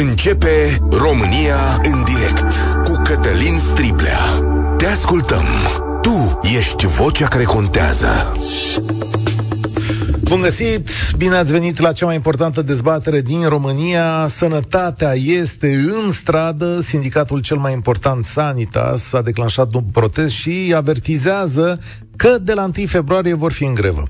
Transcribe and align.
Începe 0.00 0.78
România 0.90 1.80
în 1.82 2.04
direct 2.04 2.54
cu 2.84 3.02
Cătălin 3.04 3.58
Striblea. 3.58 4.18
Te 4.76 4.86
ascultăm. 4.86 5.44
Tu 6.02 6.40
ești 6.56 6.86
vocea 6.86 7.28
care 7.28 7.44
contează. 7.44 8.32
Bun 10.22 10.40
găsit! 10.40 10.88
Bine 11.16 11.34
ați 11.36 11.52
venit 11.52 11.78
la 11.78 11.92
cea 11.92 12.06
mai 12.06 12.14
importantă 12.14 12.62
dezbatere 12.62 13.20
din 13.20 13.48
România. 13.48 14.26
Sănătatea 14.26 15.14
este 15.14 15.74
în 16.04 16.12
stradă. 16.12 16.80
Sindicatul 16.80 17.40
cel 17.40 17.56
mai 17.56 17.72
important, 17.72 18.24
Sanitas, 18.24 19.12
a 19.12 19.22
declanșat 19.22 19.74
un 19.74 19.84
protest 19.92 20.34
și 20.34 20.72
avertizează 20.76 21.78
că 22.18 22.38
de 22.40 22.52
la 22.52 22.62
1 22.62 22.86
februarie 22.86 23.34
vor 23.34 23.52
fi 23.52 23.64
în 23.64 23.74
grevă. 23.74 24.02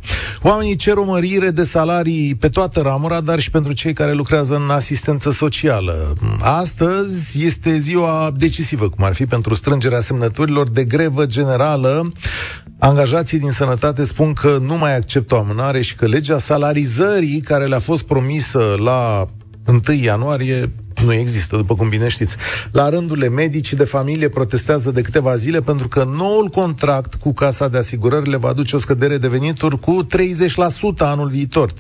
Oamenii 0.43 0.77
cer 0.77 0.96
o 0.96 1.04
mărire 1.04 1.50
de 1.50 1.62
salarii 1.62 2.34
pe 2.34 2.48
toată 2.48 2.80
ramura, 2.80 3.20
dar 3.20 3.40
și 3.40 3.50
pentru 3.50 3.72
cei 3.72 3.93
care 3.93 4.12
lucrează 4.12 4.54
în 4.54 4.70
asistență 4.70 5.30
socială. 5.30 6.12
Astăzi 6.40 7.44
este 7.44 7.79
ziua 7.79 8.32
decisivă, 8.36 8.89
cum 8.89 9.04
ar 9.04 9.14
fi 9.14 9.26
pentru 9.26 9.54
strângerea 9.54 10.00
semnăturilor 10.00 10.68
de 10.68 10.84
grevă 10.84 11.26
generală. 11.26 12.12
Angajații 12.79 13.39
din 13.39 13.50
sănătate 13.50 14.04
spun 14.04 14.32
că 14.32 14.59
nu 14.61 14.79
mai 14.79 14.96
acceptă 14.96 15.34
o 15.34 15.39
amânare 15.39 15.81
și 15.81 15.95
că 15.95 16.06
legea 16.06 16.39
salarizării 16.39 17.40
care 17.40 17.64
le-a 17.64 17.79
fost 17.79 18.03
promisă 18.03 18.75
la 18.79 19.26
1 19.67 19.81
ianuarie 20.03 20.70
nu 21.04 21.12
există, 21.12 21.57
după 21.57 21.75
cum 21.75 21.88
bine 21.88 22.08
știți. 22.08 22.36
La 22.72 22.88
rândurile 22.88 23.29
medicii 23.29 23.76
de 23.76 23.84
familie 23.84 24.29
protestează 24.29 24.90
de 24.90 25.00
câteva 25.00 25.36
zile 25.36 25.61
pentru 25.61 25.89
că 25.89 26.04
noul 26.16 26.48
contract 26.48 27.14
cu 27.14 27.32
Casa 27.32 27.68
de 27.68 27.79
Asigurări 27.79 28.30
le 28.30 28.36
va 28.36 28.48
aduce 28.48 28.76
o 28.76 28.79
scădere 28.79 29.18
de 29.18 29.29
venituri 29.29 29.80
cu 29.80 30.06
30% 30.06 30.08
anul 30.98 31.29
viitor. 31.29 31.72
30%. 31.72 31.76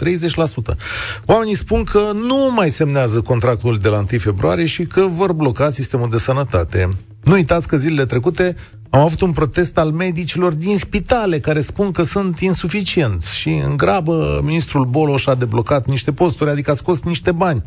Oamenii 1.26 1.56
spun 1.56 1.84
că 1.84 2.10
nu 2.14 2.52
mai 2.54 2.70
semnează 2.70 3.20
contractul 3.20 3.78
de 3.78 3.88
la 3.88 3.96
1 3.96 4.06
februarie 4.06 4.66
și 4.66 4.86
că 4.86 5.06
vor 5.08 5.32
bloca 5.32 5.70
sistemul 5.70 6.10
de 6.10 6.18
sănătate. 6.18 6.88
Nu 7.22 7.32
uitați 7.32 7.68
că 7.68 7.76
zilele 7.76 8.04
trecute 8.04 8.56
am 8.90 9.00
avut 9.00 9.20
un 9.20 9.32
protest 9.32 9.78
al 9.78 9.90
medicilor 9.90 10.52
din 10.52 10.78
spitale 10.78 11.40
care 11.40 11.60
spun 11.60 11.90
că 11.90 12.02
sunt 12.02 12.40
insuficienți 12.40 13.34
și 13.34 13.48
în 13.48 13.76
grabă 13.76 14.40
ministrul 14.42 14.84
Boloș 14.84 15.26
a 15.26 15.34
deblocat 15.34 15.86
niște 15.86 16.12
posturi, 16.12 16.50
adică 16.50 16.70
a 16.70 16.74
scos 16.74 17.02
niște 17.02 17.32
bani. 17.32 17.62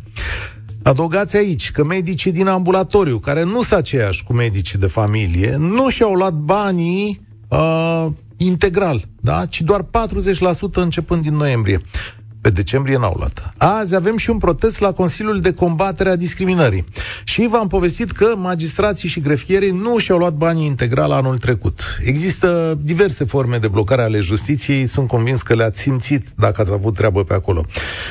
Adăugați 0.84 1.38
aici 1.38 1.72
că 1.72 1.84
medicii 1.84 2.32
din 2.32 2.48
ambulatoriu, 2.48 3.20
care 3.20 3.44
nu 3.44 3.62
sunt 3.62 3.80
aceiași 3.80 4.24
cu 4.24 4.34
medicii 4.34 4.80
de 4.80 4.88
familie, 4.88 5.56
nu 5.60 5.90
și-au 5.90 6.14
luat 6.14 6.34
banii 6.34 7.22
uh, 7.48 8.08
integral, 8.38 9.08
da? 9.20 9.46
ci 9.46 9.62
doar 9.62 9.82
40% 9.82 9.86
începând 10.73 11.22
din 11.22 11.36
noiembrie. 11.36 11.80
Pe 12.42 12.50
decembrie 12.50 12.97
n-au 12.97 13.16
luat. 13.17 13.53
Azi 13.58 13.95
avem 13.95 14.17
și 14.17 14.30
un 14.30 14.38
protest 14.38 14.80
la 14.80 14.92
Consiliul 14.92 15.39
de 15.39 15.53
Combatere 15.53 16.09
a 16.09 16.16
Discriminării. 16.16 16.86
Și 17.23 17.48
v-am 17.50 17.67
povestit 17.67 18.11
că 18.11 18.33
magistrații 18.38 19.09
și 19.09 19.20
grefierii 19.20 19.72
nu 19.72 19.98
și-au 19.98 20.17
luat 20.17 20.33
banii 20.33 20.66
integral 20.66 21.11
anul 21.11 21.38
trecut. 21.38 21.98
Există 22.03 22.78
diverse 22.81 23.23
forme 23.23 23.58
de 23.58 23.67
blocare 23.67 24.02
ale 24.02 24.20
justiției, 24.20 24.88
sunt 24.88 25.08
convins 25.08 25.42
că 25.42 25.53
le-ați 25.53 25.80
simțit 25.80 26.28
dacă 26.36 26.61
ați 26.61 26.72
avut 26.72 26.94
treabă 26.94 27.23
pe 27.23 27.33
acolo. 27.33 27.66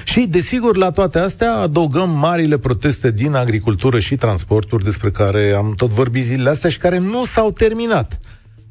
Și, 0.05 0.21
desigur, 0.21 0.77
la 0.77 0.91
toate 0.91 1.19
astea 1.19 1.57
adăugăm 1.57 2.11
marile 2.11 2.59
proteste 2.59 3.11
din 3.11 3.35
agricultură 3.35 4.01
și 4.01 4.15
transporturi 4.15 4.85
despre 4.85 5.11
care 5.11 5.55
am 5.57 5.75
tot 5.77 5.91
vorbit 5.91 6.23
zilele 6.23 6.51
astea 6.51 6.71
și 6.71 6.79
care 6.79 6.99
nu 6.99 7.25
s-au 7.25 7.51
terminat. 7.51 8.21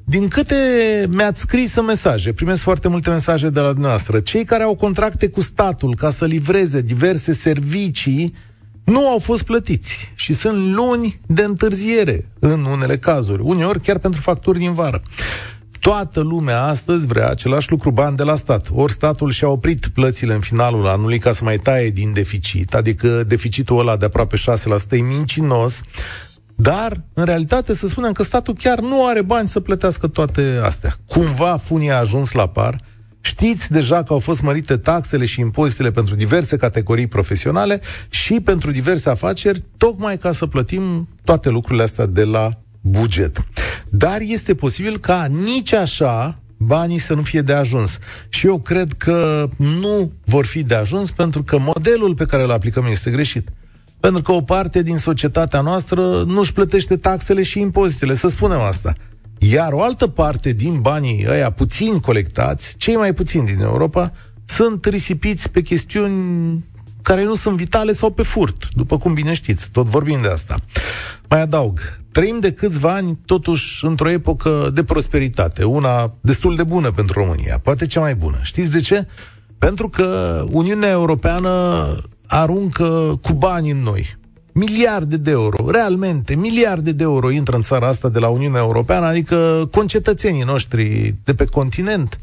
Din 0.10 0.28
câte 0.28 0.56
mi-ați 1.10 1.40
scris 1.40 1.76
în 1.76 1.86
mesaje, 1.86 2.34
primesc 2.34 2.62
foarte 2.62 2.88
multe 2.88 3.10
mesaje 3.10 3.50
de 3.50 3.60
la 3.60 3.72
dumneavoastră, 3.72 4.20
cei 4.20 4.44
care 4.44 4.64
au 4.64 4.76
contracte 4.76 5.30
cu 5.30 5.42
statul 5.42 5.96
ca 5.96 6.10
să 6.10 6.26
livreze 6.26 6.82
diverse 6.82 7.34
servicii 7.34 8.36
nu 8.84 9.08
au 9.08 9.20
fost 9.20 9.44
plătiți 9.44 10.12
și 10.16 10.34
sunt 10.34 10.74
luni 10.74 11.20
de 11.26 11.44
întârziere 11.44 12.30
în 12.40 12.66
unele 12.66 12.98
cazuri, 12.98 13.42
uneori 13.42 13.82
chiar 13.82 13.98
pentru 13.98 14.22
facturi 14.22 14.60
din 14.60 14.74
vară. 14.74 15.02
Toată 15.80 16.20
lumea 16.20 16.64
astăzi 16.64 17.06
vrea 17.06 17.30
același 17.30 17.72
lucru, 17.72 17.92
bani 17.92 18.16
de 18.16 18.24
la 18.24 18.36
stat. 18.36 18.68
Ori 18.74 18.92
statul 18.92 19.32
și-a 19.32 19.48
oprit 19.48 19.88
plățile 19.88 20.34
în 20.34 20.40
finalul 20.40 20.88
anului 20.88 21.20
ca 21.20 21.32
să 21.32 21.44
mai 21.44 21.58
taie 21.58 21.90
din 21.90 22.14
deficit, 22.14 22.74
adică 22.74 23.24
deficitul 23.24 23.80
ăla 23.80 23.98
de 23.98 24.06
aproape 24.06 24.36
6% 24.38 24.40
e 24.92 24.96
mincinos, 24.96 25.82
dar, 26.62 27.04
în 27.14 27.24
realitate, 27.24 27.74
să 27.74 27.88
spunem 27.88 28.12
că 28.12 28.24
statul 28.24 28.54
chiar 28.54 28.80
nu 28.80 29.08
are 29.08 29.22
bani 29.22 29.48
să 29.48 29.60
plătească 29.60 30.08
toate 30.08 30.60
astea. 30.64 30.96
Cumva 31.08 31.58
funia 31.58 31.96
a 31.96 32.00
ajuns 32.00 32.32
la 32.32 32.48
par, 32.48 32.76
Știți 33.22 33.72
deja 33.72 34.04
că 34.04 34.14
au 34.14 34.20
fost 34.20 34.42
mărite 34.42 34.78
taxele 34.78 35.26
și 35.26 35.40
impozitele 35.40 35.92
pentru 35.92 36.16
diverse 36.16 36.58
categorii 36.58 37.08
profesionale 37.08 37.82
și 38.10 38.40
pentru 38.40 38.72
diverse 38.72 39.10
afaceri, 39.10 39.64
tocmai 39.78 40.18
ca 40.18 40.32
să 40.32 40.46
plătim 40.46 41.10
toate 41.24 41.50
lucrurile 41.50 41.84
astea 41.84 42.06
de 42.06 42.24
la 42.24 42.50
buget. 42.82 43.44
Dar 43.90 44.18
este 44.22 44.56
posibil 44.56 44.98
ca 44.98 45.28
nici 45.44 45.74
așa 45.74 46.40
banii 46.58 46.98
să 46.98 47.14
nu 47.14 47.22
fie 47.22 47.42
de 47.42 47.54
ajuns. 47.54 48.00
Și 48.30 48.48
eu 48.48 48.60
cred 48.60 48.94
că 48.94 49.48
nu 49.58 50.12
vor 50.26 50.46
fi 50.46 50.64
de 50.64 50.76
ajuns 50.76 51.12
pentru 51.12 51.44
că 51.44 51.58
modelul 51.58 52.16
pe 52.16 52.26
care 52.26 52.44
îl 52.44 52.52
aplicăm 52.52 52.86
este 52.86 53.12
greșit. 53.12 53.50
Pentru 54.00 54.22
că 54.22 54.32
o 54.32 54.42
parte 54.42 54.82
din 54.82 54.98
societatea 54.98 55.62
noastră 55.62 56.24
nu 56.24 56.40
își 56.40 56.54
plătește 56.54 56.96
taxele 56.96 57.44
și 57.44 57.60
impozitele, 57.60 58.14
să 58.14 58.28
spunem 58.28 58.60
asta. 58.60 58.94
Iar 59.38 59.74
o 59.74 59.82
altă 59.82 60.08
parte 60.08 60.52
din 60.52 60.82
banii 60.82 61.26
ăia 61.30 61.52
puțini 61.52 62.02
colectați, 62.02 62.78
cei 62.78 62.96
mai 62.96 63.14
puțini 63.14 63.46
din 63.46 63.60
Europa, 63.62 64.14
sunt 64.46 64.86
risipiți 64.86 65.50
pe 65.50 65.62
chestiuni 65.62 66.64
care 67.02 67.24
nu 67.24 67.36
sunt 67.36 67.58
vitale 67.58 67.94
sau 67.94 68.10
pe 68.10 68.24
furt, 68.24 68.68
după 68.74 68.98
cum 68.98 69.14
bine 69.14 69.34
știți, 69.34 69.70
tot 69.72 69.88
vorbim 69.88 70.22
de 70.22 70.28
asta. 70.28 70.60
Mai 71.30 71.42
adaug, 71.42 71.80
trăim 72.12 72.40
de 72.40 72.52
câțiva 72.52 72.94
ani 72.94 73.20
totuși 73.26 73.86
într-o 73.86 74.10
epocă 74.10 74.72
de 74.74 74.84
prosperitate, 74.84 75.64
una 75.64 76.14
destul 76.22 76.56
de 76.56 76.64
bună 76.64 76.92
pentru 76.92 77.20
România, 77.20 77.60
poate 77.64 77.86
cea 77.86 78.00
mai 78.00 78.16
bună. 78.16 78.40
Știți 78.42 78.72
de 78.72 78.80
ce? 78.80 79.08
Pentru 79.58 79.90
că 79.90 80.44
Uniunea 80.52 80.90
Europeană 80.90 81.86
aruncă 82.30 83.20
cu 83.22 83.34
bani 83.34 83.72
în 83.72 83.78
noi. 83.78 84.18
Miliarde 84.52 85.18
de 85.18 85.32
euro, 85.32 85.70
realmente, 85.70 86.36
miliarde 86.36 86.92
de 86.92 87.04
euro 87.04 87.30
intră 87.30 87.56
în 87.56 87.62
țara 87.62 87.88
asta 87.88 88.10
de 88.10 88.20
la 88.20 88.28
Uniunea 88.28 88.62
Europeană, 88.62 89.06
adică 89.06 89.68
concetățenii 89.72 90.44
noștri 90.44 91.16
de 91.24 91.34
pe 91.34 91.46
continent, 91.46 92.20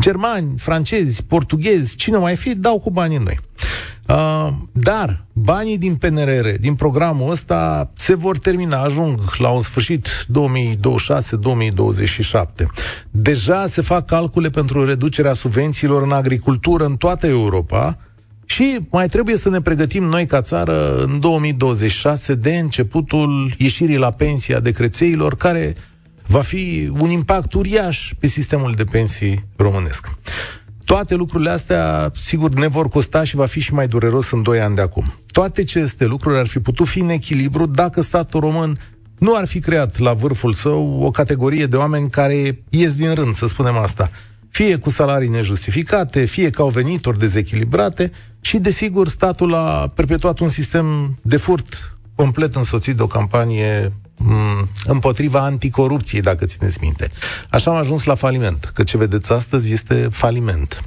germani, 0.00 0.54
francezi, 0.58 1.24
portughezi, 1.24 1.96
cine 1.96 2.16
mai 2.16 2.36
fi, 2.36 2.54
dau 2.54 2.78
cu 2.78 2.90
bani 2.90 3.16
în 3.16 3.22
noi. 3.22 3.38
Uh, 4.08 4.48
dar 4.72 5.24
banii 5.32 5.78
din 5.78 5.94
PNRR, 5.94 6.48
din 6.60 6.74
programul 6.74 7.30
ăsta, 7.30 7.90
se 7.94 8.14
vor 8.14 8.38
termina, 8.38 8.82
ajung 8.82 9.20
la 9.38 9.48
un 9.48 9.60
sfârșit 9.60 10.08
2026-2027. 10.08 10.10
Deja 13.10 13.66
se 13.66 13.80
fac 13.80 14.06
calcule 14.06 14.50
pentru 14.50 14.84
reducerea 14.84 15.32
subvențiilor 15.32 16.02
în 16.02 16.12
agricultură 16.12 16.84
în 16.84 16.94
toată 16.94 17.26
Europa, 17.26 17.98
și 18.50 18.78
mai 18.90 19.06
trebuie 19.06 19.36
să 19.36 19.48
ne 19.48 19.60
pregătim 19.60 20.04
noi 20.04 20.26
ca 20.26 20.42
țară 20.42 20.96
în 20.96 21.20
2026 21.20 22.34
de 22.34 22.56
începutul 22.56 23.52
ieșirii 23.58 23.96
la 23.96 24.10
pensie 24.10 24.54
a 24.54 24.60
decrețeilor, 24.60 25.36
care 25.36 25.74
va 26.26 26.40
fi 26.40 26.90
un 27.00 27.10
impact 27.10 27.52
uriaș 27.52 28.12
pe 28.18 28.26
sistemul 28.26 28.72
de 28.76 28.84
pensii 28.84 29.44
românesc. 29.56 30.08
Toate 30.84 31.14
lucrurile 31.14 31.50
astea, 31.50 32.12
sigur, 32.14 32.54
ne 32.54 32.66
vor 32.66 32.88
costa 32.88 33.24
și 33.24 33.36
va 33.36 33.46
fi 33.46 33.60
și 33.60 33.74
mai 33.74 33.86
dureros 33.86 34.30
în 34.30 34.42
2 34.42 34.60
ani 34.60 34.74
de 34.74 34.80
acum. 34.80 35.14
Toate 35.26 35.60
aceste 35.60 36.04
lucruri 36.04 36.38
ar 36.38 36.46
fi 36.46 36.58
putut 36.58 36.86
fi 36.86 36.98
în 36.98 37.08
echilibru 37.08 37.66
dacă 37.66 38.00
statul 38.00 38.40
român 38.40 38.78
nu 39.18 39.36
ar 39.36 39.46
fi 39.46 39.60
creat 39.60 39.98
la 39.98 40.12
vârful 40.12 40.52
său 40.52 41.00
o 41.02 41.10
categorie 41.10 41.66
de 41.66 41.76
oameni 41.76 42.10
care 42.10 42.62
ies 42.68 42.96
din 42.96 43.14
rând, 43.14 43.34
să 43.34 43.46
spunem 43.46 43.76
asta 43.76 44.10
fie 44.50 44.76
cu 44.76 44.90
salarii 44.90 45.28
nejustificate, 45.28 46.24
fie 46.24 46.50
că 46.50 46.62
au 46.62 46.68
venituri 46.68 47.18
dezechilibrate 47.18 48.12
și, 48.40 48.58
desigur, 48.58 49.08
statul 49.08 49.54
a 49.54 49.86
perpetuat 49.94 50.38
un 50.38 50.48
sistem 50.48 51.18
de 51.22 51.36
furt 51.36 51.98
complet 52.14 52.54
însoțit 52.54 52.96
de 52.96 53.02
o 53.02 53.06
campanie 53.06 53.92
m- 54.18 54.68
împotriva 54.84 55.40
anticorupției, 55.40 56.20
dacă 56.20 56.44
țineți 56.44 56.78
minte. 56.80 57.10
Așa 57.50 57.70
am 57.70 57.76
ajuns 57.76 58.04
la 58.04 58.14
faliment, 58.14 58.70
că 58.74 58.82
ce 58.82 58.96
vedeți 58.96 59.32
astăzi 59.32 59.72
este 59.72 60.08
faliment. 60.10 60.82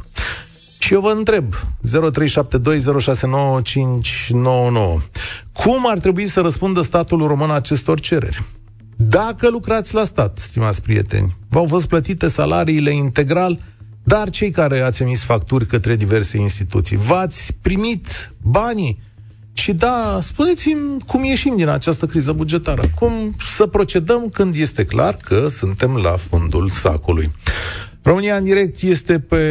Și 0.77 0.93
eu 0.93 1.01
vă 1.01 1.13
întreb, 1.17 1.53
0372069599, 1.55 1.59
cum 5.53 5.89
ar 5.89 5.97
trebui 5.97 6.27
să 6.27 6.41
răspundă 6.41 6.81
statul 6.81 7.27
român 7.27 7.51
acestor 7.51 7.99
cereri? 7.99 8.43
Dacă 8.95 9.49
lucrați 9.49 9.93
la 9.93 10.03
stat, 10.03 10.37
stimați 10.37 10.81
prieteni, 10.81 11.35
v-au 11.49 11.65
fost 11.67 11.85
plătite 11.85 12.27
salariile 12.27 12.91
integral, 12.91 13.59
dar 14.03 14.29
cei 14.29 14.49
care 14.49 14.79
ați 14.79 15.01
emis 15.01 15.23
facturi 15.23 15.65
către 15.65 15.95
diverse 15.95 16.37
instituții, 16.37 16.97
v-ați 16.97 17.57
primit 17.61 18.33
banii? 18.41 18.99
Și 19.53 19.73
da, 19.73 20.17
spuneți-mi 20.21 20.97
cum 21.07 21.23
ieșim 21.23 21.55
din 21.55 21.67
această 21.67 22.05
criză 22.05 22.31
bugetară. 22.31 22.81
Cum 22.99 23.11
să 23.39 23.67
procedăm 23.67 24.27
când 24.33 24.55
este 24.55 24.85
clar 24.85 25.17
că 25.23 25.47
suntem 25.47 25.95
la 25.95 26.09
fundul 26.09 26.69
sacului. 26.69 27.29
România 28.03 28.35
în 28.35 28.43
direct 28.43 28.81
este 28.81 29.19
pe 29.19 29.43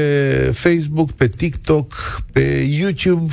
Facebook, 0.53 1.11
pe 1.11 1.29
TikTok, 1.29 1.93
pe 2.33 2.67
YouTube, 2.81 3.33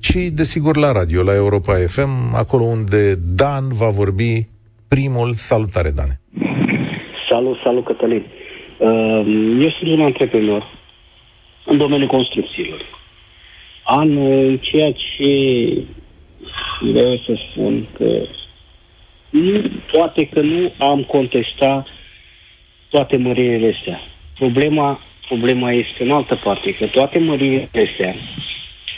și, 0.00 0.18
desigur, 0.30 0.76
la 0.76 0.92
radio, 0.92 1.22
la 1.22 1.34
Europa 1.34 1.72
FM, 1.72 2.34
acolo 2.34 2.64
unde 2.64 3.14
Dan 3.14 3.64
va 3.68 3.88
vorbi 3.88 4.48
primul. 4.88 5.34
Salutare, 5.34 5.90
Dane! 5.90 6.20
Salut, 7.30 7.56
salut, 7.64 7.84
Cătălin! 7.84 8.24
Uh, 8.82 9.24
eu 9.60 9.70
sunt 9.70 9.94
un 9.94 10.00
antreprenor 10.00 10.66
în 11.64 11.78
domeniul 11.78 12.08
construcțiilor. 12.08 12.84
An 13.82 14.16
în 14.16 14.58
ceea 14.58 14.92
ce 14.92 15.28
vreau 16.80 17.16
să 17.16 17.38
spun 17.50 17.86
că 17.96 18.26
nu, 19.30 19.70
poate 19.92 20.26
că 20.26 20.40
nu 20.40 20.72
am 20.78 21.02
contestat 21.02 21.86
toate 22.88 23.16
măririle 23.16 23.74
astea. 23.76 24.00
Problema, 24.38 25.00
problema 25.28 25.72
este 25.72 26.02
în 26.02 26.10
altă 26.10 26.40
parte, 26.44 26.74
că 26.74 26.86
toate 26.86 27.18
măririle 27.18 27.70
astea 27.74 28.14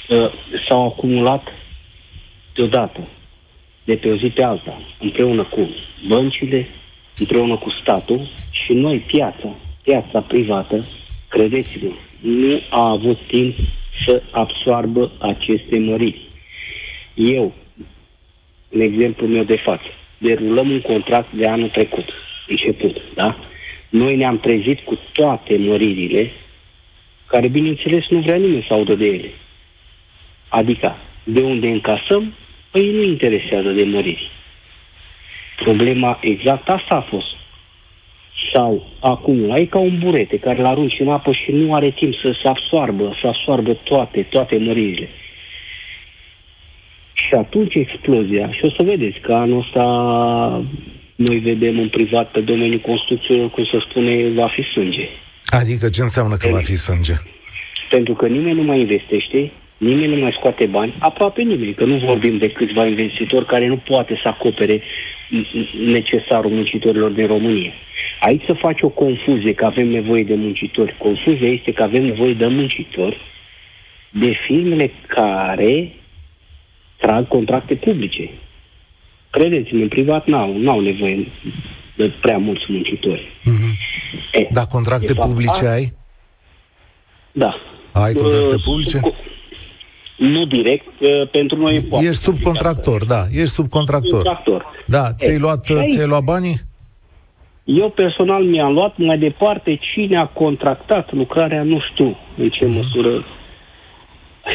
uh, 0.08 0.32
s-au 0.68 0.86
acumulat 0.86 1.48
deodată, 2.54 3.08
de 3.84 3.96
pe 3.96 4.08
o 4.08 4.16
zi 4.16 4.26
pe 4.26 4.44
alta, 4.44 4.80
împreună 4.98 5.42
cu 5.42 5.68
băncile, 6.06 6.68
împreună 7.18 7.56
cu 7.56 7.70
statul 7.70 8.28
și 8.50 8.72
noi, 8.72 8.98
piața, 8.98 9.56
piața 9.84 10.20
privată, 10.20 10.78
credeți-mă, 11.28 11.90
nu 12.20 12.60
a 12.70 12.90
avut 12.90 13.18
timp 13.26 13.56
să 14.06 14.22
absoarbă 14.30 15.12
aceste 15.18 15.78
măriri. 15.78 16.20
Eu, 17.14 17.54
în 18.68 18.80
exemplu 18.80 19.26
meu 19.26 19.44
de 19.44 19.56
față, 19.56 19.86
derulăm 20.18 20.70
un 20.70 20.80
contract 20.80 21.32
de 21.32 21.46
anul 21.46 21.68
trecut, 21.68 22.04
început, 22.48 22.96
da? 23.14 23.38
Noi 23.88 24.16
ne-am 24.16 24.38
trezit 24.38 24.80
cu 24.80 24.98
toate 25.12 25.56
măririle, 25.56 26.30
care, 27.26 27.48
bineînțeles, 27.48 28.08
nu 28.08 28.18
vrea 28.20 28.36
nimeni 28.36 28.64
să 28.68 28.74
audă 28.74 28.94
de 28.94 29.04
ele. 29.04 29.30
Adică, 30.48 30.96
de 31.24 31.42
unde 31.42 31.68
încasăm, 31.68 32.34
păi 32.70 32.90
nu 32.90 33.02
interesează 33.02 33.70
de 33.70 33.84
măriri. 33.84 34.30
Problema 35.56 36.18
exact 36.22 36.68
asta 36.68 36.94
a 36.94 37.00
fost. 37.00 37.36
Sau 38.54 38.86
acum, 39.00 39.50
e 39.50 39.64
ca 39.64 39.78
un 39.78 39.98
burete 39.98 40.38
care 40.38 40.58
îl 40.58 40.66
arunci 40.66 41.00
în 41.00 41.08
apă 41.08 41.32
și 41.32 41.50
nu 41.50 41.74
are 41.74 41.90
timp 41.90 42.14
să 42.14 42.36
se 42.42 42.48
absoarbă, 42.48 43.16
să 43.20 43.26
absoarbă 43.26 43.72
toate, 43.74 44.26
toate 44.30 44.56
măririle. 44.56 45.08
Și 47.12 47.34
atunci 47.34 47.74
explozia, 47.74 48.52
și 48.52 48.60
o 48.62 48.70
să 48.70 48.82
vedeți 48.84 49.18
că 49.18 49.32
anul 49.32 49.58
ăsta 49.58 49.84
noi 51.14 51.38
vedem 51.38 51.78
în 51.78 51.88
privat 51.88 52.30
pe 52.30 52.40
domeniul 52.40 52.80
construcțiilor, 52.80 53.50
cum 53.50 53.64
se 53.64 53.78
spune, 53.88 54.28
va 54.28 54.48
fi 54.48 54.62
sânge. 54.62 55.08
Adică 55.44 55.88
ce 55.88 56.02
înseamnă 56.02 56.36
că 56.36 56.48
va 56.48 56.58
fi 56.58 56.76
sânge? 56.76 57.14
Pentru 57.90 58.14
că 58.14 58.26
nimeni 58.26 58.56
nu 58.56 58.62
mai 58.62 58.80
investește, 58.80 59.50
nimeni 59.78 60.14
nu 60.14 60.20
mai 60.20 60.36
scoate 60.38 60.66
bani, 60.66 60.94
aproape 60.98 61.42
nimeni, 61.42 61.74
că 61.74 61.84
nu 61.84 61.96
vorbim 61.96 62.38
de 62.38 62.50
câțiva 62.50 62.86
investitori 62.86 63.46
care 63.46 63.66
nu 63.66 63.76
poate 63.76 64.20
să 64.22 64.28
acopere 64.28 64.82
necesarul 65.86 66.50
muncitorilor 66.50 67.10
din 67.10 67.26
România. 67.26 67.72
Aici 68.26 68.42
să 68.46 68.54
faci 68.60 68.80
o 68.82 68.88
confuzie 68.88 69.54
că 69.54 69.64
avem 69.64 69.88
nevoie 69.88 70.24
de 70.24 70.34
muncitori. 70.34 70.96
Confuzia 70.98 71.48
este 71.48 71.72
că 71.72 71.82
avem 71.82 72.04
nevoie 72.04 72.34
de 72.34 72.46
muncitori 72.46 73.16
de 74.10 74.32
firmele 74.46 74.90
care 75.06 75.92
trag 76.96 77.28
contracte 77.28 77.74
publice. 77.74 78.30
Credeți-mă, 79.30 79.82
în 79.82 79.88
privat 79.88 80.26
n-au, 80.26 80.58
n-au 80.58 80.80
nevoie 80.80 81.28
de 81.96 82.12
prea 82.20 82.38
mulți 82.38 82.64
muncitori. 82.68 83.22
Mm-hmm. 83.22 83.72
E, 84.32 84.48
da, 84.50 84.66
contracte 84.66 85.14
publice 85.14 85.66
a... 85.66 85.70
ai? 85.70 85.92
Da. 87.32 87.54
Ai 87.92 88.12
contracte 88.12 88.54
uh, 88.54 88.60
publice? 88.64 88.98
Sub, 88.98 89.14
nu 90.16 90.44
direct, 90.44 90.86
uh, 91.00 91.28
pentru 91.30 91.58
noi 91.58 91.74
e 91.74 92.06
Ești 92.06 92.22
subcontractor, 92.22 93.04
da, 93.04 93.24
ești 93.32 93.54
subcontractor. 93.54 94.22
Subcontractor. 94.24 94.64
Da, 94.86 95.12
ți-ai 95.12 95.38
luat, 95.38 95.64
ți-ai 95.64 96.06
luat 96.06 96.22
banii? 96.22 96.56
Eu 97.64 97.90
personal 97.90 98.44
mi-am 98.44 98.72
luat 98.72 98.96
mai 98.96 99.18
departe 99.18 99.78
cine 99.92 100.18
a 100.18 100.26
contractat 100.26 101.12
lucrarea, 101.12 101.62
nu 101.62 101.80
știu 101.90 102.16
în 102.36 102.48
ce 102.48 102.64
mm-hmm. 102.64 102.68
măsură 102.68 103.24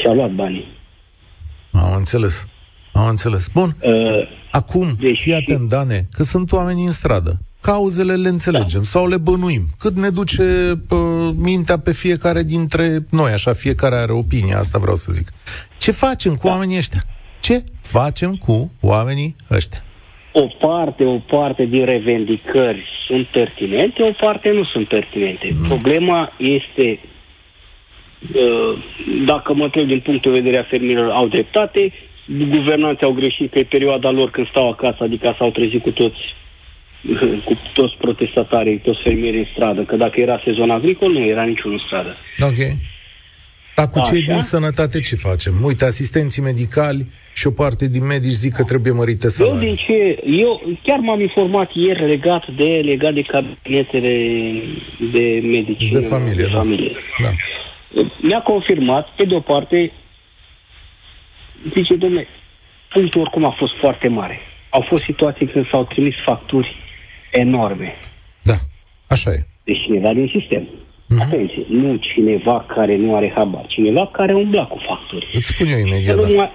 și-a 0.01 0.13
luat 0.13 0.31
banii. 0.31 0.67
Am 1.71 1.95
înțeles. 1.95 2.49
Am 2.93 3.07
înțeles. 3.07 3.47
Bun. 3.53 3.75
Uh, 3.81 4.27
Acum, 4.51 4.87
deci 4.99 5.21
fii 5.21 5.33
atent, 5.33 5.69
Dane, 5.69 6.07
că 6.11 6.23
sunt 6.23 6.51
oameni 6.51 6.85
în 6.85 6.91
stradă. 6.91 7.39
Cauzele 7.61 8.15
le 8.15 8.27
înțelegem 8.27 8.81
da. 8.81 8.85
sau 8.87 9.07
le 9.07 9.17
bănuim. 9.17 9.67
Cât 9.79 9.95
ne 9.95 10.09
duce 10.09 10.43
pă, 10.87 11.31
mintea 11.35 11.79
pe 11.79 11.93
fiecare 11.93 12.43
dintre 12.43 13.05
noi, 13.09 13.31
așa, 13.31 13.53
fiecare 13.53 13.95
are 13.95 14.11
opinie, 14.11 14.53
asta 14.53 14.77
vreau 14.77 14.95
să 14.95 15.11
zic. 15.11 15.27
Ce 15.77 15.91
facem 15.91 16.35
cu 16.35 16.47
da. 16.47 16.53
oamenii 16.53 16.77
ăștia? 16.77 17.03
Ce 17.39 17.63
facem 17.81 18.35
cu 18.35 18.71
oamenii 18.81 19.35
ăștia? 19.51 19.83
O 20.41 20.47
parte, 20.67 21.03
o 21.03 21.17
parte 21.17 21.65
din 21.65 21.85
revendicări 21.85 22.83
sunt 23.07 23.25
pertinente, 23.27 24.03
o 24.03 24.11
parte 24.11 24.51
nu 24.51 24.63
sunt 24.63 24.87
pertinente. 24.87 25.47
Mm. 25.51 25.67
Problema 25.67 26.33
este 26.37 26.99
Uh, 28.19 28.83
dacă 29.25 29.53
mă 29.53 29.63
întreb 29.63 29.87
din 29.87 29.99
punctul 29.99 30.33
de 30.33 30.39
vedere 30.39 30.61
a 30.61 30.69
fermierilor, 30.69 31.11
au 31.11 31.27
dreptate, 31.27 31.93
guvernanții 32.27 33.05
au 33.05 33.11
greșit 33.11 33.51
că 33.51 33.59
e 33.59 33.63
perioada 33.63 34.09
lor 34.09 34.29
când 34.29 34.47
stau 34.47 34.69
acasă, 34.69 34.97
adică 35.03 35.35
s-au 35.37 35.51
trezit 35.51 35.81
cu 35.81 35.91
toți 35.91 36.21
cu 37.47 37.53
toți 37.73 37.95
protestatarii, 37.97 38.79
toți 38.79 39.01
fermierii 39.03 39.39
în 39.39 39.45
stradă, 39.53 39.81
că 39.83 39.95
dacă 39.95 40.19
era 40.19 40.41
sezon 40.45 40.69
agricol, 40.69 41.11
nu 41.11 41.25
era 41.25 41.43
niciunul 41.43 41.77
în 41.77 41.83
stradă. 41.85 42.15
Ok. 42.39 42.77
Dar 43.75 43.87
cu 43.89 44.01
cei 44.11 44.21
din 44.21 44.41
sănătate 44.41 44.99
ce 44.99 45.15
facem? 45.15 45.53
Uite, 45.63 45.85
asistenții 45.85 46.41
medicali 46.41 47.05
și 47.39 47.47
o 47.47 47.51
parte 47.51 47.87
din 47.87 48.05
medici 48.05 48.41
zic 48.43 48.53
că 48.53 48.63
trebuie 48.63 48.93
mărite 48.93 49.27
salarii. 49.27 49.67
Eu, 49.67 49.73
din 49.73 49.75
ce, 49.85 49.97
eu 50.43 50.51
chiar 50.83 50.99
m-am 50.99 51.21
informat 51.21 51.69
ieri 51.73 52.07
legat 52.07 52.43
de, 52.57 52.69
legat 52.91 53.13
de 53.13 53.21
cabinetele 53.21 54.15
de 55.13 55.25
medicină. 55.55 55.99
De 55.99 56.05
familie, 56.05 56.43
de 56.43 56.49
da. 56.51 56.57
familie. 56.57 56.91
da 57.23 57.29
mi-a 58.21 58.41
confirmat, 58.41 59.07
pe 59.15 59.25
de-o 59.25 59.39
parte, 59.39 59.91
zice, 61.75 61.95
domnule, 61.95 62.27
punctul 62.93 63.21
oricum 63.21 63.45
a 63.45 63.55
fost 63.57 63.73
foarte 63.79 64.07
mare. 64.07 64.39
Au 64.69 64.85
fost 64.89 65.03
situații 65.03 65.47
când 65.47 65.65
s-au 65.71 65.83
trimis 65.83 66.15
facturi 66.25 66.75
enorme. 67.31 67.99
Da, 68.41 68.55
așa 69.07 69.31
e. 69.31 69.45
Deci 69.63 69.81
cineva 69.85 70.13
din 70.13 70.31
sistem. 70.39 70.63
Mm-hmm. 70.63 71.21
Atenție, 71.21 71.65
nu 71.69 71.95
cineva 71.95 72.65
care 72.75 72.95
nu 72.95 73.15
are 73.15 73.33
habar, 73.35 73.65
cineva 73.67 74.07
care 74.07 74.33
umbla 74.33 74.65
cu 74.65 74.77
facturi. 74.87 75.29
Îți 75.33 75.45
spun 75.45 75.67
eu 75.67 75.77
imediat, 75.77 76.15
da. 76.15 76.27
Mai... 76.27 76.51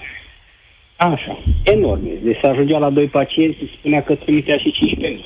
Așa, 0.96 1.42
enorme. 1.62 2.10
Deci 2.24 2.38
s-a 2.42 2.48
ajungea 2.48 2.78
la 2.78 2.90
doi 2.90 3.06
pacienți, 3.06 3.58
spunea 3.78 4.02
că 4.02 4.14
trimitea 4.14 4.56
și 4.56 4.70
15 4.70 5.20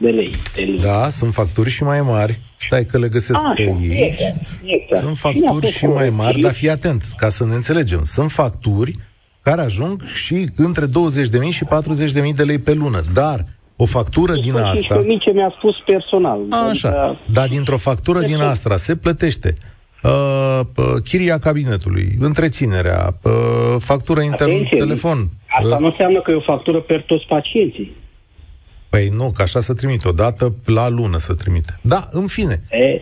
de 0.00 0.08
lei. 0.08 0.30
De 0.54 0.62
lei. 0.62 0.78
Da, 0.78 1.08
sunt 1.08 1.32
facturi 1.32 1.70
și 1.70 1.82
mai 1.82 2.00
mari. 2.00 2.38
Stai 2.56 2.84
că 2.84 2.98
le 2.98 3.08
găsesc 3.08 3.40
Așa, 3.44 3.52
pe 3.56 3.62
ei. 3.62 4.02
Exact, 4.02 4.46
exact. 4.64 5.04
Sunt 5.04 5.16
facturi 5.16 5.66
și, 5.66 5.76
și 5.76 5.86
mai 5.86 6.10
mari, 6.10 6.40
dar 6.40 6.52
fii 6.52 6.70
atent, 6.70 7.02
ca 7.16 7.28
să 7.28 7.44
ne 7.44 7.54
înțelegem. 7.54 8.04
Sunt 8.04 8.30
facturi 8.30 8.96
care 9.42 9.60
ajung 9.60 10.02
și 10.02 10.46
între 10.56 10.84
20.000 10.86 11.48
și 11.50 11.64
40.000 11.64 12.34
de 12.36 12.42
lei 12.42 12.58
pe 12.58 12.72
lună. 12.72 13.00
Dar 13.14 13.44
o 13.76 13.84
factură 13.84 14.32
deci 14.32 14.42
din 14.42 14.56
asta... 14.56 15.04
ce 15.20 15.30
mi-a 15.32 15.54
spus 15.56 15.74
personal. 15.86 16.40
Așa, 16.70 16.88
adică... 16.88 17.18
dar 17.32 17.48
dintr-o 17.48 17.76
factură 17.76 18.20
din 18.20 18.40
asta 18.40 18.76
se 18.76 18.96
plătește 18.96 19.56
uh, 20.04 20.60
uh, 20.76 20.84
chiria 21.04 21.38
cabinetului, 21.38 22.08
întreținerea, 22.20 23.14
uh, 23.22 23.32
factură 23.78 24.20
internet, 24.20 24.68
telefon. 24.68 25.28
Asta 25.46 25.74
uh, 25.74 25.80
nu 25.80 25.86
înseamnă 25.86 26.20
că 26.20 26.30
e 26.30 26.34
o 26.34 26.40
factură 26.40 26.80
per 26.80 27.02
toți 27.02 27.24
pacienții. 27.28 27.96
Păi 28.88 29.08
nu, 29.08 29.32
că 29.36 29.42
așa 29.42 29.60
să 29.60 29.72
trimit, 29.72 30.04
o 30.04 30.12
dată 30.12 30.54
la 30.64 30.88
lună 30.88 31.18
să 31.18 31.34
trimite. 31.34 31.78
Da, 31.82 32.08
în 32.10 32.26
fine. 32.26 32.62
E, 32.70 33.00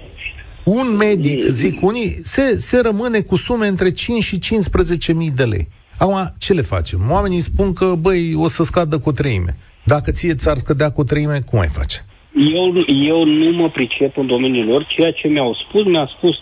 un 0.64 0.96
medic, 0.96 1.44
zic 1.44 1.82
unii, 1.82 2.20
se, 2.22 2.56
se 2.58 2.80
rămâne 2.80 3.20
cu 3.20 3.36
sume 3.36 3.66
între 3.66 3.92
5 3.92 4.22
și 4.22 4.38
15 4.38 5.12
mii 5.12 5.30
de 5.30 5.44
lei. 5.44 5.68
Acum, 5.98 6.34
ce 6.38 6.52
le 6.52 6.60
facem? 6.60 7.00
Oamenii 7.10 7.40
spun 7.40 7.72
că, 7.72 7.94
băi, 7.98 8.34
o 8.36 8.48
să 8.48 8.62
scadă 8.62 8.98
cu 8.98 9.08
o 9.08 9.12
treime. 9.12 9.56
Dacă 9.84 10.10
ție 10.10 10.34
ți-ar 10.34 10.56
scădea 10.56 10.90
cu 10.90 11.00
o 11.00 11.04
treime, 11.04 11.40
cum 11.50 11.58
ai 11.58 11.68
face? 11.68 12.06
Eu, 12.34 12.66
eu 13.12 13.24
nu 13.24 13.50
mă 13.50 13.70
pricep 13.70 14.16
în 14.16 14.26
domeniul 14.26 14.66
lor. 14.66 14.86
Ceea 14.86 15.12
ce 15.12 15.28
mi-au 15.28 15.54
spus, 15.54 15.84
mi-a 15.84 16.10
spus 16.16 16.36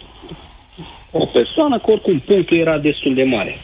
o 1.10 1.26
persoană 1.26 1.78
că 1.78 1.90
oricum 1.90 2.20
punctul 2.20 2.58
era 2.58 2.78
destul 2.78 3.14
de 3.14 3.22
mare. 3.22 3.54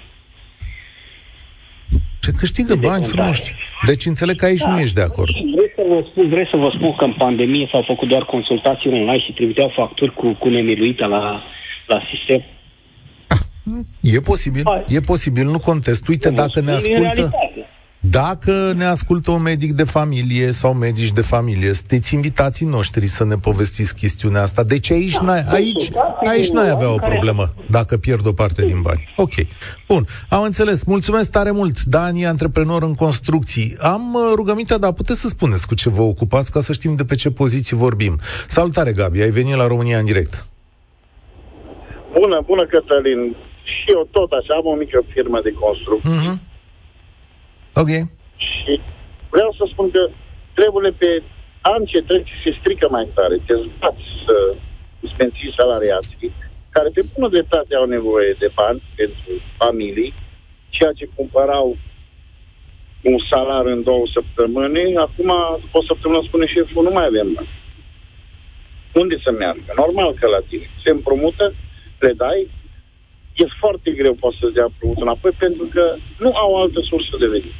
Ce 2.21 2.31
câștigă 2.33 2.75
de 2.75 2.87
bani 2.87 3.05
frumoși. 3.05 3.55
Deci 3.87 4.07
înțeleg 4.07 4.37
că 4.37 4.45
aici 4.45 4.61
da. 4.61 4.71
nu 4.71 4.79
ești 4.81 4.95
de 4.95 5.03
acord. 5.03 5.31
Vreau 5.31 5.71
să, 5.76 5.83
vă 5.88 6.05
spun, 6.11 6.29
vreau 6.29 6.49
să 6.50 6.57
vă 6.57 6.71
spun 6.76 6.95
că 6.95 7.05
în 7.05 7.12
pandemie 7.12 7.69
s-au 7.73 7.83
făcut 7.87 8.09
doar 8.09 8.25
consultații 8.25 8.91
online 8.91 9.19
și 9.19 9.33
trimiteau 9.33 9.73
facturi 9.76 10.15
cu, 10.15 10.33
cu 10.33 10.49
nemiluită 10.49 11.07
la, 11.07 11.43
la 11.87 12.00
sistem. 12.11 12.43
E 14.00 14.21
posibil, 14.21 14.62
Hai. 14.65 14.85
e 14.88 15.00
posibil, 15.00 15.45
nu 15.45 15.59
contest. 15.59 16.09
Uite, 16.09 16.31
dacă 16.31 16.61
ne 16.61 16.71
ascultă... 16.71 17.31
Dacă 18.11 18.73
ne 18.77 18.85
ascultă 18.85 19.31
un 19.31 19.43
medic 19.43 19.73
de 19.73 19.85
familie 19.85 20.51
sau 20.51 20.73
medici 20.73 21.13
de 21.13 21.21
familie, 21.21 21.73
sunteți 21.73 22.15
invitații 22.15 22.67
noștri 22.67 23.07
să 23.07 23.25
ne 23.25 23.35
povestiți 23.35 23.95
chestiunea 23.95 24.43
asta. 24.43 24.63
Deci 24.63 24.91
aici, 24.91 25.19
n-ai, 25.19 25.43
aici, 25.53 25.91
aici 26.29 26.49
n-ai 26.49 26.71
avea 26.71 26.93
o 26.93 26.97
problemă 26.97 27.49
dacă 27.71 27.97
pierd 27.97 28.27
o 28.27 28.33
parte 28.33 28.67
din 28.67 28.81
bani. 28.83 29.15
Ok. 29.17 29.33
Bun. 29.89 30.07
Am 30.29 30.43
înțeles. 30.43 30.85
Mulțumesc 30.85 31.31
tare 31.31 31.51
mult, 31.51 31.83
Dani, 31.83 32.27
antreprenor 32.27 32.83
în 32.83 32.95
construcții. 32.95 33.77
Am 33.81 34.15
uh, 34.15 34.21
rugămintea, 34.35 34.79
dar 34.79 34.93
puteți 34.93 35.21
să 35.21 35.29
spuneți 35.29 35.67
cu 35.67 35.75
ce 35.75 35.91
vă 35.91 36.03
ocupați 36.03 36.51
ca 36.51 36.61
să 36.61 36.73
știm 36.73 36.95
de 36.95 37.05
pe 37.05 37.15
ce 37.15 37.31
poziții 37.31 37.77
vorbim. 37.77 38.19
Salutare, 38.47 38.93
Gabi. 38.93 39.23
Ai 39.23 39.31
venit 39.31 39.55
la 39.55 39.67
România 39.67 39.99
în 39.99 40.05
direct. 40.05 40.47
Bună, 42.13 42.43
bună, 42.47 42.67
Cătălin. 42.67 43.37
Și 43.65 43.85
eu 43.95 44.09
tot 44.11 44.31
așa 44.31 44.55
am 44.55 44.67
o 44.67 44.75
mică 44.75 45.03
firmă 45.13 45.41
de 45.43 45.53
construcții. 45.53 46.11
Mm-hmm. 46.11 46.55
Ok. 47.83 47.90
Și 48.37 48.80
vreau 49.30 49.50
să 49.59 49.64
spun 49.73 49.90
că 49.90 50.02
treburile 50.54 50.92
pe 51.02 51.23
an 51.61 51.85
ce 51.85 52.02
trece 52.02 52.33
se 52.45 52.56
strică 52.61 52.87
mai 52.90 53.09
tare. 53.14 53.37
Te 53.47 53.54
zbați 53.54 54.04
să 54.26 54.37
îți 55.00 55.14
menții 55.18 55.54
salariații, 55.56 56.33
care 56.71 56.88
pe 56.95 57.02
bună 57.14 57.28
dreptate 57.28 57.75
au 57.75 57.87
nevoie 57.97 58.37
de 58.38 58.49
bani 58.54 58.83
pentru 58.97 59.30
familii, 59.59 60.14
ceea 60.68 60.92
ce 60.92 61.09
cumpărau 61.14 61.76
un 63.02 63.18
salar 63.30 63.66
în 63.66 63.83
două 63.83 64.04
săptămâni, 64.12 64.97
acum, 64.97 65.30
după 65.61 65.78
o 65.78 65.83
săptămână, 65.90 66.23
spune 66.26 66.47
șeful, 66.47 66.83
nu 66.83 66.90
mai 66.90 67.06
avem 67.06 67.33
bani. 67.33 67.49
Unde 68.95 69.16
să 69.25 69.30
meargă? 69.30 69.73
Normal 69.76 70.14
că 70.14 70.26
la 70.26 70.40
tine. 70.49 70.66
Se 70.85 70.90
împrumută, 70.90 71.54
le 71.99 72.12
dai, 72.12 72.50
e 73.37 73.45
foarte 73.62 73.90
greu 73.90 74.14
poți 74.14 74.38
să-ți 74.40 74.55
dea 74.55 74.64
împrumut 74.64 75.00
înapoi 75.00 75.33
pentru 75.45 75.64
că 75.75 75.97
nu 76.19 76.31
au 76.43 76.50
altă 76.62 76.81
sursă 76.90 77.14
de 77.21 77.26
venit. 77.26 77.57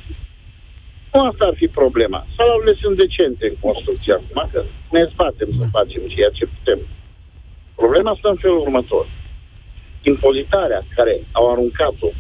Nu 1.13 1.21
asta 1.21 1.45
ar 1.47 1.55
fi 1.61 1.69
problema. 1.69 2.27
Salarurile 2.37 2.77
sunt 2.83 2.97
decente 3.05 3.45
în 3.49 3.57
construcție 3.67 4.13
acum, 4.13 4.49
că 4.53 4.65
ne 4.91 5.03
zbatem 5.13 5.51
să 5.59 5.65
facem 5.77 6.03
ceea 6.15 6.31
ce 6.39 6.47
putem. 6.55 6.79
Problema 7.75 8.11
asta 8.11 8.29
în 8.29 8.37
felul 8.45 8.61
următor. 8.61 9.07
Impozitarea 10.03 10.83
care 10.97 11.15
au 11.33 11.51
aruncat-o 11.51 12.11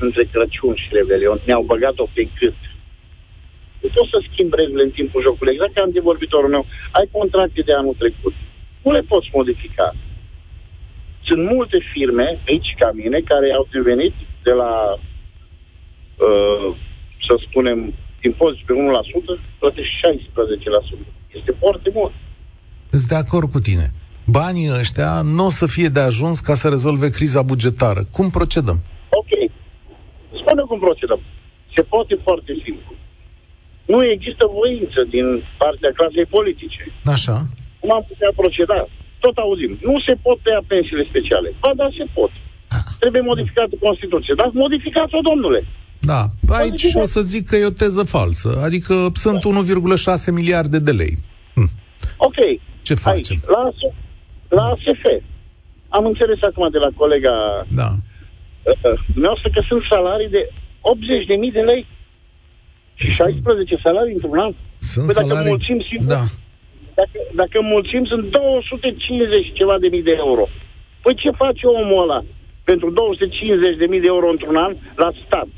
între 0.00 0.24
Crăciun 0.32 0.74
și 0.74 0.88
Revelion, 0.92 1.40
ne-au 1.46 1.62
băgat-o 1.62 2.06
pe 2.14 2.28
cât. 2.38 2.58
Nu 3.80 3.88
poți 3.94 4.10
să 4.10 4.18
schimbi 4.30 4.56
regulile 4.56 4.84
în 4.84 4.90
timpul 4.90 5.22
jocului. 5.22 5.52
Exact 5.52 5.74
ca 5.74 5.82
antevorbitorul 5.82 6.50
meu. 6.50 6.66
Ai 6.90 7.08
contracte 7.10 7.60
de 7.60 7.72
anul 7.72 7.94
trecut. 7.98 8.34
Nu 8.82 8.90
le 8.92 9.00
poți 9.00 9.28
modifica. 9.32 9.94
Sunt 11.26 11.42
multe 11.54 11.78
firme, 11.92 12.40
aici 12.46 12.74
ca 12.78 12.90
mine, 12.94 13.18
care 13.20 13.52
au 13.52 13.66
devenit 13.72 14.14
de 14.42 14.52
la, 14.52 14.72
uh, 16.26 16.76
să 17.26 17.34
spunem, 17.48 17.94
impozit 18.22 18.64
pe 18.66 18.72
1%, 18.72 19.40
plătești 19.58 19.94
16%. 20.00 21.06
Este 21.38 21.52
foarte 21.58 21.90
mult. 21.94 22.12
Sunt 22.90 23.02
de 23.02 23.14
acord 23.14 23.50
cu 23.50 23.58
tine. 23.58 23.86
Banii 24.26 24.70
ăștia 24.80 25.20
nu 25.22 25.44
o 25.44 25.48
să 25.48 25.66
fie 25.66 25.88
de 25.88 26.00
ajuns 26.00 26.40
ca 26.40 26.54
să 26.54 26.68
rezolve 26.68 27.08
criza 27.10 27.42
bugetară. 27.42 28.02
Cum 28.10 28.30
procedăm? 28.30 28.78
Ok. 29.08 29.32
Spune 30.40 30.62
cum 30.62 30.78
procedăm. 30.78 31.20
Se 31.74 31.82
poate 31.82 32.14
foarte 32.22 32.52
simplu. 32.64 32.92
Nu 33.86 34.04
există 34.14 34.44
voință 34.60 35.00
din 35.14 35.26
partea 35.58 35.90
clasei 35.98 36.26
politice. 36.26 36.82
Așa. 37.04 37.46
Cum 37.80 37.92
am 37.92 38.04
putea 38.08 38.30
proceda? 38.36 38.88
Tot 39.24 39.36
auzim. 39.44 39.72
Nu 39.90 39.96
se 40.06 40.14
pot 40.24 40.38
tăia 40.44 40.62
pensiile 40.72 41.04
speciale. 41.10 41.48
Ba 41.62 41.70
da, 41.80 41.86
se 41.98 42.04
pot. 42.16 42.32
Trebuie 43.02 43.22
modificată 43.30 43.74
Constituția. 43.86 44.34
Dar 44.40 44.50
modificați-o, 44.64 45.20
domnule. 45.30 45.60
Da, 46.10 46.20
aici 46.60 46.84
o 47.04 47.06
să 47.14 47.20
zic 47.32 47.42
că 47.48 47.56
e 47.56 47.72
o 47.72 47.80
teză 47.82 48.02
falsă. 48.16 48.50
Adică 48.66 48.94
sunt 49.24 49.40
da. 49.42 49.50
1,6 50.16 50.32
miliarde 50.38 50.78
de 50.78 50.92
lei. 51.00 51.14
Hm. 51.54 51.70
Ok. 52.16 52.38
Ce 52.82 52.94
facem? 52.94 53.36
Aici, 53.40 53.44
la, 53.54 53.62
la 54.56 54.64
ASF. 54.72 55.04
Am 55.88 56.04
înțeles 56.06 56.38
acum 56.42 56.68
de 56.70 56.78
la 56.78 56.90
colega 57.00 57.34
da. 57.80 57.88
noastră 59.26 59.48
că 59.54 59.60
sunt 59.68 59.82
salarii 59.90 60.28
de 60.28 60.42
80.000 61.48 61.52
de 61.52 61.60
lei. 61.60 61.86
Și 62.94 63.10
16 63.10 63.80
salarii 63.84 64.12
într-un 64.12 64.38
an. 64.38 64.52
Sunt 64.78 65.04
păi 65.06 65.14
salarii... 65.14 65.34
dacă 65.34 65.48
mulțim 65.48 65.78
sigur, 65.90 66.06
da. 66.06 66.22
Dacă, 66.94 67.18
dacă 67.34 67.58
mulțim, 67.62 68.04
sunt 68.04 68.24
250 68.30 69.52
ceva 69.52 69.76
de 69.80 69.88
mii 69.88 70.02
de 70.02 70.14
euro. 70.26 70.44
Păi 71.02 71.14
ce 71.14 71.30
face 71.30 71.66
omul 71.66 72.02
ăla 72.02 72.24
pentru 72.64 72.90
250 72.90 73.76
de 73.76 73.86
mii 73.86 74.00
de 74.00 74.10
euro 74.14 74.30
într-un 74.30 74.56
an 74.56 74.72
la 74.96 75.10
stat? 75.26 75.48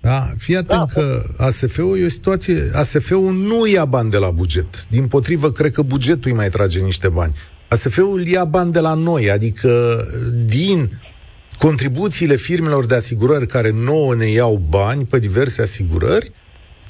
Da, 0.00 0.20
fii 0.38 0.56
atent 0.56 0.92
da. 0.92 1.00
că 1.00 1.22
ASF-ul 1.38 1.98
e 1.98 2.04
o 2.04 2.08
situație... 2.08 2.70
ASF-ul 2.74 3.32
nu 3.32 3.66
ia 3.66 3.84
bani 3.84 4.10
de 4.10 4.16
la 4.16 4.30
buget. 4.30 4.86
Din 4.88 5.06
potrivă, 5.06 5.50
cred 5.50 5.72
că 5.72 5.82
bugetul 5.82 6.30
îi 6.30 6.36
mai 6.36 6.48
trage 6.48 6.80
niște 6.80 7.08
bani. 7.08 7.32
ASF-ul 7.68 8.26
ia 8.26 8.44
bani 8.44 8.72
de 8.72 8.80
la 8.80 8.94
noi, 8.94 9.30
adică 9.30 10.04
din 10.44 10.90
contribuțiile 11.58 12.36
firmelor 12.36 12.86
de 12.86 12.94
asigurări 12.94 13.46
care 13.46 13.70
nouă 13.84 14.14
ne 14.14 14.26
iau 14.26 14.62
bani 14.68 15.04
pe 15.04 15.18
diverse 15.18 15.62
asigurări, 15.62 16.32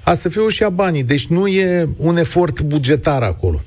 ASF-ul 0.04 0.50
și 0.50 0.62
ia 0.62 0.68
banii, 0.68 1.04
deci 1.04 1.26
nu 1.26 1.46
e 1.46 1.88
un 1.96 2.16
efort 2.16 2.60
bugetar 2.60 3.22
acolo. 3.22 3.60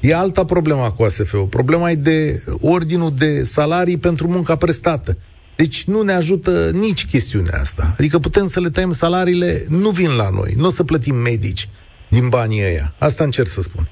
E 0.00 0.14
alta 0.14 0.44
problema 0.44 0.90
cu 0.90 1.02
ASF-ul. 1.02 1.46
Problema 1.46 1.90
e 1.90 1.94
de 1.94 2.42
ordinul 2.60 3.12
de 3.18 3.42
salarii 3.42 3.98
pentru 3.98 4.28
munca 4.28 4.56
prestată. 4.56 5.18
Deci 5.56 5.84
nu 5.84 6.02
ne 6.02 6.12
ajută 6.12 6.70
nici 6.70 7.06
chestiunea 7.06 7.58
asta. 7.60 7.94
Adică 7.98 8.18
putem 8.18 8.46
să 8.46 8.60
le 8.60 8.68
tăiem 8.68 8.92
salariile, 8.92 9.64
nu 9.68 9.90
vin 9.90 10.16
la 10.16 10.28
noi. 10.30 10.52
Nu 10.56 10.66
o 10.66 10.70
să 10.70 10.84
plătim 10.84 11.14
medici 11.14 11.68
din 12.08 12.28
banii 12.28 12.64
ăia. 12.64 12.94
Asta 12.98 13.24
încerc 13.24 13.46
să 13.46 13.60
spun. 13.60 13.88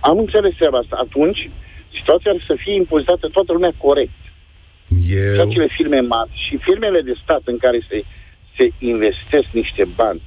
Am 0.00 0.18
înțeles 0.18 0.54
treaba 0.58 0.78
asta. 0.78 0.96
Atunci, 1.06 1.50
situația 1.98 2.30
ar 2.30 2.44
să 2.46 2.54
fie 2.62 2.74
impozitată 2.74 3.28
toată 3.32 3.52
lumea 3.52 3.74
corect. 3.86 4.20
Eu... 5.18 5.34
Și 5.34 5.40
acele 5.40 5.68
firme 5.76 6.00
mari 6.00 6.30
și 6.44 6.54
firmele 6.66 7.00
de 7.08 7.14
stat 7.22 7.42
în 7.44 7.58
care 7.64 7.78
se 7.88 8.04
se 8.56 8.70
investesc 8.78 9.48
niște 9.52 9.84
bani 9.94 10.22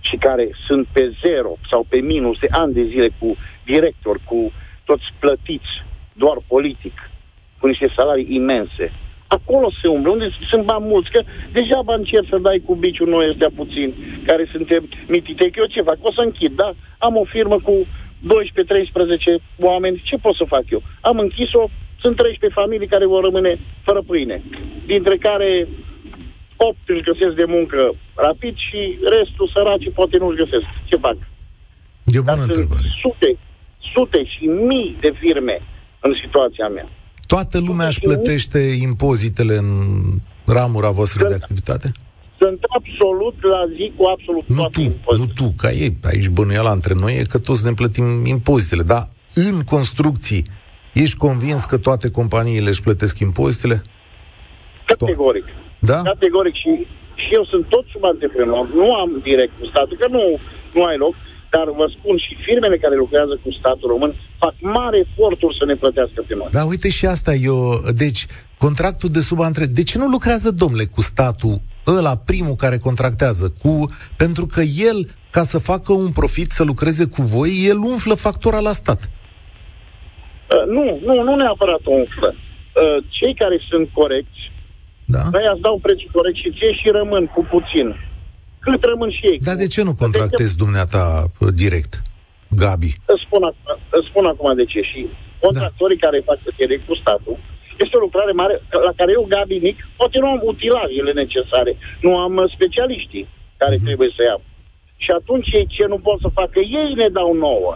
și 0.00 0.16
care 0.16 0.50
sunt 0.66 0.86
pe 0.92 1.12
zero 1.24 1.52
sau 1.70 1.86
pe 1.88 1.98
minus 2.00 2.38
de 2.38 2.46
ani 2.50 2.72
de 2.72 2.84
zile 2.84 3.08
cu 3.18 3.36
director, 3.64 4.20
cu 4.24 4.52
toți 4.84 5.04
plătiți, 5.18 5.72
doar 6.12 6.36
politic, 6.46 7.10
cu 7.60 7.66
niște 7.66 7.92
salarii 7.96 8.34
imense. 8.34 8.92
Acolo 9.26 9.70
se 9.82 9.88
umblă, 9.88 10.10
unde 10.10 10.28
sunt 10.50 10.64
bani 10.64 10.86
mulți, 10.86 11.10
că 11.10 11.22
degeaba 11.52 11.94
încerc 11.94 12.26
să 12.28 12.38
dai 12.38 12.62
cu 12.66 12.74
biciul 12.74 13.08
noi 13.08 13.28
ăstea 13.30 13.50
puțin, 13.56 13.94
care 14.26 14.48
suntem 14.52 14.88
mititei, 15.08 15.50
eu 15.54 15.64
ce 15.64 15.82
fac? 15.82 15.98
O 16.00 16.12
să 16.12 16.20
închid, 16.20 16.52
da? 16.52 16.72
Am 16.98 17.16
o 17.16 17.24
firmă 17.24 17.56
cu 17.60 17.74
12-13 17.80 19.42
oameni, 19.58 20.02
ce 20.04 20.16
pot 20.16 20.34
să 20.34 20.44
fac 20.44 20.64
eu? 20.70 20.82
Am 21.00 21.18
închis-o, 21.18 21.68
sunt 22.00 22.16
13 22.16 22.60
familii 22.60 22.86
care 22.86 23.06
vor 23.06 23.24
rămâne 23.24 23.58
fără 23.82 24.00
pâine, 24.06 24.42
dintre 24.86 25.16
care 25.16 25.68
8 26.68 26.76
își 26.94 27.06
găsesc 27.10 27.34
de 27.42 27.46
muncă 27.56 27.80
rapid 28.14 28.54
și 28.66 28.80
restul 29.16 29.50
săraci 29.54 29.94
poate 29.98 30.16
nu 30.18 30.26
își 30.28 30.40
găsesc. 30.42 30.66
Ce 30.90 30.96
fac? 31.06 31.16
E 32.14 32.18
o 32.18 32.22
bună 32.22 32.42
întrebare. 32.42 32.86
Sute, 33.02 33.30
sute 33.94 34.20
și 34.32 34.44
mii 34.46 34.96
de 35.00 35.12
firme 35.22 35.56
în 36.00 36.12
situația 36.24 36.68
mea. 36.68 36.88
Toată 37.26 37.58
lumea 37.58 37.86
își 37.86 38.00
plătește 38.00 38.58
impozitele 38.58 39.54
în 39.56 39.70
ramura 40.46 40.90
voastră 40.90 41.18
sunt, 41.18 41.30
de 41.30 41.38
activitate? 41.40 41.90
Sunt 42.38 42.60
absolut 42.78 43.36
la 43.42 43.62
zi 43.76 43.92
cu 43.96 44.04
absolut 44.14 44.44
nu 44.46 44.56
toate 44.56 44.72
tu, 44.72 44.80
impozitele. 44.80 45.18
Nu 45.18 45.26
tu, 45.38 45.54
ca 45.56 45.70
ei, 45.70 45.96
aici 46.02 46.28
bănuiala 46.28 46.72
între 46.72 46.94
noi 46.94 47.18
e 47.18 47.24
că 47.24 47.38
toți 47.38 47.64
ne 47.64 47.72
plătim 47.72 48.26
impozitele, 48.26 48.82
dar 48.82 49.02
în 49.34 49.62
construcții 49.62 50.46
ești 50.92 51.16
convins 51.16 51.64
că 51.64 51.78
toate 51.78 52.10
companiile 52.10 52.68
își 52.68 52.82
plătesc 52.82 53.18
impozitele? 53.18 53.82
Categoric. 54.86 55.44
Da? 55.90 55.98
Categoric. 56.12 56.54
Și, 56.62 56.70
și 57.22 57.30
eu 57.38 57.44
sunt 57.52 57.64
tot 57.74 57.84
sub 57.92 58.04
antreprenor. 58.04 58.64
Nu 58.80 58.88
am 59.02 59.10
direct 59.22 59.52
cu 59.60 59.66
statul, 59.72 59.96
că 60.00 60.06
nu, 60.16 60.24
nu 60.74 60.82
ai 60.84 60.96
loc. 60.96 61.14
Dar 61.54 61.66
vă 61.80 61.86
spun, 61.96 62.16
și 62.24 62.32
firmele 62.46 62.76
care 62.78 62.96
lucrează 62.96 63.34
cu 63.44 63.50
statul 63.60 63.88
român 63.88 64.14
fac 64.38 64.54
mare 64.60 64.98
eforturi 65.06 65.56
să 65.58 65.64
ne 65.64 65.74
plătească 65.74 66.24
pe 66.26 66.34
noi. 66.34 66.48
Da, 66.50 66.64
uite 66.64 66.88
și 66.88 67.06
asta 67.06 67.34
eu... 67.34 67.56
Deci, 67.96 68.26
contractul 68.58 69.08
de 69.08 69.20
subantre... 69.20 69.64
De 69.66 69.82
ce 69.82 69.98
nu 69.98 70.06
lucrează, 70.06 70.50
domnule, 70.50 70.84
cu 70.84 71.00
statul 71.00 71.56
ăla 71.86 72.16
primul 72.16 72.54
care 72.54 72.78
contractează 72.78 73.52
cu... 73.62 73.72
Pentru 74.16 74.46
că 74.46 74.60
el, 74.90 74.98
ca 75.30 75.42
să 75.42 75.58
facă 75.58 75.92
un 75.92 76.10
profit, 76.10 76.50
să 76.50 76.62
lucreze 76.64 77.04
cu 77.14 77.22
voi, 77.22 77.50
el 77.70 77.76
umflă 77.76 78.14
factura 78.14 78.60
la 78.60 78.72
stat. 78.72 79.00
Uh, 79.10 80.64
nu, 80.66 80.84
nu, 81.06 81.22
nu 81.22 81.34
neapărat 81.36 81.80
umflă. 81.84 82.34
Uh, 82.34 83.04
cei 83.08 83.34
care 83.34 83.60
sunt 83.70 83.88
corecți 83.92 84.41
da. 85.16 85.22
Aia 85.38 85.52
îți 85.54 85.64
dau 85.66 85.76
prețul 85.86 86.10
corect 86.16 86.38
și 86.42 86.54
ție 86.56 86.72
și 86.80 86.88
rămân 86.98 87.24
cu 87.34 87.40
puțin. 87.54 87.86
Cât 88.64 88.82
rămân 88.92 89.10
și 89.18 89.24
ei. 89.30 89.38
Dar 89.48 89.56
de 89.64 89.68
ce 89.74 89.80
nu 89.88 89.94
contractezi 90.02 90.60
dumneata 90.64 91.04
uh, 91.24 91.48
direct, 91.62 91.92
Gabi? 92.62 92.90
Îți 93.12 93.24
spun, 93.26 93.42
îți 93.96 94.08
spun 94.10 94.24
acum 94.32 94.48
de 94.60 94.64
ce. 94.72 94.80
Și 94.90 95.00
contractorii 95.44 96.00
da. 96.00 96.04
care 96.04 96.28
fac 96.28 96.38
direct 96.62 96.84
cu 96.88 96.94
statul, 97.02 97.36
Este 97.82 97.96
o 97.98 98.04
lucrare 98.06 98.32
mare 98.42 98.54
la 98.88 98.92
care 98.98 99.10
eu, 99.18 99.24
Gabi 99.34 99.64
Nic, 99.66 99.78
poate 99.98 100.16
nu 100.22 100.28
am 100.34 100.40
utilajele 100.52 101.12
necesare, 101.22 101.72
nu 102.06 102.12
am 102.24 102.32
uh, 102.42 102.52
specialiștii 102.56 103.28
care 103.62 103.74
uh-huh. 103.76 103.86
trebuie 103.88 104.10
să 104.16 104.22
iau. 104.22 104.40
Și 105.04 105.10
atunci 105.18 105.48
ei 105.58 105.66
ce 105.76 105.84
nu 105.92 105.98
pot 106.06 106.18
să 106.24 106.28
facă, 106.40 106.58
ei 106.80 106.90
ne 107.00 107.08
dau 107.18 107.30
nouă. 107.46 107.72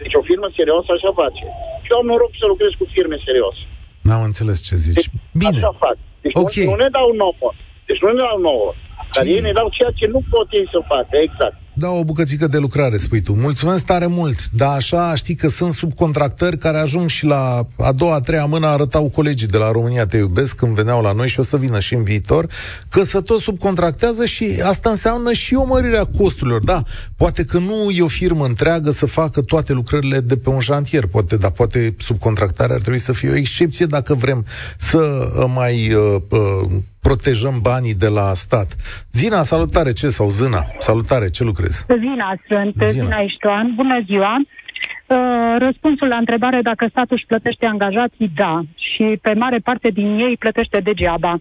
Deci 0.00 0.14
o 0.20 0.22
firmă 0.30 0.48
serioasă 0.58 0.90
așa 0.92 1.10
face. 1.22 1.44
Și 1.84 1.88
eu 1.92 1.98
am 2.00 2.08
noroc 2.10 2.32
să 2.40 2.46
lucrez 2.52 2.72
cu 2.80 2.86
firme 2.94 3.16
serioase. 3.26 3.62
N-am 4.06 4.22
înțeles 4.30 4.58
ce 4.66 4.74
zici. 4.86 4.94
Deci, 4.98 5.10
Bine. 5.42 5.56
Așa 5.58 5.72
fac. 5.84 5.96
Deci 6.24 6.36
okay. 6.42 6.64
nu, 6.64 6.70
nu 6.70 6.76
ne 6.82 6.88
dau 6.96 7.08
nouă. 7.22 7.48
Deci 7.86 8.00
nu 8.02 8.08
ne 8.12 8.20
dau 8.26 8.38
nouă. 8.48 8.68
Dar 9.14 9.24
ei 9.34 9.40
ne 9.46 9.52
dau 9.58 9.68
ceea 9.76 9.92
ce 9.98 10.06
nu 10.14 10.20
pot 10.30 10.48
ei 10.58 10.68
să 10.74 10.78
facă, 10.92 11.14
exact. 11.26 11.58
Da, 11.76 11.90
o 11.90 12.04
bucățică 12.04 12.46
de 12.46 12.58
lucrare, 12.58 12.96
spui 12.96 13.20
tu. 13.20 13.32
Mulțumesc 13.32 13.84
tare 13.84 14.06
mult. 14.06 14.50
Da, 14.50 14.72
așa 14.72 15.14
știi 15.14 15.34
că 15.34 15.48
sunt 15.48 15.72
subcontractări 15.72 16.58
care 16.58 16.78
ajung 16.78 17.08
și 17.08 17.24
la 17.24 17.66
a 17.78 17.92
doua, 17.92 18.14
a 18.14 18.20
treia 18.20 18.44
mână 18.44 18.66
arătau 18.66 19.08
colegii 19.08 19.46
de 19.46 19.56
la 19.56 19.70
România 19.70 20.06
Te 20.06 20.16
Iubesc 20.16 20.56
când 20.56 20.74
veneau 20.74 21.02
la 21.02 21.12
noi 21.12 21.28
și 21.28 21.40
o 21.40 21.42
să 21.42 21.56
vină 21.56 21.80
și 21.80 21.94
în 21.94 22.02
viitor, 22.02 22.46
că 22.88 23.02
să 23.02 23.20
tot 23.20 23.40
subcontractează 23.40 24.24
și 24.24 24.60
asta 24.64 24.90
înseamnă 24.90 25.32
și 25.32 25.54
o 25.54 25.64
mărire 25.64 25.96
a 25.96 26.04
costurilor. 26.04 26.64
Da, 26.64 26.82
poate 27.16 27.44
că 27.44 27.58
nu 27.58 27.90
e 27.90 28.02
o 28.02 28.06
firmă 28.06 28.44
întreagă 28.44 28.90
să 28.90 29.06
facă 29.06 29.40
toate 29.40 29.72
lucrările 29.72 30.20
de 30.20 30.36
pe 30.36 30.48
un 30.48 30.60
șantier, 30.60 31.06
poate, 31.06 31.36
dar 31.36 31.50
poate 31.50 31.94
subcontractarea 31.98 32.74
ar 32.74 32.80
trebui 32.80 33.00
să 33.00 33.12
fie 33.12 33.30
o 33.30 33.36
excepție 33.36 33.86
dacă 33.86 34.14
vrem 34.14 34.44
să 34.78 34.98
uh, 35.38 35.44
mai 35.54 35.92
uh, 35.92 36.20
uh, 36.30 36.70
protejăm 37.06 37.56
banii 37.70 37.94
de 38.04 38.08
la 38.18 38.28
stat. 38.44 38.68
Zina, 39.12 39.42
salutare, 39.42 39.92
ce? 39.92 40.08
Sau 40.08 40.28
Zâna, 40.28 40.62
salutare, 40.78 41.28
ce 41.36 41.42
lucrezi? 41.44 41.78
Zina 41.98 42.28
sunt, 42.48 42.74
Zina, 42.74 43.04
Zina 43.04 43.18
Iștoan, 43.28 43.66
bună 43.74 43.98
ziua. 44.08 44.34
Uh, 44.40 45.54
răspunsul 45.58 46.08
la 46.08 46.16
întrebare 46.16 46.60
dacă 46.62 46.86
statul 46.90 47.16
își 47.16 47.26
plătește 47.26 47.66
angajații, 47.66 48.30
da. 48.34 48.62
Și 48.74 49.18
pe 49.22 49.32
mare 49.34 49.58
parte 49.58 49.88
din 49.88 50.18
ei 50.26 50.36
plătește 50.36 50.78
degeaba. 50.80 51.32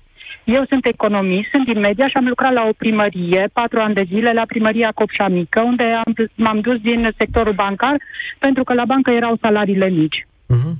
Eu 0.44 0.66
sunt 0.70 0.86
economist, 0.86 1.50
sunt 1.50 1.66
din 1.66 1.80
media 1.80 2.08
și 2.08 2.18
am 2.18 2.28
lucrat 2.28 2.54
la 2.54 2.66
o 2.70 2.74
primărie, 2.78 3.50
patru 3.54 3.80
ani 3.80 3.94
de 3.94 4.06
zile, 4.08 4.32
la 4.34 4.46
primăria 4.48 4.92
Copșa 4.96 5.28
Mică, 5.28 5.62
unde 5.62 5.84
am, 5.84 6.14
m-am 6.36 6.60
dus 6.60 6.78
din 6.80 7.14
sectorul 7.18 7.54
bancar, 7.54 7.96
pentru 8.40 8.64
că 8.64 8.74
la 8.74 8.86
bancă 8.86 9.12
erau 9.12 9.38
salariile 9.42 9.90
mici. 9.90 10.28
Uh-huh. 10.54 10.74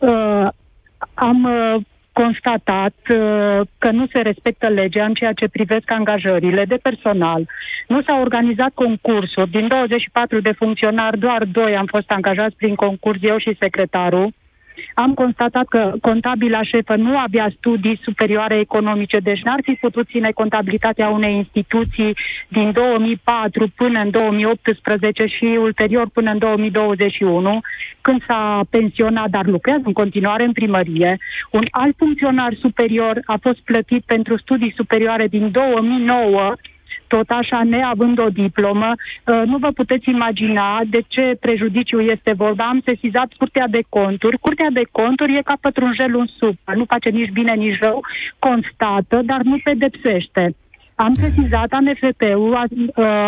Uh, 0.00 0.48
am 1.14 1.44
uh, 1.44 1.82
constatat 2.12 2.94
uh, 3.08 3.60
că 3.78 3.90
nu 3.90 4.06
se 4.12 4.20
respectă 4.20 4.68
legea 4.68 5.04
în 5.04 5.14
ceea 5.14 5.32
ce 5.32 5.48
privesc 5.48 5.90
angajările 5.90 6.64
de 6.64 6.78
personal. 6.82 7.48
Nu 7.88 8.02
s-au 8.02 8.20
organizat 8.20 8.70
concursuri. 8.74 9.50
Din 9.50 9.68
24 9.68 10.40
de 10.40 10.52
funcționari, 10.52 11.18
doar 11.18 11.44
doi 11.44 11.76
am 11.76 11.86
fost 11.86 12.10
angajați 12.10 12.56
prin 12.56 12.74
concurs, 12.74 13.18
eu 13.22 13.38
și 13.38 13.56
secretarul 13.60 14.32
am 14.94 15.14
constatat 15.14 15.66
că 15.66 15.92
contabila 16.00 16.62
șefă 16.62 16.96
nu 16.96 17.18
avea 17.18 17.52
studii 17.56 18.00
superioare 18.02 18.58
economice, 18.58 19.18
deci 19.18 19.42
n-ar 19.42 19.60
fi 19.62 19.72
putut 19.72 20.08
ține 20.08 20.30
contabilitatea 20.30 21.08
unei 21.08 21.34
instituții 21.34 22.16
din 22.48 22.72
2004 22.72 23.68
până 23.76 24.00
în 24.00 24.10
2018 24.10 25.26
și 25.26 25.44
ulterior 25.44 26.08
până 26.12 26.30
în 26.30 26.38
2021, 26.38 27.60
când 28.00 28.24
s-a 28.26 28.60
pensionat, 28.70 29.30
dar 29.30 29.46
lucrează 29.46 29.82
în 29.84 29.92
continuare 29.92 30.44
în 30.44 30.52
primărie. 30.52 31.18
Un 31.50 31.64
alt 31.70 31.96
funcționar 31.96 32.54
superior 32.60 33.20
a 33.24 33.36
fost 33.42 33.58
plătit 33.58 34.02
pentru 34.04 34.38
studii 34.38 34.74
superioare 34.76 35.26
din 35.26 35.50
2009 35.50 36.54
tot 37.14 37.30
așa, 37.30 37.62
neavând 37.64 38.18
o 38.18 38.28
diplomă, 38.28 38.90
uh, 38.94 39.42
nu 39.44 39.56
vă 39.58 39.70
puteți 39.70 40.08
imagina 40.08 40.80
de 40.94 41.00
ce 41.08 41.36
prejudiciu 41.40 42.00
este 42.00 42.32
vorba. 42.32 42.64
Am 42.64 42.80
sesizat 42.84 43.28
Curtea 43.38 43.66
de 43.68 43.82
Conturi. 43.88 44.38
Curtea 44.38 44.70
de 44.72 44.84
Conturi 44.90 45.36
e 45.36 45.42
ca 45.50 45.56
pătrunjelul 45.60 46.20
în 46.20 46.26
supă. 46.38 46.72
Nu 46.74 46.84
face 46.84 47.10
nici 47.10 47.30
bine, 47.30 47.54
nici 47.54 47.78
rău, 47.80 48.00
constată, 48.38 49.20
dar 49.24 49.40
nu 49.40 49.56
pedepsește. 49.64 50.54
Am 51.06 51.14
sesizat 51.14 51.70
ANFP-ul, 51.72 52.66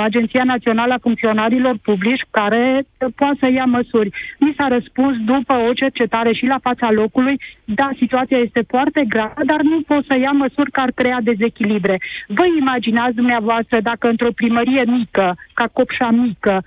Agenția 0.02 0.44
Națională 0.44 0.92
a 0.92 1.04
Funcționarilor 1.06 1.76
Publici, 1.82 2.24
care 2.30 2.86
poate 3.14 3.36
să 3.40 3.50
ia 3.50 3.64
măsuri. 3.64 4.10
Mi 4.38 4.54
s-a 4.56 4.68
răspuns 4.68 5.16
după 5.24 5.54
o 5.68 5.72
cercetare 5.72 6.32
și 6.32 6.46
la 6.46 6.58
fața 6.62 6.90
locului, 6.90 7.40
da, 7.64 7.90
situația 7.96 8.38
este 8.38 8.62
foarte 8.68 9.04
gravă, 9.08 9.40
dar 9.46 9.60
nu 9.60 9.80
pot 9.80 10.04
să 10.08 10.18
ia 10.18 10.30
măsuri 10.30 10.70
care 10.70 10.86
ar 10.86 10.92
crea 11.04 11.20
dezechilibre. 11.22 12.00
Vă 12.28 12.44
imaginați 12.58 13.14
dumneavoastră 13.14 13.80
dacă 13.80 14.08
într-o 14.08 14.32
primărie 14.34 14.82
mică, 14.86 15.36
ca 15.54 15.66
Copșa 15.72 16.10
mică, 16.10 16.62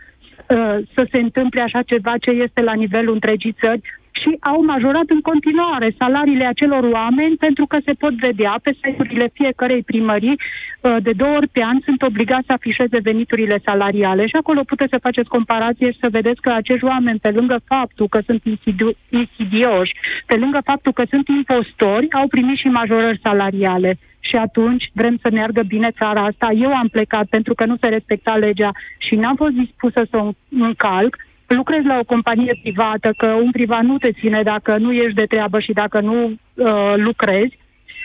să 0.95 1.07
se 1.11 1.17
întâmple 1.17 1.61
așa 1.61 1.81
ceva 1.81 2.13
ce 2.17 2.29
este 2.29 2.61
la 2.61 2.73
nivelul 2.73 3.13
întregii 3.13 3.55
țări, 3.61 3.81
și 4.21 4.37
au 4.39 4.63
majorat 4.63 5.07
în 5.07 5.21
continuare 5.21 5.95
salariile 5.97 6.45
acelor 6.45 6.83
oameni 6.83 7.35
pentru 7.35 7.65
că 7.65 7.77
se 7.85 7.93
pot 7.93 8.13
vedea 8.13 8.59
pe 8.63 8.71
site-urile 8.81 9.29
fiecarei 9.33 9.83
primării 9.83 10.35
uh, 10.39 10.95
de 11.01 11.11
două 11.11 11.35
ori 11.35 11.47
pe 11.47 11.63
an 11.63 11.77
sunt 11.83 12.01
obligați 12.01 12.45
să 12.45 12.53
afișeze 12.53 12.99
veniturile 13.09 13.61
salariale. 13.63 14.25
Și 14.27 14.35
acolo 14.35 14.61
puteți 14.63 14.93
să 14.93 15.05
faceți 15.07 15.29
comparație 15.29 15.91
și 15.91 15.97
să 16.01 16.09
vedeți 16.11 16.41
că 16.41 16.49
acești 16.49 16.85
oameni, 16.85 17.19
pe 17.19 17.31
lângă 17.31 17.57
faptul 17.65 18.07
că 18.07 18.19
sunt 18.25 18.41
insidioși, 19.09 19.93
pe 20.25 20.35
lângă 20.35 20.59
faptul 20.63 20.93
că 20.93 21.03
sunt 21.09 21.27
impostori, 21.27 22.11
au 22.11 22.27
primit 22.27 22.57
și 22.57 22.67
majorări 22.67 23.19
salariale. 23.23 23.97
Și 24.19 24.35
atunci 24.35 24.91
vrem 24.93 25.17
să 25.21 25.29
meargă 25.31 25.61
bine 25.67 25.91
țara 25.97 26.23
asta. 26.23 26.49
Eu 26.51 26.73
am 26.73 26.87
plecat 26.87 27.25
pentru 27.27 27.53
că 27.53 27.65
nu 27.65 27.75
se 27.81 27.87
respecta 27.87 28.35
legea 28.35 28.71
și 28.97 29.15
n-am 29.15 29.35
fost 29.35 29.53
dispusă 29.53 30.07
să 30.09 30.17
o 30.17 30.31
încalc 30.49 31.15
lucrezi 31.47 31.85
la 31.85 31.97
o 31.99 32.03
companie 32.03 32.59
privată, 32.61 33.13
că 33.17 33.25
un 33.25 33.51
privat 33.51 33.83
nu 33.83 33.97
te 33.97 34.11
ține 34.11 34.41
dacă 34.43 34.77
nu 34.77 34.91
ești 34.91 35.13
de 35.13 35.25
treabă 35.25 35.59
și 35.59 35.71
dacă 35.73 35.99
nu 35.99 36.25
uh, 36.25 36.93
lucrezi. 36.95 37.57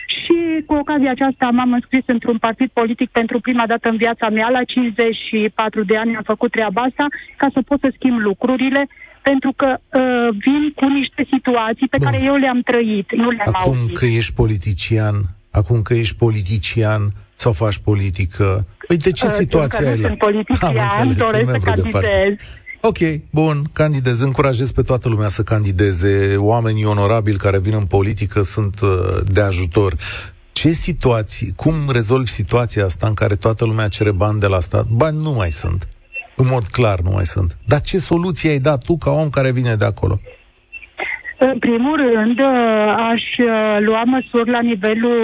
Și 0.07 0.63
cu 0.65 0.73
ocazia 0.73 1.11
aceasta 1.11 1.49
m-am 1.49 1.73
înscris 1.73 2.03
într-un 2.05 2.37
partid 2.37 2.69
politic 2.73 3.09
pentru 3.09 3.39
prima 3.39 3.65
dată 3.67 3.89
în 3.89 3.97
viața 3.97 4.29
mea. 4.29 4.49
La 4.49 4.63
54 4.63 5.83
de 5.83 5.97
ani 5.97 6.15
am 6.15 6.23
făcut 6.25 6.51
treaba 6.51 6.81
asta 6.81 7.05
ca 7.37 7.47
să 7.53 7.61
pot 7.61 7.79
să 7.79 7.93
schimb 7.95 8.19
lucrurile, 8.19 8.87
pentru 9.21 9.53
că 9.55 9.77
uh, 9.77 10.29
vin 10.45 10.71
cu 10.75 10.85
niște 10.87 11.27
situații 11.33 11.87
pe 11.87 11.97
Bun. 11.99 12.07
care 12.07 12.23
eu 12.23 12.35
le-am 12.35 12.61
trăit, 12.61 13.15
nu 13.15 13.29
le-am 13.29 13.53
Acum 13.53 13.71
auzit. 13.71 13.97
că 13.97 14.05
ești 14.05 14.33
politician, 14.33 15.15
acum 15.51 15.81
că 15.81 15.93
ești 15.93 16.15
politician 16.15 17.01
sau 17.35 17.51
faci 17.51 17.77
politică, 17.77 18.65
păi 18.87 18.97
de 18.97 19.11
ce 19.11 19.25
uh, 19.25 19.31
situație 19.31 19.87
ai 19.87 19.97
la... 19.97 20.07
sunt 20.07 20.19
politician, 20.19 20.73
înțeles, 21.01 21.29
doresc 21.29 21.51
să 21.51 21.57
candidez. 21.57 22.35
Ok, 22.85 22.97
bun, 23.31 23.57
candidez, 23.73 24.21
încurajez 24.21 24.71
pe 24.71 24.81
toată 24.81 25.09
lumea 25.09 25.27
să 25.27 25.43
candideze. 25.43 26.35
Oamenii 26.37 26.85
onorabili 26.85 27.37
care 27.37 27.59
vin 27.59 27.73
în 27.73 27.85
politică 27.85 28.41
sunt 28.41 28.81
uh, 28.81 28.89
de 29.33 29.41
ajutor. 29.41 29.93
Ce 30.51 30.69
situații, 30.69 31.53
cum 31.55 31.73
rezolvi 31.91 32.29
situația 32.29 32.83
asta 32.85 33.07
în 33.07 33.13
care 33.13 33.35
toată 33.35 33.65
lumea 33.65 33.87
cere 33.87 34.11
bani 34.11 34.39
de 34.39 34.47
la 34.47 34.59
stat? 34.59 34.85
Bani 34.87 35.17
nu 35.21 35.31
mai 35.31 35.49
sunt. 35.49 35.87
În 36.35 36.45
mod 36.51 36.63
clar 36.63 36.99
nu 36.99 37.11
mai 37.13 37.25
sunt. 37.25 37.57
Dar 37.65 37.81
ce 37.81 37.97
soluție 37.97 38.49
ai 38.49 38.59
dat 38.59 38.83
tu 38.83 38.97
ca 38.97 39.11
om 39.11 39.29
care 39.29 39.51
vine 39.51 39.75
de 39.75 39.85
acolo? 39.85 40.19
În 41.37 41.59
primul 41.59 41.95
rând, 42.13 42.39
uh, 42.39 42.47
aș 43.11 43.23
uh, 43.37 43.77
lua 43.79 44.03
măsuri 44.03 44.49
la 44.49 44.61
nivelul, 44.61 45.17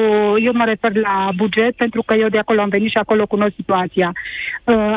eu 0.45 0.53
mă 0.53 0.65
refer 0.65 0.95
la 0.95 1.29
buget, 1.35 1.75
pentru 1.75 2.01
că 2.05 2.13
eu 2.13 2.29
de 2.29 2.37
acolo 2.37 2.61
am 2.61 2.69
venit 2.69 2.89
și 2.89 2.97
acolo 2.97 3.25
cunosc 3.25 3.53
situația. 3.55 4.11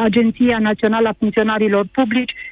Agenția 0.03 0.59
Națională 0.59 1.09
a 1.09 1.19
Funcționarilor 1.19 1.87
Publici 1.93 2.33
uh, 2.33 2.52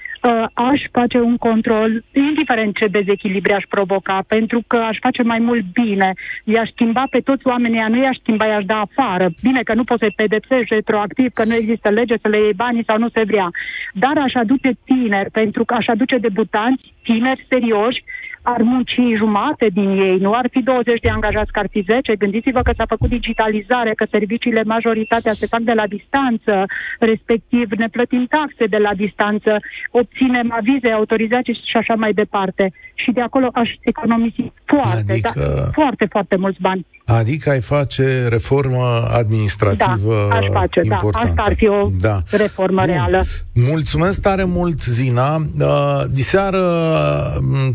aș 0.55 0.81
face 0.93 1.19
un 1.19 1.37
control, 1.37 2.05
indiferent 2.13 2.77
ce 2.77 2.87
dezechilibre 2.87 3.55
aș 3.55 3.65
provoca, 3.69 4.25
pentru 4.29 4.63
că 4.67 4.77
aș 4.77 4.99
face 5.01 5.23
mai 5.23 5.39
mult 5.39 5.65
bine. 5.73 6.13
I-aș 6.45 6.69
schimba 6.71 7.05
pe 7.11 7.21
toți 7.21 7.47
oamenii, 7.47 7.85
nu 7.89 8.03
i-aș 8.03 8.17
schimba, 8.17 8.47
i-aș 8.47 8.65
da 8.65 8.81
afară. 8.81 9.29
Bine 9.43 9.63
că 9.63 9.75
nu 9.75 9.85
poți 9.85 10.01
să-i 10.01 10.13
pedepsești 10.17 10.75
retroactiv, 10.75 11.33
că 11.33 11.45
nu 11.45 11.55
există 11.55 11.89
lege 11.89 12.15
să 12.23 12.29
le 12.29 12.39
iei 12.39 12.53
banii 12.53 12.85
sau 12.85 12.99
nu 12.99 13.09
se 13.09 13.23
vrea. 13.27 13.51
Dar 13.93 14.19
aș 14.19 14.35
aduce 14.35 14.71
tineri, 14.85 15.31
pentru 15.31 15.65
că 15.65 15.75
aș 15.75 15.87
aduce 15.87 16.17
debutanți, 16.19 16.95
tineri 17.03 17.47
serioși, 17.49 18.05
ar 18.43 18.63
munci 18.63 19.01
jumate 19.17 19.67
din 19.73 19.89
ei, 19.89 20.17
nu 20.19 20.33
ar 20.33 20.47
fi 20.51 20.63
20 20.63 21.01
de 21.01 21.09
angajați, 21.09 21.53
că 21.53 21.59
ar 21.59 21.69
fi 21.71 21.85
10. 21.89 22.17
Gândiți-vă 22.17 22.63
că 22.63 22.73
s-a 22.77 22.85
făcut 22.89 23.09
digitalizare, 23.09 23.95
că 23.95 24.07
serviciile 24.11 24.63
majoritatea 24.63 25.33
se 25.33 25.47
fac 25.47 25.61
de 25.61 25.73
la 25.73 25.87
distanță, 25.87 26.65
respectiv 26.99 27.71
ne 27.73 27.89
plătim 27.89 28.27
taxe 28.27 28.65
de 28.67 28.77
la 28.77 28.95
distanță, 28.95 29.57
obținem 29.91 30.55
avize, 30.57 30.91
autorizații 30.91 31.55
și 31.55 31.77
așa 31.77 31.95
mai 31.95 32.13
departe. 32.13 32.73
Și 32.95 33.11
de 33.11 33.21
acolo 33.21 33.49
aș 33.53 33.71
economisi 33.81 34.53
foarte, 34.65 35.13
adică... 35.13 35.33
da, 35.35 35.63
foarte, 35.73 36.07
foarte 36.07 36.37
mulți 36.37 36.61
bani. 36.61 36.87
Adică 37.19 37.51
ai 37.51 37.61
face 37.61 38.27
reformă 38.29 39.09
administrativă 39.11 40.27
da, 40.29 40.37
aș 40.37 40.47
face, 40.53 40.81
importantă. 40.83 41.19
Da, 41.25 41.29
asta 41.31 41.43
ar 41.43 41.55
fi 41.55 41.69
o 41.69 41.91
da. 42.01 42.23
reformă 42.31 42.83
Bun. 42.85 42.95
reală. 42.95 43.25
Mulțumesc 43.53 44.21
tare 44.21 44.45
mult, 44.45 44.83
Zina. 44.83 45.37
Uh, 45.37 46.03
diseară 46.11 46.63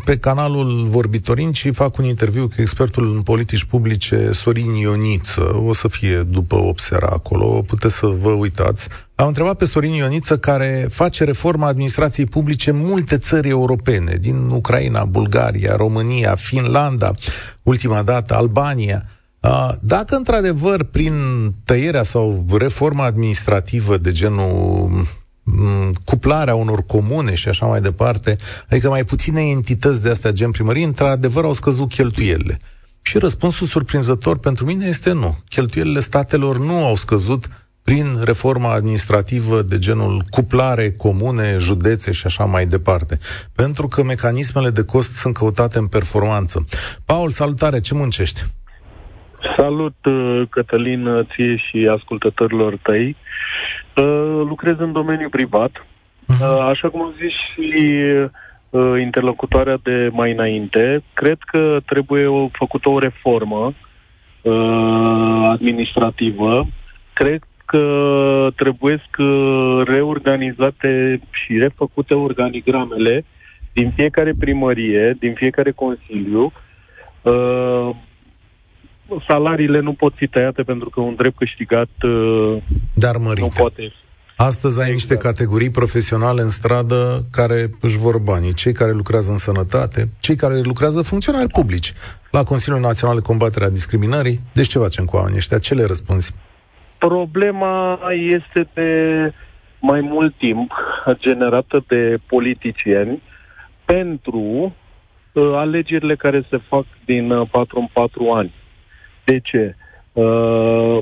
pe 0.05 0.17
canalul 0.17 0.85
Vorbitorin 0.87 1.51
și 1.51 1.71
fac 1.71 1.97
un 1.97 2.05
interviu 2.05 2.47
cu 2.47 2.53
expertul 2.57 3.13
în 3.15 3.21
politici 3.21 3.63
publice 3.63 4.29
Sorin 4.31 4.73
Ioniță. 4.73 5.61
O 5.65 5.73
să 5.73 5.87
fie 5.87 6.17
după 6.17 6.55
8 6.55 6.79
seara 6.79 7.07
acolo, 7.11 7.45
puteți 7.45 7.95
să 7.95 8.05
vă 8.05 8.29
uitați. 8.29 8.87
Am 9.15 9.27
întrebat 9.27 9.57
pe 9.57 9.65
Sorin 9.65 9.91
Ioniță, 9.91 10.37
care 10.37 10.87
face 10.89 11.23
reforma 11.23 11.67
administrației 11.67 12.25
publice 12.25 12.69
în 12.69 12.77
multe 12.77 13.17
țări 13.17 13.49
europene, 13.49 14.15
din 14.19 14.49
Ucraina, 14.49 15.05
Bulgaria, 15.05 15.75
România, 15.75 16.35
Finlanda, 16.35 17.11
ultima 17.63 18.01
dată 18.01 18.35
Albania. 18.35 19.05
Dacă 19.81 20.15
într-adevăr 20.15 20.83
prin 20.83 21.13
tăierea 21.63 22.03
sau 22.03 22.45
reforma 22.59 23.05
administrativă 23.05 23.97
de 23.97 24.11
genul 24.11 25.07
cuplarea 26.03 26.55
unor 26.55 26.85
comune 26.85 27.35
și 27.35 27.49
așa 27.49 27.65
mai 27.65 27.81
departe, 27.81 28.37
adică 28.69 28.89
mai 28.89 29.03
puține 29.05 29.49
entități 29.49 30.01
de 30.01 30.09
astea 30.09 30.31
gen 30.31 30.51
primării, 30.51 30.83
într-adevăr 30.83 31.43
au 31.43 31.53
scăzut 31.53 31.89
cheltuielile. 31.89 32.59
Și 33.01 33.17
răspunsul 33.17 33.67
surprinzător 33.67 34.37
pentru 34.37 34.65
mine 34.65 34.85
este 34.85 35.11
nu. 35.11 35.37
Cheltuielile 35.49 35.99
statelor 35.99 36.57
nu 36.59 36.85
au 36.85 36.95
scăzut 36.95 37.49
prin 37.83 38.19
reforma 38.23 38.73
administrativă 38.73 39.61
de 39.61 39.79
genul 39.79 40.25
cuplare, 40.29 40.91
comune, 40.91 41.57
județe 41.59 42.11
și 42.11 42.25
așa 42.25 42.45
mai 42.45 42.65
departe. 42.65 43.19
Pentru 43.53 43.87
că 43.87 44.03
mecanismele 44.03 44.69
de 44.69 44.83
cost 44.83 45.11
sunt 45.11 45.33
căutate 45.33 45.77
în 45.77 45.87
performanță. 45.87 46.65
Paul, 47.05 47.31
salutare, 47.31 47.79
ce 47.79 47.93
muncești? 47.93 48.45
Salut, 49.57 49.95
uh, 50.05 50.41
Cătălin, 50.49 51.27
ție 51.35 51.55
și 51.55 51.87
ascultătorilor 51.91 52.77
tăi. 52.81 53.15
Uh, 53.95 54.41
lucrez 54.47 54.75
în 54.79 54.91
domeniul 54.91 55.29
privat. 55.29 55.85
Uh, 56.27 56.59
așa 56.69 56.89
cum 56.89 57.01
am 57.01 57.13
zis 57.17 57.31
și 57.31 57.73
interlocutoarea 59.01 59.77
de 59.83 60.09
mai 60.11 60.31
înainte, 60.31 61.03
cred 61.13 61.37
că 61.45 61.79
trebuie 61.85 62.25
o, 62.25 62.47
făcută 62.51 62.89
o 62.89 62.99
reformă 62.99 63.73
administrativă. 65.43 66.67
Cred 67.13 67.41
că 67.65 68.49
trebuie 68.55 69.01
reorganizate 69.85 71.19
și 71.31 71.57
refăcute 71.57 72.13
organigramele 72.13 73.25
din 73.73 73.91
fiecare 73.95 74.33
primărie, 74.39 75.15
din 75.19 75.33
fiecare 75.33 75.71
consiliu. 75.71 76.51
Uh, 77.21 77.89
salariile 79.27 79.79
nu 79.79 79.93
pot 79.93 80.13
fi 80.15 80.27
tăiate 80.27 80.63
pentru 80.63 80.89
că 80.89 81.01
un 81.01 81.15
drept 81.15 81.37
câștigat 81.37 81.89
uh, 82.03 82.57
Dar 82.93 83.17
mărite. 83.17 83.41
nu 83.41 83.47
poate 83.57 83.93
Astăzi 84.37 84.81
ai 84.81 84.89
exact. 84.89 85.09
niște 85.09 85.27
categorii 85.27 85.69
profesionale 85.69 86.41
în 86.41 86.49
stradă 86.49 87.25
care 87.31 87.69
își 87.81 87.97
vor 87.97 88.17
banii. 88.17 88.53
Cei 88.53 88.73
care 88.73 88.91
lucrează 88.91 89.31
în 89.31 89.37
sănătate, 89.37 90.09
cei 90.19 90.35
care 90.35 90.61
lucrează 90.63 91.01
funcționari 91.01 91.47
publici. 91.47 91.93
La 92.31 92.43
Consiliul 92.43 92.81
Național 92.81 93.15
de 93.15 93.21
Combatere 93.21 93.65
a 93.65 93.69
Discriminării. 93.69 94.39
Deci 94.53 94.67
ce 94.67 94.79
facem 94.79 95.05
cu 95.05 95.15
oamenii 95.15 95.37
ăștia? 95.37 95.57
Ce 95.57 95.73
le 95.73 95.83
răspunzi? 95.85 96.35
Problema 96.97 97.99
este 98.11 98.67
de 98.73 98.89
mai 99.79 100.01
mult 100.01 100.37
timp 100.37 100.71
generată 101.13 101.83
de 101.87 102.17
politicieni 102.27 103.21
pentru 103.85 104.39
uh, 105.33 105.51
alegerile 105.55 106.15
care 106.15 106.45
se 106.49 106.57
fac 106.67 106.85
din 107.05 107.31
uh, 107.31 107.47
4 107.51 107.79
în 107.79 107.87
4 107.93 108.31
ani. 108.31 108.53
De 109.25 109.39
ce? 109.39 109.75
Uh, 110.13 110.97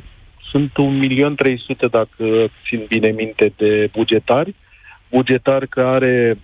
sunt 0.51 0.71
1.300.000, 0.71 1.89
dacă 1.91 2.51
țin 2.67 2.85
bine 2.87 3.11
minte, 3.11 3.53
de 3.57 3.89
bugetari, 3.93 4.55
bugetari 5.09 5.67
care 5.67 6.37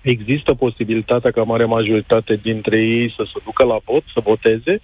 există 0.00 0.54
posibilitatea 0.54 1.30
ca 1.30 1.42
mare 1.42 1.64
majoritate 1.64 2.36
dintre 2.42 2.80
ei 2.80 3.14
să 3.16 3.22
se 3.32 3.40
ducă 3.44 3.64
la 3.64 3.78
vot, 3.84 4.02
să 4.14 4.20
voteze, 4.24 4.80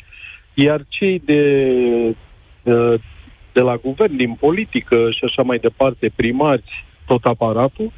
iar 0.54 0.84
cei 0.88 1.22
de 1.24 1.62
uh, 2.62 2.94
de 3.52 3.60
la 3.60 3.76
guvern, 3.76 4.16
din 4.16 4.34
politică 4.34 5.10
și 5.10 5.24
așa 5.24 5.42
mai 5.42 5.58
departe, 5.58 6.12
primari, 6.16 6.84
tot 7.06 7.24
aparatul, 7.24 7.92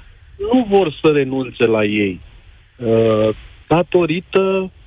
nu 0.52 0.66
vor 0.68 0.98
să 1.02 1.12
renunțe 1.12 1.66
la 1.66 1.82
ei. 1.82 2.20
Uh, 2.76 3.28
datorită, 3.68 4.42
sau, 4.52 4.60
da, 4.60 4.80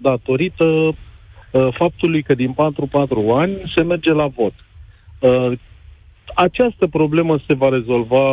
datorită 0.00 0.64
uh, 0.64 1.68
faptului 1.70 2.22
că 2.22 2.34
din 2.34 2.54
4-4 2.54 2.56
ani 3.34 3.72
se 3.76 3.82
merge 3.82 4.12
la 4.12 4.26
vot. 4.26 4.52
Uh, 5.18 5.52
această 6.34 6.86
problemă 6.86 7.38
se 7.46 7.54
va 7.54 7.68
rezolva 7.68 8.24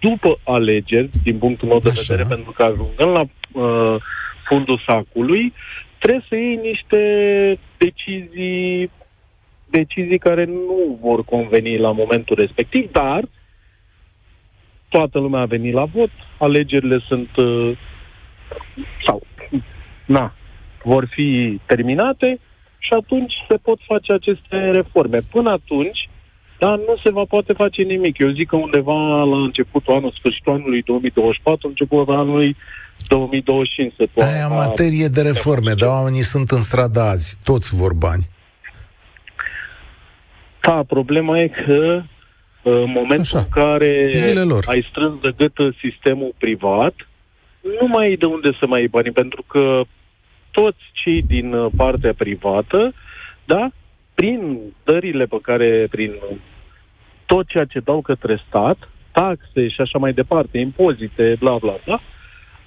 după 0.00 0.38
alegeri, 0.44 1.10
din 1.22 1.38
punctul 1.38 1.68
meu 1.68 1.78
de 1.78 1.88
Așa. 1.88 2.02
vedere, 2.06 2.28
pentru 2.28 2.52
că 2.52 2.62
ajungând 2.62 3.10
la 3.16 3.24
uh, 3.62 4.00
fundul 4.48 4.82
sacului, 4.86 5.52
trebuie 5.98 6.24
să 6.28 6.36
iei 6.36 6.56
niște 6.56 7.00
decizii 7.76 8.90
decizii 9.70 10.18
care 10.18 10.44
nu 10.44 10.98
vor 11.00 11.24
conveni 11.24 11.78
la 11.78 11.92
momentul 11.92 12.36
respectiv, 12.38 12.90
dar 12.92 13.24
toată 14.88 15.18
lumea 15.18 15.40
a 15.40 15.52
venit 15.56 15.72
la 15.72 15.84
vot, 15.84 16.10
alegerile 16.38 16.98
sunt 17.08 17.36
uh, 17.36 17.76
sau 19.06 19.22
na, 20.06 20.34
vor 20.82 21.06
fi 21.10 21.60
terminate 21.66 22.38
și 22.78 22.92
atunci 22.92 23.32
se 23.48 23.56
pot 23.56 23.78
face 23.86 24.12
aceste 24.12 24.70
reforme. 24.70 25.18
Până 25.30 25.50
atunci, 25.50 26.08
dar 26.58 26.78
nu 26.78 26.96
se 27.04 27.10
va 27.10 27.24
poate 27.28 27.52
face 27.52 27.82
nimic. 27.82 28.18
Eu 28.18 28.30
zic 28.30 28.48
că 28.48 28.56
undeva 28.56 29.22
la 29.22 29.36
începutul 29.36 29.94
anului, 29.94 30.14
sfârșitul 30.18 30.52
anului 30.52 30.82
2024, 30.82 31.68
începutul 31.68 32.14
anului 32.14 32.56
2025 33.08 33.92
se 33.98 34.06
poate. 34.12 34.32
Aia 34.32 34.48
materie 34.48 35.08
de 35.08 35.22
reforme, 35.22 35.72
dar 35.72 35.88
oamenii 35.88 36.22
sunt 36.22 36.50
în 36.50 36.60
stradă 36.60 37.00
azi, 37.00 37.38
toți 37.44 37.74
vor 37.74 37.92
bani. 37.92 38.28
Da, 40.60 40.82
problema 40.86 41.40
e 41.40 41.48
că 41.48 42.02
în 42.62 42.90
momentul 42.90 43.38
Așa. 43.38 43.38
în 43.38 43.48
care 43.48 44.10
Zilelor. 44.14 44.64
ai 44.66 44.86
strâns 44.90 45.20
de 45.20 45.34
gât 45.36 45.74
sistemul 45.80 46.34
privat, 46.38 46.94
nu 47.80 47.86
mai 47.86 48.06
ai 48.06 48.16
de 48.16 48.26
unde 48.26 48.50
să 48.60 48.66
mai 48.66 48.78
iei 48.78 48.88
bani, 48.88 49.10
pentru 49.10 49.44
că 49.46 49.82
toți 50.50 50.82
cei 50.92 51.22
din 51.22 51.52
uh, 51.52 51.72
partea 51.76 52.14
privată, 52.14 52.94
da, 53.44 53.68
prin 54.14 54.58
dările 54.84 55.24
pe 55.24 55.38
care, 55.42 55.86
prin 55.90 56.12
tot 57.26 57.46
ceea 57.46 57.64
ce 57.64 57.80
dau 57.80 58.00
către 58.00 58.42
stat, 58.48 58.88
taxe 59.12 59.68
și 59.68 59.80
așa 59.80 59.98
mai 59.98 60.12
departe, 60.12 60.58
impozite, 60.58 61.36
bla, 61.38 61.56
bla, 61.56 61.74
bla, 61.84 62.00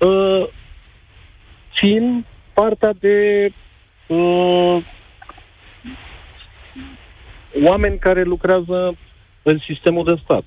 uh, 0.09 0.47
țin 1.79 2.25
partea 2.53 2.93
de 2.99 3.49
uh, 4.07 4.77
oameni 7.63 7.97
care 7.97 8.23
lucrează 8.23 8.97
în 9.43 9.57
sistemul 9.65 10.03
de 10.03 10.19
stat. 10.23 10.43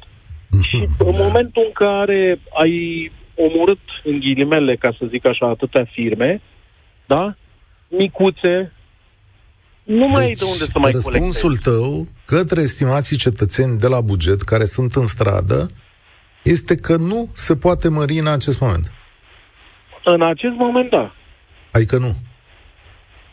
și 0.62 0.76
în 0.98 1.14
momentul 1.18 1.62
în 1.66 1.72
care 1.72 2.40
ai 2.54 3.10
omorât, 3.46 3.84
în 4.04 4.18
ghilimele, 4.18 4.76
ca 4.76 4.94
să 4.98 5.06
zic 5.08 5.26
așa, 5.26 5.46
atâtea 5.46 5.84
firme, 5.92 6.40
da? 7.06 7.34
Micuțe, 7.88 8.72
nu 9.82 10.08
mai 10.08 10.26
deci, 10.26 10.28
ai 10.28 10.32
de 10.32 10.44
unde 10.44 10.64
să 10.72 10.78
mai 10.78 10.90
răspunsul 10.90 11.40
colectezi. 11.40 11.78
tău 11.78 12.06
către 12.24 12.60
estimații 12.60 13.16
cetățeni 13.16 13.78
de 13.78 13.86
la 13.86 14.00
buget 14.00 14.40
care 14.40 14.64
sunt 14.64 14.94
în 14.94 15.06
stradă 15.06 15.70
este 16.42 16.76
că 16.76 16.96
nu 16.96 17.28
se 17.34 17.56
poate 17.56 17.88
mări 17.88 18.18
în 18.18 18.26
acest 18.26 18.60
moment. 18.60 18.92
În 20.04 20.22
acest 20.22 20.54
moment, 20.54 20.90
da. 20.90 21.14
Adică 21.72 21.98
nu. 21.98 22.14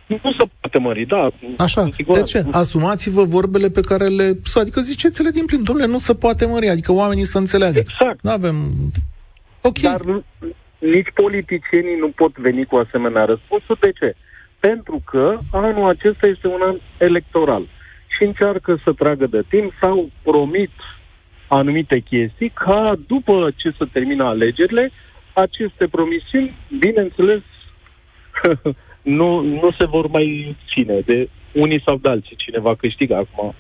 Nu 0.08 0.32
se 0.40 0.50
poate 0.60 0.80
mări, 0.80 1.06
da. 1.06 1.30
Așa, 1.58 1.90
de 2.14 2.22
ce? 2.22 2.46
Asumați-vă 2.52 3.24
vorbele 3.24 3.70
pe 3.70 3.82
care 3.82 4.08
le... 4.08 4.40
Adică 4.54 4.82
ziceți-le 4.82 5.30
din 5.30 5.46
plin, 5.46 5.64
domnule, 5.64 5.88
nu 5.88 5.98
se 5.98 6.16
poate 6.16 6.46
mări, 6.46 6.70
adică 6.70 6.92
oamenii 6.92 7.24
să 7.24 7.38
înțeleagă. 7.38 7.80
Exact. 7.80 8.22
Nu 8.22 8.32
avem... 8.32 8.56
Ok. 9.68 9.80
Dar 9.80 10.02
nici 10.80 11.12
politicienii 11.14 11.98
nu 12.00 12.10
pot 12.10 12.38
veni 12.38 12.66
cu 12.66 12.76
asemenea 12.76 13.26
răspunsuri. 13.26 13.80
De 13.80 13.92
ce? 13.92 14.16
Pentru 14.60 15.02
că 15.06 15.40
anul 15.52 15.90
acesta 15.90 16.28
este 16.28 16.48
un 16.48 16.62
an 16.62 16.78
electoral 16.98 17.68
și 18.18 18.24
încearcă 18.24 18.80
să 18.84 18.94
tragă 18.94 19.28
de 19.28 19.42
timp 19.50 19.74
sau 19.82 20.10
promit 20.24 20.72
anumite 21.48 22.00
chestii 22.00 22.50
ca 22.50 22.96
după 23.08 23.52
ce 23.56 23.70
se 23.78 23.86
termină 23.92 24.24
alegerile, 24.24 24.92
aceste 25.34 25.88
promisiuni, 25.88 26.56
bineînțeles, 26.80 27.42
nu, 29.20 29.42
nu 29.42 29.72
se 29.80 29.86
vor 29.86 30.08
mai 30.08 30.56
ține 30.74 31.00
de 31.00 31.30
unii 31.54 31.82
sau 31.86 31.98
de 31.98 32.10
alții. 32.10 32.36
Cine 32.36 32.60
va 32.60 32.76
câștiga 32.76 33.18
acum 33.18 33.56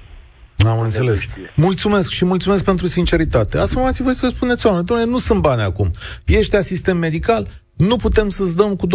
am 0.66 0.80
înțeles. 0.80 1.20
Mulțumesc 1.56 2.10
și 2.10 2.26
mulțumesc 2.26 2.64
pentru 2.64 2.88
sinceritate. 2.88 3.58
Asumați-vă 3.58 4.12
să 4.12 4.28
spuneți 4.28 4.66
oameni, 4.66 4.86
doamne, 4.86 5.06
nu 5.06 5.18
sunt 5.18 5.42
bani 5.42 5.62
acum. 5.62 5.92
Ești 6.26 6.56
asistent 6.56 7.00
medical, 7.00 7.48
nu 7.78 7.96
putem 7.96 8.30
să-ți 8.30 8.56
dăm 8.56 8.76
cu 8.76 8.88
20% 8.88 8.92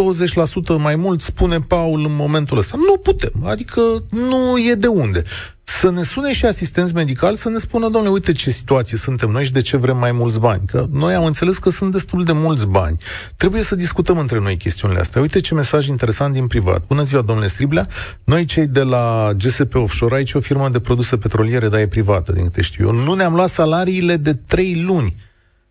mai 0.78 0.96
mult, 0.96 1.20
spune 1.20 1.60
Paul 1.60 2.04
în 2.04 2.14
momentul 2.14 2.58
ăsta. 2.58 2.76
Nu 2.76 2.96
putem, 2.96 3.32
adică 3.44 3.80
nu 4.10 4.58
e 4.70 4.74
de 4.74 4.86
unde. 4.86 5.22
să 5.62 5.90
ne 5.90 6.02
sune 6.02 6.32
și 6.32 6.44
asistenți 6.46 6.94
medicali 6.94 7.36
să 7.36 7.48
ne 7.48 7.58
spună, 7.58 7.88
domnule, 7.88 8.12
uite 8.12 8.32
ce 8.32 8.50
situație 8.50 8.98
suntem 8.98 9.30
noi 9.30 9.44
și 9.44 9.52
de 9.52 9.60
ce 9.60 9.76
vrem 9.76 9.96
mai 9.96 10.12
mulți 10.12 10.38
bani. 10.38 10.62
Că 10.66 10.86
noi 10.92 11.14
am 11.14 11.24
înțeles 11.24 11.58
că 11.58 11.70
sunt 11.70 11.92
destul 11.92 12.24
de 12.24 12.32
mulți 12.32 12.66
bani. 12.66 12.96
Trebuie 13.36 13.62
să 13.62 13.74
discutăm 13.74 14.18
între 14.18 14.38
noi 14.38 14.56
chestiunile 14.56 15.00
astea. 15.00 15.20
Uite 15.20 15.40
ce 15.40 15.54
mesaj 15.54 15.86
interesant 15.86 16.32
din 16.32 16.46
privat. 16.46 16.86
Bună 16.86 17.02
ziua, 17.02 17.22
domnule 17.22 17.48
Striblea. 17.48 17.88
Noi, 18.24 18.44
cei 18.44 18.66
de 18.66 18.82
la 18.82 19.30
GSP 19.36 19.74
Offshore, 19.74 20.14
aici 20.14 20.34
o 20.34 20.40
firmă 20.40 20.68
de 20.68 20.80
produse 20.80 21.16
petroliere, 21.16 21.68
dar 21.68 21.80
e 21.80 21.86
privată, 21.86 22.32
din 22.32 22.44
câte 22.44 22.62
știu 22.62 22.86
eu, 22.86 22.92
nu 22.92 23.14
ne-am 23.14 23.34
luat 23.34 23.48
salariile 23.48 24.16
de 24.16 24.34
trei 24.34 24.82
luni. 24.86 25.14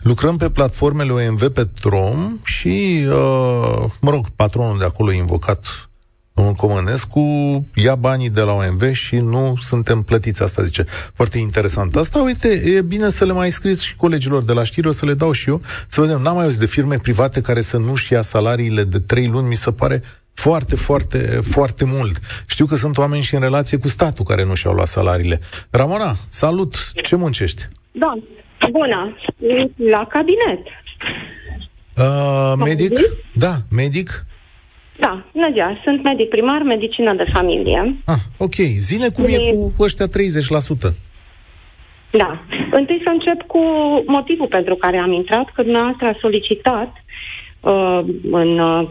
Lucrăm 0.01 0.37
pe 0.37 0.49
platformele 0.49 1.11
OMV 1.11 1.47
Petrom 1.47 2.39
și, 2.43 3.05
uh, 3.07 3.83
mă 4.01 4.09
rog, 4.09 4.29
patronul 4.35 4.77
de 4.77 4.85
acolo 4.85 5.11
invocat 5.11 5.89
Domnul 6.33 6.53
Comănescu 6.53 7.21
ia 7.75 7.95
banii 7.95 8.29
de 8.29 8.41
la 8.41 8.53
OMV 8.53 8.91
și 8.91 9.15
nu 9.15 9.55
suntem 9.59 10.01
plătiți, 10.01 10.43
asta 10.43 10.63
zice. 10.63 10.85
Foarte 11.13 11.37
interesant. 11.37 11.95
Asta, 11.95 12.19
uite, 12.19 12.47
e 12.47 12.81
bine 12.81 13.09
să 13.09 13.25
le 13.25 13.33
mai 13.33 13.51
scris 13.51 13.79
și 13.81 13.95
colegilor 13.95 14.41
de 14.41 14.53
la 14.53 14.63
știri, 14.63 14.87
o 14.87 14.91
să 14.91 15.05
le 15.05 15.13
dau 15.13 15.31
și 15.31 15.49
eu, 15.49 15.61
să 15.87 16.01
vedem. 16.01 16.21
N-am 16.21 16.35
mai 16.35 16.43
auzit 16.43 16.59
de 16.59 16.65
firme 16.65 16.97
private 16.97 17.41
care 17.41 17.61
să 17.61 17.77
nu-și 17.77 18.13
ia 18.13 18.21
salariile 18.21 18.83
de 18.83 18.99
trei 18.99 19.27
luni, 19.27 19.47
mi 19.47 19.55
se 19.55 19.71
pare 19.71 20.03
foarte, 20.33 20.75
foarte, 20.75 21.39
foarte 21.41 21.85
mult. 21.85 22.19
Știu 22.45 22.65
că 22.65 22.75
sunt 22.75 22.97
oameni 22.97 23.23
și 23.23 23.33
în 23.33 23.41
relație 23.41 23.77
cu 23.77 23.87
statul 23.87 24.25
care 24.25 24.45
nu 24.45 24.53
și-au 24.53 24.73
luat 24.73 24.87
salariile. 24.87 25.39
Ramona, 25.69 26.15
salut! 26.29 26.91
Ce 27.03 27.15
muncești? 27.15 27.67
Da, 27.91 28.13
bună! 28.69 29.17
La 29.75 30.05
cabinet. 30.05 30.61
Uh, 31.97 32.53
medic? 32.65 32.99
Da, 33.33 33.53
medic. 33.71 34.25
Da, 34.99 35.23
bună 35.33 35.49
ziua. 35.53 35.77
Sunt 35.83 36.03
medic 36.03 36.29
primar, 36.29 36.61
medicină 36.61 37.13
de 37.13 37.25
familie. 37.33 37.95
Ah, 38.05 38.21
ok. 38.37 38.55
Zine 38.87 39.09
cum 39.09 39.23
e, 39.23 39.33
e 39.33 39.51
cu 39.77 39.83
ăștia 39.83 40.07
30%. 40.07 40.09
Da. 42.11 42.41
Întâi 42.71 43.01
să 43.03 43.09
încep 43.09 43.47
cu 43.47 43.59
motivul 44.07 44.47
pentru 44.47 44.75
care 44.75 44.97
am 44.97 45.11
intrat, 45.11 45.51
că 45.53 45.61
dumneavoastră 45.61 46.07
a 46.07 46.17
solicitat 46.21 46.93
uh, 47.59 47.99
în 48.31 48.59
uh, 48.59 48.89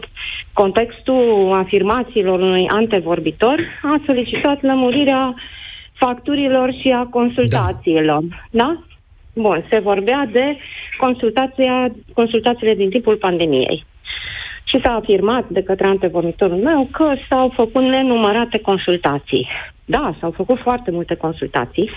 contextul 0.53 1.53
afirmațiilor 1.53 2.39
unui 2.39 2.67
antevorbitor, 2.67 3.59
a 3.83 4.01
solicitat 4.05 4.61
lămurirea 4.61 5.35
facturilor 5.93 6.73
și 6.81 6.89
a 6.89 7.03
consultațiilor. 7.03 8.21
Da? 8.21 8.37
da? 8.49 8.83
Bun, 9.33 9.65
se 9.71 9.79
vorbea 9.79 10.29
de 10.31 10.57
consultația, 10.97 11.91
consultațiile 12.13 12.73
din 12.73 12.89
timpul 12.89 13.15
pandemiei 13.15 13.85
și 14.63 14.81
s-a 14.83 14.93
afirmat 14.93 15.49
de 15.49 15.63
către 15.63 15.87
antevorbitorul 15.87 16.57
meu 16.57 16.87
că 16.91 17.13
s-au 17.29 17.51
făcut 17.55 17.81
nenumărate 17.81 18.59
consultații. 18.59 19.47
Da, 19.85 20.15
s-au 20.19 20.31
făcut 20.31 20.59
foarte 20.59 20.91
multe 20.91 21.15
consultații, 21.15 21.89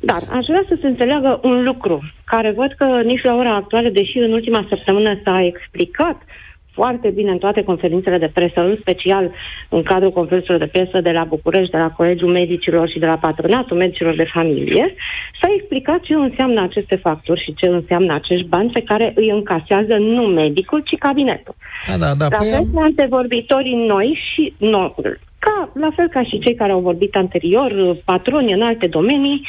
dar 0.00 0.22
aș 0.30 0.46
vrea 0.46 0.64
să 0.68 0.76
se 0.80 0.86
înțeleagă 0.86 1.40
un 1.42 1.64
lucru, 1.64 2.00
care 2.24 2.50
văd 2.50 2.72
că 2.72 3.00
nici 3.04 3.22
la 3.22 3.34
ora 3.34 3.54
actuală, 3.54 3.88
deși 3.88 4.18
în 4.18 4.32
ultima 4.32 4.66
săptămână 4.68 5.20
s-a 5.24 5.40
explicat 5.44 6.22
foarte 6.72 7.08
bine 7.08 7.30
în 7.30 7.38
toate 7.38 7.62
conferințele 7.62 8.18
de 8.18 8.30
presă, 8.34 8.60
în 8.60 8.76
special 8.80 9.30
în 9.68 9.82
cadrul 9.82 10.12
conferințelor 10.12 10.60
de 10.60 10.66
presă 10.66 11.00
de 11.00 11.10
la 11.10 11.24
București, 11.24 11.70
de 11.70 11.76
la 11.78 11.90
Colegiul 11.90 12.30
Medicilor 12.30 12.88
și 12.88 12.98
de 12.98 13.06
la 13.06 13.16
Patronatul 13.16 13.76
Medicilor 13.76 14.14
de 14.16 14.30
Familie, 14.32 14.94
s-a 15.40 15.48
explicat 15.56 16.00
ce 16.00 16.14
înseamnă 16.14 16.62
aceste 16.62 16.96
facturi 16.96 17.42
și 17.42 17.54
ce 17.54 17.66
înseamnă 17.66 18.14
acești 18.14 18.46
bani 18.46 18.70
pe 18.70 18.82
care 18.82 19.12
îi 19.14 19.30
încasează 19.30 19.94
nu 19.96 20.22
medicul, 20.22 20.80
ci 20.80 20.98
cabinetul. 20.98 21.54
Da, 21.88 21.96
da, 21.96 22.14
da. 22.18 22.26
La 22.30 22.36
păi 22.36 22.48
fel 22.50 22.58
am... 22.58 22.82
antevorbitorii 22.82 23.86
noi 23.86 24.18
și 24.32 24.54
noi, 24.58 24.94
ca, 25.38 25.72
la 25.74 25.90
fel 25.96 26.08
ca 26.08 26.22
și 26.22 26.38
cei 26.38 26.54
care 26.54 26.72
au 26.72 26.80
vorbit 26.80 27.16
anterior, 27.16 27.96
patroni 28.04 28.52
în 28.52 28.62
alte 28.62 28.86
domenii, 28.86 29.46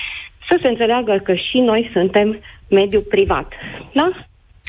să 0.49 0.59
se 0.61 0.67
înțeleagă 0.67 1.21
că 1.23 1.33
și 1.33 1.57
noi 1.59 1.89
suntem 1.93 2.39
mediu 2.69 3.01
privat. 3.01 3.47
Da? 3.93 4.11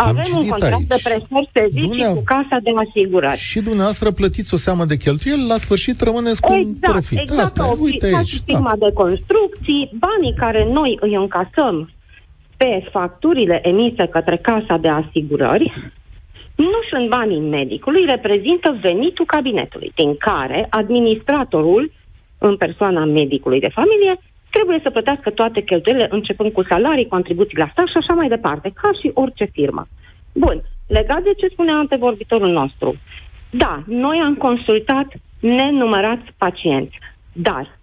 Avem 0.09 0.37
un 0.37 0.49
contract 0.49 0.75
aici. 0.75 0.87
de 0.87 1.01
prestări 1.03 1.51
servicii 1.53 2.05
cu 2.05 2.23
casa 2.25 2.59
de 2.63 2.71
asigurări. 2.85 3.39
Și 3.39 3.61
dumneavoastră 3.61 4.11
plătiți 4.11 4.55
o 4.55 4.57
seamă 4.57 4.85
de 4.85 4.97
cheltuieli, 4.97 5.47
la 5.47 5.57
sfârșit 5.57 6.01
rămâneți 6.01 6.41
cu 6.41 6.53
exact, 6.53 6.67
un 6.67 6.91
profit. 6.91 7.19
Exact, 7.19 7.43
Asta, 7.43 7.77
uite 7.81 8.07
aici. 8.07 8.29
Și 8.29 8.41
firma 8.45 8.75
da. 8.79 8.87
de 8.87 8.93
construcții, 8.93 9.91
banii 10.07 10.35
care 10.37 10.69
noi 10.73 10.99
îi 11.01 11.15
încasăm 11.15 11.91
pe 12.57 12.89
facturile 12.91 13.61
emise 13.63 14.07
către 14.07 14.37
casa 14.37 14.77
de 14.77 14.89
asigurări, 14.89 15.93
nu 16.55 16.81
sunt 16.91 17.09
banii 17.09 17.41
medicului, 17.41 18.05
reprezintă 18.05 18.79
venitul 18.81 19.25
cabinetului, 19.25 19.93
din 19.95 20.17
care 20.17 20.67
administratorul, 20.71 21.93
în 22.39 22.57
persoana 22.57 23.05
medicului 23.05 23.61
de 23.61 23.69
familie, 23.69 24.21
trebuie 24.55 24.79
să 24.83 24.91
plătească 24.91 25.31
toate 25.31 25.61
cheltuielile, 25.61 26.09
începând 26.11 26.53
cu 26.53 26.63
salarii, 26.63 27.15
contribuții 27.17 27.59
la 27.59 27.69
stat 27.73 27.87
și 27.87 27.97
așa 27.97 28.15
mai 28.15 28.29
departe, 28.29 28.73
ca 28.81 28.91
și 29.01 29.11
orice 29.15 29.45
firmă. 29.45 29.87
Bun, 30.35 30.63
legat 30.89 31.23
de 31.23 31.35
ce 31.37 31.47
spunea 31.47 31.75
antevorbitorul 31.75 32.53
nostru, 32.53 32.97
da, 33.51 33.83
noi 33.87 34.19
am 34.25 34.35
consultat 34.35 35.09
nenumărați 35.41 36.33
pacienți, 36.39 36.99
dar 37.33 37.81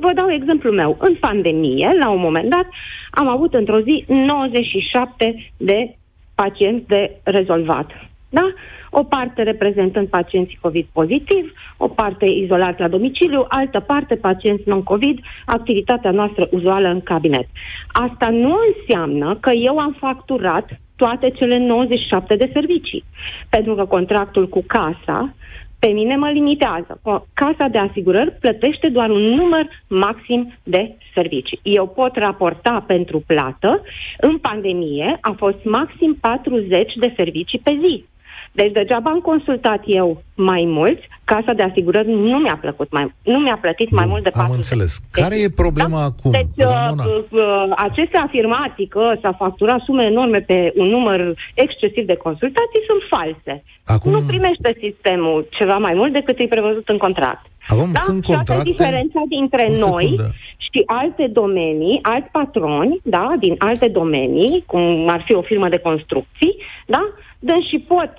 Vă 0.00 0.12
dau 0.14 0.30
exemplul 0.30 0.74
meu. 0.74 0.96
În 1.00 1.14
pandemie, 1.14 1.96
la 2.00 2.10
un 2.10 2.20
moment 2.20 2.50
dat, 2.50 2.66
am 3.10 3.28
avut 3.28 3.54
într-o 3.54 3.80
zi 3.80 4.04
97 4.06 5.52
de 5.56 5.96
pacienți 6.34 6.86
de 6.86 7.16
rezolvat. 7.22 7.90
Da? 8.28 8.52
O 8.90 9.04
parte 9.04 9.42
reprezentând 9.42 10.08
pacienții 10.08 10.58
COVID 10.60 10.86
pozitiv, 10.92 11.52
o 11.76 11.88
parte 11.88 12.24
izolați 12.24 12.80
la 12.80 12.88
domiciliu, 12.88 13.44
altă 13.48 13.80
parte 13.80 14.14
pacienți 14.14 14.68
non-COVID, 14.68 15.20
activitatea 15.46 16.10
noastră 16.10 16.48
uzuală 16.50 16.88
în 16.88 17.00
cabinet. 17.00 17.46
Asta 17.88 18.28
nu 18.28 18.56
înseamnă 18.68 19.36
că 19.40 19.50
eu 19.50 19.78
am 19.78 19.96
facturat 19.98 20.80
toate 20.96 21.30
cele 21.30 21.58
97 21.58 22.36
de 22.36 22.50
servicii, 22.52 23.04
pentru 23.50 23.74
că 23.74 23.84
contractul 23.84 24.48
cu 24.48 24.64
casa 24.66 25.34
pe 25.78 25.86
mine 25.86 26.16
mă 26.16 26.30
limitează. 26.30 27.00
Casa 27.34 27.68
de 27.68 27.78
asigurări 27.78 28.36
plătește 28.40 28.88
doar 28.88 29.10
un 29.10 29.22
număr 29.22 29.68
maxim 29.88 30.54
de 30.62 30.96
servicii. 31.14 31.60
Eu 31.62 31.86
pot 31.86 32.16
raporta 32.16 32.84
pentru 32.86 33.22
plată. 33.26 33.82
În 34.20 34.38
pandemie 34.38 35.18
a 35.20 35.34
fost 35.36 35.64
maxim 35.64 36.16
40 36.20 36.94
de 36.94 37.12
servicii 37.16 37.58
pe 37.58 37.78
zi. 37.80 38.04
Deci 38.60 38.72
degeaba 38.72 39.10
am 39.10 39.20
consultat 39.30 39.82
eu 39.86 40.22
mai 40.34 40.64
mult, 40.66 40.98
casa 41.24 41.52
de 41.52 41.62
asigurări 41.62 42.08
nu 42.32 42.38
mi-a 42.44 42.58
plăcut 42.64 42.88
mai, 42.96 43.14
nu 43.22 43.38
mi-a 43.38 43.58
plătit 43.64 43.90
mai 43.90 44.06
mult 44.06 44.22
de 44.22 44.30
4 44.30 44.50
Am 44.50 44.56
înțeles. 44.56 44.92
Care 45.10 45.36
e 45.40 45.60
problema 45.64 45.98
da? 45.98 46.08
acum? 46.10 46.30
Deci 46.30 46.58
uh, 46.66 47.24
uh, 47.30 47.72
aceste 47.76 48.16
afirmații 48.26 48.86
că 48.86 49.04
s-a 49.22 49.32
facturat 49.42 49.80
sume 49.80 50.04
enorme 50.04 50.38
pe 50.50 50.72
un 50.76 50.88
număr 50.96 51.18
excesiv 51.54 52.04
de 52.06 52.16
consultații 52.26 52.82
sunt 52.88 53.02
false. 53.14 53.52
Acum... 53.84 54.10
Nu 54.12 54.20
primește 54.32 54.70
sistemul 54.84 55.48
ceva 55.58 55.76
mai 55.86 55.94
mult 55.94 56.12
decât 56.12 56.38
e 56.38 56.54
prevăzut 56.56 56.88
în 56.88 56.98
contract. 56.98 57.44
Acum 57.66 57.90
da? 57.92 58.00
sunt 58.00 58.24
contracte... 58.24 58.52
Și 58.52 58.58
asta 58.58 58.70
diferența 58.70 59.22
dintre 59.36 59.72
noi 59.86 60.08
și 60.70 60.82
alte 60.86 61.26
domenii, 61.40 61.98
alți 62.02 62.30
patroni, 62.30 63.00
da, 63.02 63.34
din 63.38 63.54
alte 63.58 63.88
domenii, 63.88 64.64
cum 64.66 65.08
ar 65.08 65.22
fi 65.26 65.34
o 65.34 65.42
firmă 65.42 65.68
de 65.68 65.78
construcții, 65.78 66.56
da, 66.86 67.02
deci 67.38 67.68
și 67.70 67.78
pot 67.78 68.12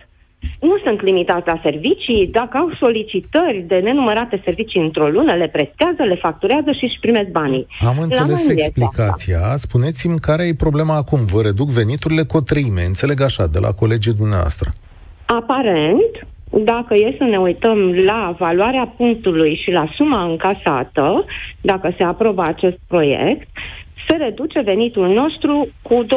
nu 0.60 0.78
sunt 0.84 1.02
limitați 1.02 1.47
la 1.47 1.60
servicii. 1.63 2.30
Dacă 2.32 2.58
au 2.58 2.71
solicitări 2.80 3.63
de 3.67 3.75
nenumărate 3.75 4.41
servicii 4.43 4.82
într-o 4.82 5.08
lună, 5.08 5.34
le 5.34 5.47
prestează, 5.47 6.04
le 6.04 6.15
facturează 6.15 6.71
și 6.71 6.84
își 6.84 6.99
primesc 7.02 7.30
banii. 7.30 7.67
Am 7.80 7.97
înțeles 7.99 8.47
explicația. 8.47 9.39
Spuneți-mi 9.56 10.19
care 10.19 10.43
e 10.43 10.54
problema 10.54 10.95
acum. 10.95 11.19
Vă 11.25 11.41
reduc 11.41 11.69
veniturile 11.69 12.23
cu 12.23 12.38
o 12.38 12.41
treime, 12.41 12.82
înțeleg 12.82 13.21
așa, 13.21 13.47
de 13.47 13.60
la 13.60 13.71
colegii 13.71 14.13
dumneavoastră. 14.13 14.69
Aparent, 15.25 16.28
dacă 16.52 16.93
e 16.93 17.15
să 17.17 17.23
ne 17.23 17.39
uităm 17.39 17.78
la 17.93 18.36
valoarea 18.39 18.93
punctului 18.97 19.60
și 19.63 19.71
la 19.71 19.86
suma 19.95 20.23
încasată, 20.23 21.25
dacă 21.62 21.93
se 21.97 22.04
aprobă 22.04 22.43
acest 22.43 22.78
proiect, 22.88 23.47
se 24.10 24.15
reduce 24.15 24.60
venitul 24.60 25.08
nostru 25.08 25.67
cu 25.82 26.06
25-30%. 26.06 26.08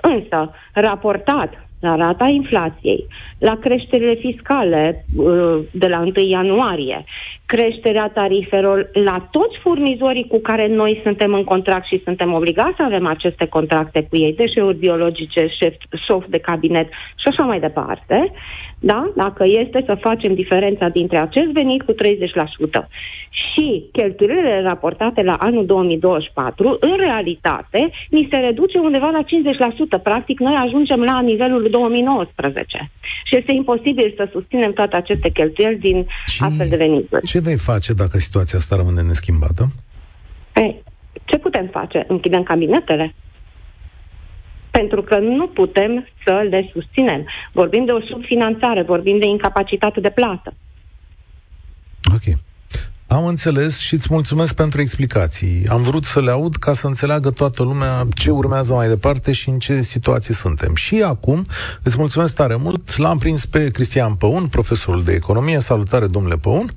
Însă, 0.00 0.50
raportat 0.72 1.64
la 1.80 1.96
rata 1.96 2.26
inflației, 2.28 3.06
la 3.38 3.56
creșterile 3.60 4.14
fiscale 4.14 5.04
uh, 5.16 5.58
de 5.70 5.86
la 5.86 5.98
1 5.98 6.12
ianuarie, 6.28 7.04
creșterea 7.46 8.10
tarifelor 8.14 8.90
la 8.92 9.28
toți 9.30 9.58
furnizorii 9.62 10.26
cu 10.26 10.38
care 10.38 10.66
noi 10.66 11.00
suntem 11.02 11.34
în 11.34 11.44
contract 11.44 11.86
și 11.86 12.02
suntem 12.04 12.32
obligați 12.32 12.76
să 12.76 12.82
avem 12.82 13.06
aceste 13.06 13.46
contracte 13.46 14.06
cu 14.08 14.16
ei, 14.16 14.34
deșeuri 14.34 14.76
biologice, 14.76 15.46
șef, 15.60 15.74
șof 16.06 16.24
de 16.28 16.38
cabinet 16.38 16.88
și 16.90 17.28
așa 17.28 17.42
mai 17.42 17.60
departe, 17.60 18.32
da? 18.84 19.12
dacă 19.16 19.44
este 19.46 19.82
să 19.86 19.94
facem 20.00 20.34
diferența 20.34 20.88
dintre 20.88 21.18
acest 21.18 21.50
venit 21.52 21.82
cu 21.82 21.92
30% 21.92 21.96
și 23.54 23.88
cheltuielile 23.92 24.62
raportate 24.62 25.22
la 25.22 25.34
anul 25.34 25.66
2024, 25.66 26.76
în 26.80 26.96
realitate, 26.96 27.90
ni 28.10 28.28
se 28.30 28.36
reduce 28.36 28.78
undeva 28.78 29.08
la 29.08 29.22
50%. 29.98 30.02
Practic, 30.02 30.38
noi 30.40 30.54
ajungem 30.66 31.00
la 31.02 31.20
nivelul 31.20 31.68
2019. 31.70 32.90
Și 33.24 33.36
este 33.36 33.52
imposibil 33.52 34.14
să 34.16 34.28
susținem 34.32 34.72
toate 34.72 34.96
aceste 34.96 35.28
cheltuieli 35.30 35.78
din 35.78 36.06
ce, 36.26 36.44
astfel 36.44 36.68
de 36.68 36.76
venituri. 36.76 37.26
Ce 37.26 37.40
vei 37.40 37.56
face 37.56 37.92
dacă 37.92 38.18
situația 38.18 38.58
asta 38.58 38.76
rămâne 38.76 39.02
neschimbată? 39.02 39.62
Ei, 40.54 40.82
ce 41.24 41.38
putem 41.38 41.66
face? 41.72 42.04
Închidem 42.08 42.42
cabinetele? 42.42 43.14
Pentru 44.78 45.02
că 45.02 45.18
nu 45.18 45.46
putem 45.46 46.06
să 46.24 46.46
le 46.50 46.70
susținem. 46.72 47.26
Vorbim 47.52 47.84
de 47.84 47.92
o 47.92 48.00
subfinanțare, 48.00 48.82
vorbim 48.82 49.18
de 49.18 49.26
incapacitate 49.26 50.00
de 50.00 50.10
plată. 50.10 50.54
Ok. 52.14 52.38
Am 53.06 53.26
înțeles 53.26 53.78
și 53.78 53.94
îți 53.94 54.06
mulțumesc 54.10 54.54
pentru 54.54 54.80
explicații. 54.80 55.66
Am 55.68 55.82
vrut 55.82 56.04
să 56.04 56.20
le 56.20 56.30
aud 56.30 56.54
ca 56.56 56.72
să 56.72 56.86
înțeleagă 56.86 57.30
toată 57.30 57.62
lumea 57.62 58.06
ce 58.14 58.30
urmează 58.30 58.74
mai 58.74 58.88
departe 58.88 59.32
și 59.32 59.48
în 59.48 59.58
ce 59.58 59.80
situație 59.80 60.34
suntem. 60.34 60.74
Și 60.74 61.02
acum 61.02 61.46
îți 61.82 61.98
mulțumesc 61.98 62.34
tare 62.34 62.56
mult. 62.56 62.96
L-am 62.96 63.18
prins 63.18 63.46
pe 63.46 63.70
Cristian 63.70 64.14
Păun, 64.14 64.46
profesorul 64.46 65.02
de 65.02 65.12
economie. 65.12 65.58
Salutare, 65.58 66.06
domnule 66.06 66.36
Păun. 66.36 66.70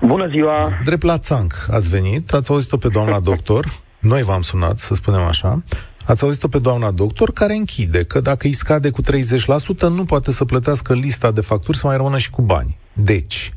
Bună 0.00 0.28
ziua! 0.28 0.68
Drept 0.84 1.02
la 1.02 1.18
țanc 1.18 1.52
ați 1.70 1.88
venit, 1.88 2.32
ați 2.32 2.50
auzit-o 2.50 2.76
pe 2.76 2.88
doamna 2.88 3.20
doctor. 3.20 3.64
Noi 3.98 4.22
v-am 4.22 4.42
sunat, 4.42 4.78
să 4.78 4.94
spunem 4.94 5.20
așa. 5.20 5.62
Ați 6.06 6.24
auzit-o 6.24 6.48
pe 6.48 6.58
doamna 6.58 6.90
doctor 6.90 7.32
care 7.32 7.52
închide 7.52 8.04
că 8.04 8.20
dacă 8.20 8.46
îi 8.46 8.52
scade 8.52 8.90
cu 8.90 9.00
30%, 9.02 9.88
nu 9.96 10.04
poate 10.04 10.30
să 10.30 10.44
plătească 10.44 10.94
lista 10.94 11.32
de 11.32 11.40
facturi 11.40 11.76
să 11.76 11.86
mai 11.86 11.96
rămână 11.96 12.18
și 12.18 12.30
cu 12.30 12.42
bani. 12.42 12.76
Deci, 12.92 13.52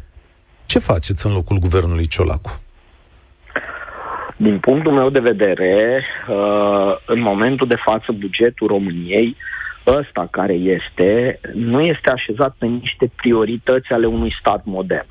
ce 0.65 0.79
faceți 0.79 1.25
în 1.25 1.33
locul 1.33 1.57
guvernului 1.57 2.07
Ciolacu? 2.07 2.61
Din 4.37 4.59
punctul 4.59 4.91
meu 4.91 5.09
de 5.09 5.19
vedere, 5.19 6.03
uh, 6.29 6.95
în 7.05 7.19
momentul 7.21 7.67
de 7.67 7.81
față, 7.85 8.11
bugetul 8.11 8.67
României, 8.67 9.35
ăsta 9.87 10.27
care 10.31 10.53
este, 10.53 11.39
nu 11.53 11.79
este 11.81 12.11
așezat 12.11 12.55
pe 12.57 12.65
niște 12.65 13.11
priorități 13.15 13.91
ale 13.91 14.05
unui 14.05 14.35
stat 14.39 14.65
modern. 14.65 15.07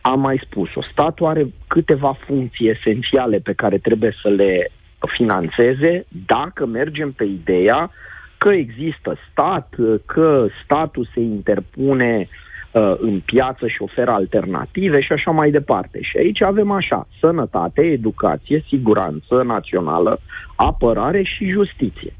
Am 0.00 0.20
mai 0.20 0.42
spus-o, 0.44 0.82
statul 0.92 1.26
are 1.26 1.46
câteva 1.66 2.18
funcții 2.26 2.68
esențiale 2.68 3.38
pe 3.38 3.52
care 3.52 3.78
trebuie 3.78 4.14
să 4.22 4.28
le 4.28 4.70
financeze 5.06 6.06
dacă 6.26 6.66
mergem 6.66 7.12
pe 7.12 7.24
ideea 7.24 7.90
că 8.38 8.52
există 8.52 9.16
stat, 9.30 9.74
că 10.06 10.46
statul 10.64 11.08
se 11.14 11.20
interpune 11.20 12.28
uh, 12.72 12.94
în 12.98 13.20
piață 13.20 13.66
și 13.66 13.82
oferă 13.82 14.10
alternative 14.10 15.00
și 15.00 15.12
așa 15.12 15.30
mai 15.30 15.50
departe. 15.50 15.98
Și 16.02 16.16
aici 16.16 16.42
avem 16.42 16.70
așa, 16.70 17.08
sănătate, 17.20 17.80
educație, 17.82 18.64
siguranță 18.68 19.42
națională, 19.42 20.20
apărare 20.56 21.22
și 21.22 21.50
justiție. 21.50 22.12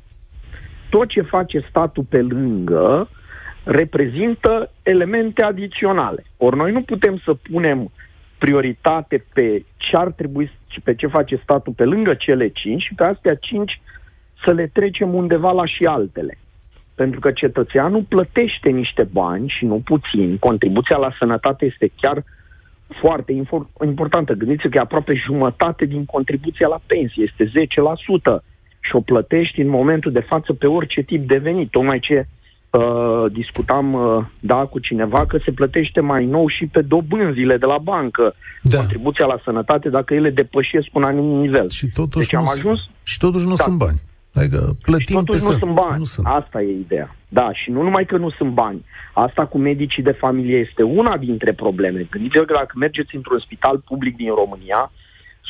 Tot 0.91 1.09
ce 1.09 1.21
face 1.21 1.65
statul 1.69 2.05
pe 2.09 2.23
lângă 2.23 3.09
reprezintă 3.65 4.71
elemente 4.83 5.43
adiționale. 5.43 6.25
Ori 6.37 6.57
noi 6.57 6.73
nu 6.73 6.83
putem 6.83 7.21
să 7.25 7.35
punem 7.35 7.91
prioritate 8.39 9.25
pe 9.33 9.65
ce 9.77 9.97
ar 9.97 10.11
trebui, 10.11 10.51
pe 10.85 10.95
ce 10.95 11.07
face 11.07 11.41
statul 11.43 11.73
pe 11.73 11.85
lângă 11.85 12.15
cele 12.15 12.49
cinci 12.49 12.83
și 12.83 12.95
pe 12.95 13.05
astea 13.05 13.35
cinci 13.35 13.81
să 14.45 14.53
le 14.53 14.67
trecem 14.67 15.15
undeva 15.15 15.53
la 15.53 15.67
și 15.67 15.85
altele. 15.85 16.39
Pentru 16.95 17.21
că 17.21 17.31
cetățeanul 17.31 18.03
plătește 18.09 18.71
niște 18.71 19.09
bani 19.13 19.49
și 19.49 19.65
nu 19.65 19.81
puțin. 19.85 20.37
Contribuția 20.39 20.97
la 20.97 21.15
sănătate 21.19 21.65
este 21.65 21.91
chiar 22.01 22.25
foarte 23.01 23.33
importantă. 23.85 24.33
Gândiți-vă 24.33 24.69
că 24.69 24.79
e 24.79 24.81
aproape 24.81 25.15
jumătate 25.15 25.85
din 25.85 26.05
contribuția 26.05 26.67
la 26.67 26.81
pensie, 26.87 27.25
este 27.25 27.45
10% 27.45 28.43
și 28.81 28.97
o 28.97 29.01
plătești 29.01 29.61
în 29.61 29.69
momentul 29.69 30.13
de 30.13 30.21
față 30.21 30.53
pe 30.53 30.67
orice 30.67 31.01
tip 31.01 31.29
de 31.29 31.37
venit. 31.37 31.71
Tocmai 31.71 31.99
ce 31.99 32.27
Uh, 32.71 33.33
discutam 33.33 33.93
uh, 33.93 34.25
da, 34.41 34.55
cu 34.55 34.79
cineva 34.79 35.27
că 35.27 35.39
se 35.45 35.51
plătește 35.51 36.01
mai 36.01 36.25
nou 36.27 36.49
și 36.49 36.67
pe 36.67 36.81
dobânzile 36.81 37.57
de 37.57 37.67
la 37.67 37.79
bancă 37.79 38.35
da. 38.63 38.79
contribuția 38.79 39.27
la 39.27 39.41
sănătate 39.45 39.89
dacă 39.89 40.15
ele 40.15 40.31
depășesc 40.31 40.87
un 40.93 41.03
anumit 41.03 41.41
nivel. 41.41 41.69
Și 41.69 41.87
totuși 41.95 42.29
deci 42.29 42.41
nu, 42.41 42.47
am 42.47 42.49
ajuns... 42.49 42.79
Și 43.03 43.19
totuși 43.19 43.47
nu 43.47 43.55
da. 43.55 43.63
sunt 43.63 43.79
bani. 43.79 44.01
Adică 44.35 44.77
plătim 44.83 45.19
și 45.19 45.25
totuși 45.25 45.45
nu 45.45 45.57
sunt 45.59 45.73
bani. 45.73 45.99
Nu 45.99 46.05
sunt. 46.05 46.27
Asta 46.27 46.63
e 46.63 46.71
ideea. 46.71 47.17
Da, 47.29 47.53
și 47.53 47.71
nu 47.71 47.83
numai 47.83 48.05
că 48.05 48.17
nu 48.17 48.31
sunt 48.31 48.51
bani. 48.51 48.85
Asta 49.13 49.47
cu 49.47 49.59
medicii 49.59 50.03
de 50.03 50.11
familie 50.11 50.57
este 50.57 50.83
una 50.83 51.17
dintre 51.17 51.53
probleme. 51.53 52.07
Gândiți-vă 52.11 52.45
că 52.45 52.53
dacă 52.53 52.73
mergeți 52.79 53.17
într-un 53.17 53.39
spital 53.39 53.79
public 53.79 54.17
din 54.17 54.35
România, 54.35 54.93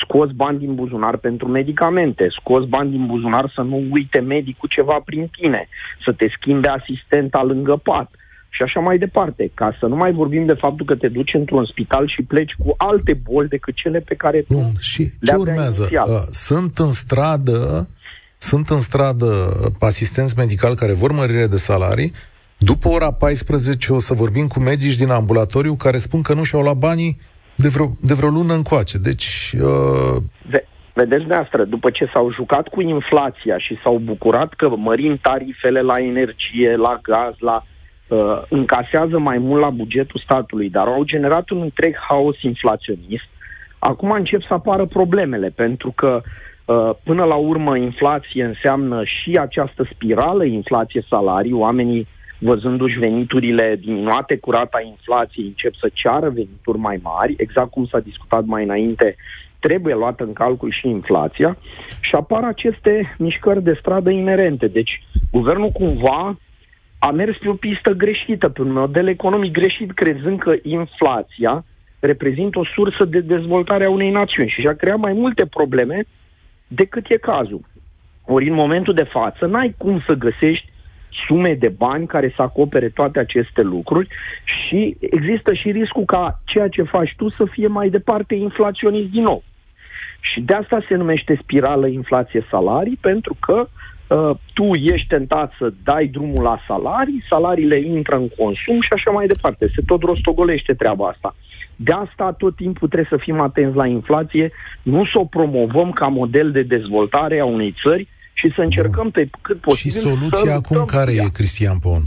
scoți 0.02 0.34
bani 0.34 0.58
din 0.58 0.74
buzunar 0.74 1.16
pentru 1.16 1.48
medicamente, 1.48 2.26
scoți 2.40 2.66
bani 2.66 2.90
din 2.90 3.06
buzunar 3.06 3.52
să 3.54 3.61
nu 3.61 3.82
uite 3.90 4.20
medicul 4.20 4.68
ceva 4.68 5.02
prin 5.04 5.30
tine, 5.40 5.68
să 6.04 6.12
te 6.12 6.26
schimbe 6.37 6.68
asistenta 6.68 7.42
lângă 7.42 7.76
pat 7.82 8.11
și 8.50 8.62
așa 8.62 8.80
mai 8.80 8.98
departe, 8.98 9.50
ca 9.54 9.76
să 9.80 9.87
nu 9.87 9.96
mai 9.96 10.12
vorbim 10.12 10.46
de 10.46 10.52
faptul 10.52 10.87
că 10.87 10.94
te 10.94 11.08
duci 11.08 11.34
într-un 11.34 11.64
spital 11.64 12.08
și 12.08 12.22
pleci 12.22 12.54
cu 12.58 12.74
alte 12.76 13.20
boli 13.30 13.48
decât 13.48 13.74
cele 13.74 14.00
pe 14.00 14.14
care 14.14 14.40
tu 14.40 14.54
Bun. 14.54 14.72
Și 14.80 15.02
le 15.02 15.32
ce 15.32 15.34
urmează? 15.34 15.80
Inițial. 15.80 16.08
Uh, 16.08 16.20
sunt 16.30 16.78
în 16.78 16.92
stradă 16.92 17.88
sunt 18.38 18.68
în 18.68 18.80
stradă 18.80 19.26
asistenți 19.78 20.34
medicali 20.37 20.76
care 20.76 20.92
vor 20.92 21.12
mărire 21.12 21.46
de 21.46 21.56
salarii. 21.56 22.12
După 22.58 22.88
ora 22.88 23.12
14 23.12 23.92
o 23.92 23.98
să 23.98 24.14
vorbim 24.14 24.46
cu 24.46 24.61
medici 24.61 24.96
din 24.96 25.11
ambulatoriu 25.11 25.74
care 25.74 25.98
spun 25.98 26.22
că 26.22 26.34
nu 26.34 26.42
și-au 26.42 26.62
luat 26.62 26.76
banii 26.76 27.20
de 27.64 27.68
vreo, 27.68 27.87
de 28.01 28.14
vreo 28.14 28.29
lună 28.29 28.55
încoace. 28.55 28.99
Deci... 28.99 29.55
Uh... 29.62 30.16
Ve- 30.51 30.68
vedeți, 30.92 31.21
dumneavoastră, 31.21 31.64
după 31.64 31.90
ce 31.90 32.11
s-au 32.12 32.33
jucat 32.33 32.68
cu 32.68 32.81
inflația 32.81 33.59
și 33.59 33.79
s-au 33.83 33.99
bucurat 33.99 34.53
că 34.55 34.68
mărim 34.77 35.18
tarifele 35.23 35.81
la 35.81 36.01
energie, 36.01 36.77
la 36.77 36.99
gaz, 37.03 37.35
la 37.38 37.64
uh, 38.09 38.42
încasează 38.49 39.18
mai 39.18 39.38
mult 39.38 39.61
la 39.61 39.71
bugetul 39.71 40.21
statului, 40.25 40.71
dar 40.71 40.87
au 40.87 41.05
generat 41.05 41.51
un 41.51 41.61
întreg 41.61 41.97
haos 42.09 42.42
inflaționist. 42.42 43.29
Acum 43.79 44.11
încep 44.11 44.42
să 44.42 44.55
apară 44.55 44.87
problemele, 44.87 45.49
pentru 45.49 45.92
că 45.97 46.21
uh, 46.64 46.90
până 47.05 47.25
la 47.25 47.35
urmă 47.35 47.77
inflație 47.77 48.44
înseamnă 48.44 49.03
și 49.05 49.38
această 49.40 49.88
spirală 49.92 50.44
inflație-salarii, 50.44 51.53
oamenii 51.53 52.09
văzându-și 52.38 52.98
veniturile 52.98 53.77
diminuate 53.81 54.37
cu 54.37 54.51
rata 54.51 54.81
inflației, 54.87 55.46
încep 55.46 55.74
să 55.74 55.90
ceară 55.92 56.29
venituri 56.29 56.79
mai 56.79 56.98
mari, 57.03 57.35
exact 57.37 57.70
cum 57.70 57.87
s-a 57.87 58.01
discutat 58.01 58.44
mai 58.44 58.62
înainte, 58.64 59.16
trebuie 59.59 59.94
luată 59.94 60.24
în 60.24 60.33
calcul 60.33 60.72
și 60.72 60.88
inflația 60.88 61.57
și 62.01 62.14
apar 62.14 62.44
aceste 62.44 63.14
mișcări 63.18 63.62
de 63.62 63.77
stradă 63.81 64.11
inerente. 64.11 64.66
Deci, 64.66 65.03
guvernul 65.31 65.70
cumva 65.70 66.38
a 66.98 67.11
mers 67.11 67.37
pe 67.38 67.48
o 67.48 67.55
pistă 67.55 67.92
greșită, 67.92 68.48
pe 68.48 68.62
un 68.62 68.72
model 68.72 69.09
economic 69.09 69.53
greșit, 69.53 69.92
crezând 69.92 70.38
că 70.38 70.55
inflația 70.62 71.64
reprezintă 72.01 72.59
o 72.59 72.64
sursă 72.74 73.05
de 73.05 73.20
dezvoltare 73.20 73.85
a 73.85 73.90
unei 73.90 74.11
națiuni 74.11 74.48
și 74.48 74.61
și-a 74.61 74.74
creat 74.74 74.98
mai 74.98 75.12
multe 75.12 75.46
probleme 75.46 76.05
decât 76.66 77.11
e 77.11 77.16
cazul. 77.16 77.61
Ori 78.27 78.48
în 78.48 78.55
momentul 78.55 78.94
de 78.94 79.03
față 79.03 79.46
n-ai 79.46 79.74
cum 79.79 80.03
să 80.07 80.12
găsești 80.12 80.67
sume 81.27 81.55
de 81.55 81.68
bani 81.68 82.07
care 82.07 82.33
să 82.37 82.42
acopere 82.42 82.88
toate 82.88 83.18
aceste 83.18 83.62
lucruri 83.62 84.09
și 84.44 84.97
există 85.01 85.53
și 85.53 85.71
riscul 85.71 86.05
ca 86.05 86.40
ceea 86.44 86.68
ce 86.68 86.83
faci 86.83 87.14
tu 87.16 87.29
să 87.29 87.44
fie 87.44 87.66
mai 87.66 87.88
departe 87.88 88.35
inflaționist 88.35 89.11
din 89.11 89.23
nou. 89.23 89.42
Și 90.21 90.40
de 90.40 90.55
asta 90.55 90.85
se 90.88 90.94
numește 90.94 91.38
spirală 91.42 91.87
inflație-salarii, 91.87 92.99
pentru 93.01 93.37
că 93.40 93.68
uh, 94.09 94.37
tu 94.55 94.64
ești 94.75 95.07
tentat 95.07 95.53
să 95.59 95.73
dai 95.85 96.07
drumul 96.07 96.42
la 96.42 96.59
salarii, 96.66 97.25
salariile 97.29 97.81
intră 97.81 98.16
în 98.16 98.29
consum 98.29 98.81
și 98.81 98.92
așa 98.92 99.11
mai 99.11 99.27
departe. 99.27 99.66
Se 99.75 99.83
tot 99.87 100.03
rostogolește 100.03 100.75
treaba 100.75 101.07
asta. 101.09 101.35
De 101.77 101.92
asta 101.92 102.33
tot 102.33 102.57
timpul 102.57 102.88
trebuie 102.88 103.18
să 103.18 103.25
fim 103.25 103.40
atenți 103.40 103.77
la 103.77 103.87
inflație, 103.87 104.51
nu 104.83 105.05
să 105.05 105.18
o 105.18 105.25
promovăm 105.25 105.90
ca 105.90 106.07
model 106.07 106.51
de 106.51 106.62
dezvoltare 106.62 107.40
a 107.40 107.44
unei 107.44 107.75
țări, 107.83 108.09
și 108.38 108.53
să 108.55 108.61
încercăm 108.61 109.11
pe 109.11 109.29
cât 109.42 109.61
posibil 109.61 110.01
Și 110.01 110.07
soluția 110.07 110.55
acum 110.55 110.85
care 110.85 111.12
ea. 111.12 111.24
e, 111.24 111.29
Cristian 111.33 111.79
Pon? 111.79 112.03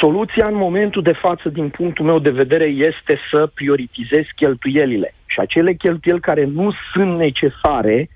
Soluția 0.00 0.46
în 0.46 0.54
momentul 0.54 1.02
de 1.02 1.12
față, 1.12 1.48
din 1.48 1.68
punctul 1.68 2.04
meu 2.04 2.18
de 2.18 2.30
vedere, 2.30 2.64
este 2.64 3.18
să 3.30 3.50
prioritizezi 3.54 4.28
cheltuielile. 4.36 5.14
Și 5.26 5.40
acele 5.40 5.74
cheltuieli 5.74 6.20
care 6.20 6.44
nu 6.44 6.72
sunt 6.92 7.16
necesare, 7.16 8.10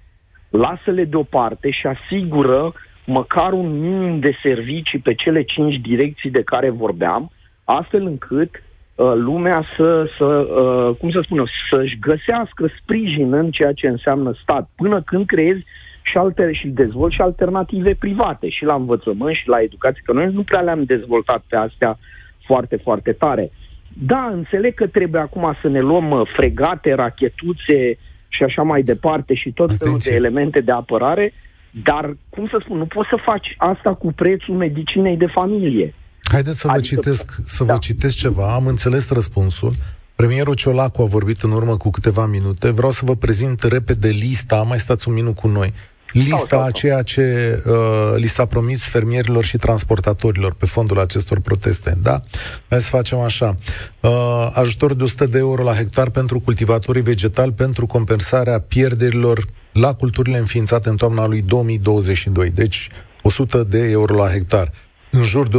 lasă-le 0.50 1.04
deoparte 1.04 1.70
și 1.70 1.86
asigură 1.86 2.74
măcar 3.04 3.52
un 3.52 3.80
minim 3.80 4.20
de 4.20 4.38
servicii 4.42 4.98
pe 4.98 5.14
cele 5.14 5.42
cinci 5.42 5.76
direcții 5.80 6.30
de 6.30 6.42
care 6.42 6.70
vorbeam, 6.70 7.30
astfel 7.64 8.06
încât 8.06 8.50
uh, 8.54 9.12
lumea 9.14 9.64
să, 9.76 10.10
să 10.18 10.24
uh, 10.24 10.96
cum 10.96 11.10
să 11.10 11.20
spun 11.24 11.38
eu, 11.38 11.46
să-și 11.70 11.98
găsească 11.98 12.70
sprijin 12.80 13.32
în 13.32 13.50
ceea 13.50 13.72
ce 13.72 13.86
înseamnă 13.86 14.34
stat, 14.42 14.70
până 14.76 15.02
când 15.02 15.26
creezi 15.26 15.64
și, 16.10 16.16
alter, 16.16 16.54
și 16.54 16.68
dezvolt 16.68 17.12
și 17.12 17.20
alternative 17.20 17.94
private, 17.94 18.48
și 18.48 18.64
la 18.64 18.74
învățământ, 18.74 19.34
și 19.34 19.48
la 19.48 19.60
educație, 19.60 20.02
că 20.04 20.12
noi 20.12 20.30
nu 20.32 20.42
prea 20.42 20.60
le-am 20.60 20.84
dezvoltat 20.84 21.42
pe 21.48 21.56
astea 21.56 21.98
foarte, 22.46 22.76
foarte 22.76 23.12
tare. 23.12 23.50
Da, 23.88 24.30
înțeleg 24.32 24.74
că 24.74 24.86
trebuie 24.86 25.20
acum 25.20 25.56
să 25.62 25.68
ne 25.68 25.80
luăm 25.80 26.10
uh, 26.10 26.28
fregate, 26.36 26.94
rachetuțe 26.94 27.98
și 28.28 28.42
așa 28.42 28.62
mai 28.62 28.82
departe 28.82 29.34
și 29.34 29.52
tot 29.52 29.76
felul 29.78 29.98
de 29.98 30.14
elemente 30.14 30.60
de 30.60 30.72
apărare, 30.72 31.32
dar, 31.84 32.16
cum 32.28 32.46
să 32.50 32.60
spun, 32.64 32.78
nu 32.78 32.86
poți 32.86 33.08
să 33.08 33.18
faci 33.24 33.54
asta 33.56 33.94
cu 33.94 34.12
prețul 34.12 34.54
medicinei 34.54 35.16
de 35.16 35.26
familie. 35.26 35.94
Haideți 36.22 36.58
să 36.58 36.66
vă, 36.66 36.72
adică, 36.72 36.94
citesc, 36.94 37.36
să 37.44 37.64
da. 37.64 37.72
vă 37.72 37.78
citesc 37.78 38.16
ceva. 38.16 38.54
Am 38.54 38.66
înțeles 38.66 39.10
răspunsul. 39.10 39.72
Premierul 40.14 40.54
Ciolacu 40.54 41.02
a 41.02 41.04
vorbit 41.04 41.40
în 41.40 41.50
urmă 41.50 41.76
cu 41.76 41.90
câteva 41.90 42.26
minute. 42.26 42.70
Vreau 42.70 42.90
să 42.90 43.04
vă 43.04 43.14
prezint 43.14 43.62
repede 43.62 44.08
lista. 44.08 44.56
Mai 44.56 44.78
stați 44.78 45.08
un 45.08 45.14
minut 45.14 45.34
cu 45.34 45.48
noi 45.48 45.72
lista 46.16 46.62
a 46.62 46.70
ceea 46.70 47.02
ce 47.02 47.56
uh, 47.66 47.74
li 48.16 48.26
s-a 48.26 48.44
promis 48.44 48.84
fermierilor 48.84 49.44
și 49.44 49.56
transportatorilor 49.56 50.54
pe 50.54 50.66
fondul 50.66 50.98
acestor 50.98 51.40
proteste. 51.40 51.98
Da? 52.02 52.22
Hai 52.68 52.80
să 52.80 52.88
facem 52.88 53.18
așa. 53.18 53.56
Uh, 54.00 54.50
ajutor 54.52 54.94
de 54.94 55.02
100 55.02 55.26
de 55.26 55.38
euro 55.38 55.62
la 55.62 55.74
hectar 55.74 56.10
pentru 56.10 56.40
cultivatorii 56.40 57.02
vegetali 57.02 57.52
pentru 57.52 57.86
compensarea 57.86 58.60
pierderilor 58.60 59.46
la 59.72 59.94
culturile 59.94 60.38
înființate 60.38 60.88
în 60.88 60.96
toamna 60.96 61.26
lui 61.26 61.42
2022. 61.42 62.50
Deci 62.50 62.88
100 63.22 63.62
de 63.62 63.78
euro 63.78 64.14
la 64.14 64.28
hectar 64.28 64.72
în 65.16 65.24
jur 65.24 65.48
de 65.48 65.58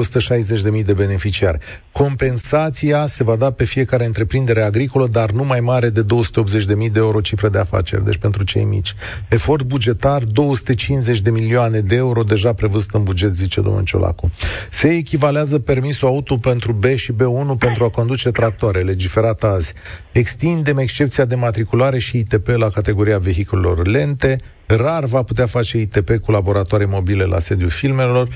160.000 0.80 0.86
de 0.86 0.94
beneficiari. 0.94 1.58
Compensația 1.92 3.08
se 3.08 3.24
va 3.24 3.36
da 3.36 3.52
pe 3.52 3.64
fiecare 3.64 4.06
întreprindere 4.06 4.62
agricolă, 4.62 5.08
dar 5.08 5.32
nu 5.32 5.44
mai 5.44 5.60
mare 5.60 5.90
de 5.90 6.06
280.000 6.06 6.92
de 6.92 7.00
euro 7.00 7.22
cifră 7.22 7.50
de 7.50 7.60
afaceri, 7.60 8.06
deci 8.06 8.18
pentru 8.18 8.44
cei 8.44 8.64
mici. 8.64 8.96
Efort 9.30 9.64
bugetar, 9.64 10.24
250 10.24 11.20
de 11.20 11.30
milioane 11.30 11.80
de 11.80 11.96
euro 11.96 12.24
deja 12.24 12.54
prevăzut 12.54 12.94
în 12.94 13.04
buget, 13.04 13.36
zice 13.36 13.62
domnul 13.62 13.84
Ciolacu. 13.84 14.32
Se 14.70 14.88
echivalează 14.88 15.60
permisul 15.60 16.08
auto 16.08 16.38
pentru 16.38 16.74
B 16.74 16.86
și 16.86 17.14
B1 17.14 17.58
pentru 17.58 17.84
a 17.84 17.90
conduce 17.90 18.30
tractoare, 18.30 18.80
legiferat 18.80 19.44
azi. 19.44 19.74
Extindem 20.12 20.78
excepția 20.78 21.26
de 21.26 21.36
matriculare 21.36 22.00
și 22.00 22.18
ITP 22.18 22.48
la 22.48 22.70
categoria 22.70 23.18
vehiculelor 23.18 23.88
lente. 23.88 24.40
Rar 24.66 25.06
va 25.06 25.24
putea 25.24 25.46
face 25.46 25.78
ITP 25.78 26.18
cu 26.18 26.32
laboratoare 26.32 26.86
mobile 26.86 27.24
la 27.24 27.40
sediul 27.40 27.70
filmelor 27.70 28.28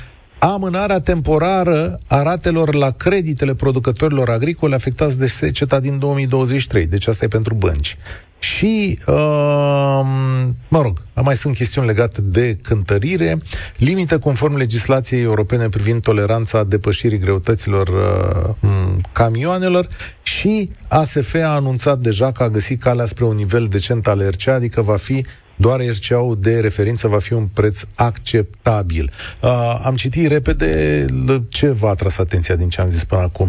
amânarea 0.43 0.99
temporară 0.99 1.99
a 2.07 2.21
ratelor 2.21 2.73
la 2.73 2.91
creditele 2.91 3.53
producătorilor 3.53 4.29
agricole 4.29 4.75
afectați 4.75 5.19
de 5.19 5.27
seceta 5.27 5.79
din 5.79 5.99
2023. 5.99 6.85
Deci 6.85 7.07
asta 7.07 7.25
e 7.25 7.27
pentru 7.27 7.53
bănci. 7.53 7.97
Și, 8.39 8.99
uh, 9.07 9.13
mă 10.67 10.81
rog, 10.81 10.97
mai 11.23 11.35
sunt 11.35 11.55
chestiuni 11.55 11.87
legate 11.87 12.21
de 12.21 12.57
cântărire, 12.61 13.41
limită 13.77 14.19
conform 14.19 14.55
legislației 14.55 15.21
europene 15.21 15.69
privind 15.69 16.01
toleranța 16.01 16.63
depășirii 16.63 17.19
greutăților 17.19 17.87
uh, 17.87 18.69
camioanelor 19.11 19.87
și 20.21 20.69
ASF 20.87 21.33
a 21.33 21.55
anunțat 21.55 21.99
deja 21.99 22.31
că 22.31 22.43
a 22.43 22.49
găsit 22.49 22.81
calea 22.81 23.05
spre 23.05 23.25
un 23.25 23.35
nivel 23.35 23.67
decent 23.67 24.07
al 24.07 24.29
RCA, 24.29 24.53
adică 24.53 24.81
va 24.81 24.97
fi 24.97 25.25
doar 25.61 25.79
RCA-ul 25.79 26.37
de 26.39 26.59
referință 26.59 27.07
va 27.07 27.19
fi 27.19 27.33
un 27.33 27.47
preț 27.53 27.83
acceptabil. 27.95 29.09
Uh, 29.41 29.49
am 29.85 29.95
citit 29.95 30.27
repede 30.27 31.05
ce 31.49 31.67
v-a 31.69 31.89
atras 31.89 32.17
atenția 32.17 32.55
din 32.55 32.69
ce 32.69 32.81
am 32.81 32.89
zis 32.89 33.03
până 33.03 33.21
acum. 33.21 33.47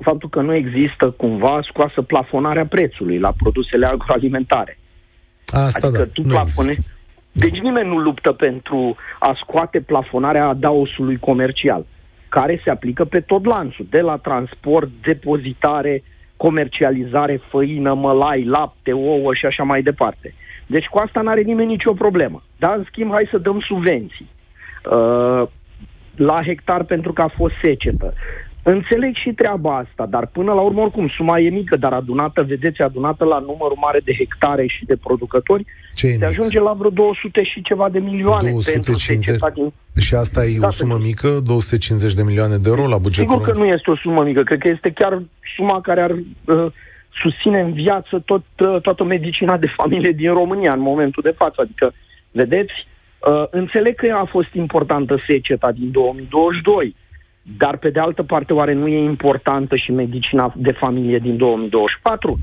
Faptul 0.00 0.28
că 0.28 0.40
nu 0.40 0.54
există 0.54 1.10
cumva 1.10 1.60
scoasă 1.70 2.02
plafonarea 2.02 2.66
prețului 2.66 3.18
la 3.18 3.32
produsele 3.36 3.86
agroalimentare. 3.86 4.78
Asta 5.46 5.86
adică 5.86 6.02
da, 6.02 6.10
tu 6.12 6.22
plafone... 6.22 6.74
Deci 7.32 7.58
nimeni 7.60 7.88
nu 7.88 7.98
luptă 7.98 8.32
pentru 8.32 8.96
a 9.18 9.32
scoate 9.42 9.80
plafonarea 9.80 10.46
adaosului 10.46 11.18
comercial, 11.18 11.86
care 12.28 12.60
se 12.64 12.70
aplică 12.70 13.04
pe 13.04 13.20
tot 13.20 13.44
lanțul, 13.44 13.86
de 13.90 14.00
la 14.00 14.16
transport, 14.16 14.90
depozitare, 15.02 16.02
comercializare, 16.36 17.40
făină, 17.50 17.94
mălai, 17.94 18.44
lapte, 18.44 18.92
ouă 18.92 19.34
și 19.34 19.46
așa 19.46 19.62
mai 19.62 19.82
departe. 19.82 20.34
Deci 20.72 20.86
cu 20.86 20.98
asta 20.98 21.20
n-are 21.20 21.40
nimeni 21.40 21.74
nicio 21.76 21.92
problemă. 21.92 22.42
Dar, 22.58 22.74
în 22.76 22.84
schimb, 22.90 23.10
hai 23.10 23.28
să 23.30 23.38
dăm 23.38 23.60
subvenții. 23.60 24.28
Uh, 24.90 25.42
la 26.16 26.36
hectar 26.44 26.84
pentru 26.84 27.12
că 27.12 27.22
a 27.22 27.34
fost 27.36 27.54
secetă. 27.62 28.14
Înțeleg 28.64 29.14
și 29.14 29.30
treaba 29.32 29.76
asta, 29.76 30.06
dar 30.10 30.26
până 30.26 30.52
la 30.52 30.60
urmă, 30.60 30.80
oricum, 30.80 31.08
suma 31.08 31.38
e 31.38 31.48
mică, 31.48 31.76
dar 31.76 31.92
adunată, 31.92 32.42
vedeți, 32.42 32.80
adunată 32.80 33.24
la 33.24 33.38
numărul 33.38 33.76
mare 33.80 34.00
de 34.04 34.12
hectare 34.18 34.66
și 34.66 34.84
de 34.84 34.96
producători, 34.96 35.64
Ce 35.94 36.16
se 36.18 36.24
ajunge 36.24 36.60
la 36.60 36.72
vreo 36.72 36.90
200 36.90 37.42
și 37.42 37.62
ceva 37.62 37.88
de 37.88 37.98
milioane 37.98 38.50
250. 38.50 39.38
pentru 39.38 39.72
din... 39.94 40.02
Și 40.02 40.14
asta 40.14 40.44
e 40.44 40.58
da, 40.58 40.66
o 40.66 40.70
sumă 40.70 40.98
mică, 41.02 41.40
250 41.44 42.12
de 42.14 42.22
milioane 42.22 42.56
de 42.56 42.68
euro 42.68 42.88
la 42.88 42.98
bugetul? 42.98 43.30
Sigur 43.30 43.46
că 43.46 43.58
nu 43.58 43.64
este 43.64 43.90
o 43.90 43.96
sumă 43.96 44.22
mică, 44.22 44.42
cred 44.42 44.58
că 44.58 44.68
este 44.68 44.90
chiar 44.90 45.22
suma 45.56 45.80
care 45.80 46.00
ar 46.00 46.10
uh, 46.10 46.72
susține 47.14 47.60
în 47.60 47.72
viață 47.72 48.22
tot, 48.24 48.44
uh, 48.58 48.80
toată 48.80 49.04
medicina 49.04 49.56
de 49.56 49.72
familie 49.76 50.12
din 50.12 50.32
România 50.32 50.72
în 50.72 50.80
momentul 50.80 51.22
de 51.22 51.34
față. 51.36 51.60
Adică, 51.60 51.92
vedeți, 52.30 52.72
uh, 53.18 53.44
înțeleg 53.50 53.94
că 53.94 54.14
a 54.14 54.24
fost 54.24 54.54
importantă 54.54 55.18
seceta 55.26 55.72
din 55.72 55.90
2022, 55.90 56.96
dar 57.42 57.76
pe 57.76 57.90
de 57.90 58.00
altă 58.00 58.22
parte 58.22 58.52
oare 58.52 58.72
nu 58.72 58.86
e 58.86 58.98
importantă 58.98 59.76
și 59.76 59.92
medicina 59.92 60.52
de 60.56 60.72
familie 60.72 61.18
din 61.18 61.36
2024? 61.36 62.38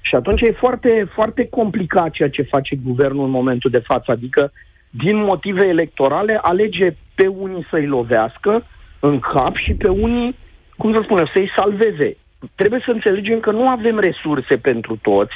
Și 0.00 0.14
atunci 0.14 0.40
e 0.40 0.52
foarte, 0.52 1.08
foarte 1.14 1.48
complicat 1.48 2.10
ceea 2.10 2.30
ce 2.30 2.42
face 2.42 2.76
guvernul 2.76 3.24
în 3.24 3.30
momentul 3.30 3.70
de 3.70 3.78
față, 3.78 4.10
adică 4.10 4.52
din 4.90 5.16
motive 5.16 5.66
electorale 5.66 6.38
alege 6.42 6.96
pe 7.14 7.26
unii 7.26 7.66
să-i 7.70 7.86
lovească 7.86 8.66
în 9.00 9.18
cap 9.18 9.56
și 9.56 9.74
pe 9.74 9.88
unii, 9.88 10.36
cum 10.76 10.92
să 10.92 11.00
spunem, 11.02 11.30
să-i 11.34 11.52
salveze 11.56 12.16
trebuie 12.54 12.82
să 12.84 12.90
înțelegem 12.90 13.40
că 13.40 13.50
nu 13.50 13.68
avem 13.68 13.98
resurse 13.98 14.56
pentru 14.56 14.96
toți 15.02 15.34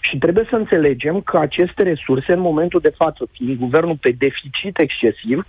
și 0.00 0.18
trebuie 0.18 0.46
să 0.50 0.56
înțelegem 0.56 1.20
că 1.20 1.38
aceste 1.38 1.82
resurse, 1.82 2.32
în 2.32 2.40
momentul 2.40 2.80
de 2.80 2.92
față, 2.96 3.28
fiind 3.32 3.58
guvernul 3.58 3.96
pe 4.00 4.10
deficit 4.10 4.78
excesiv, 4.78 5.46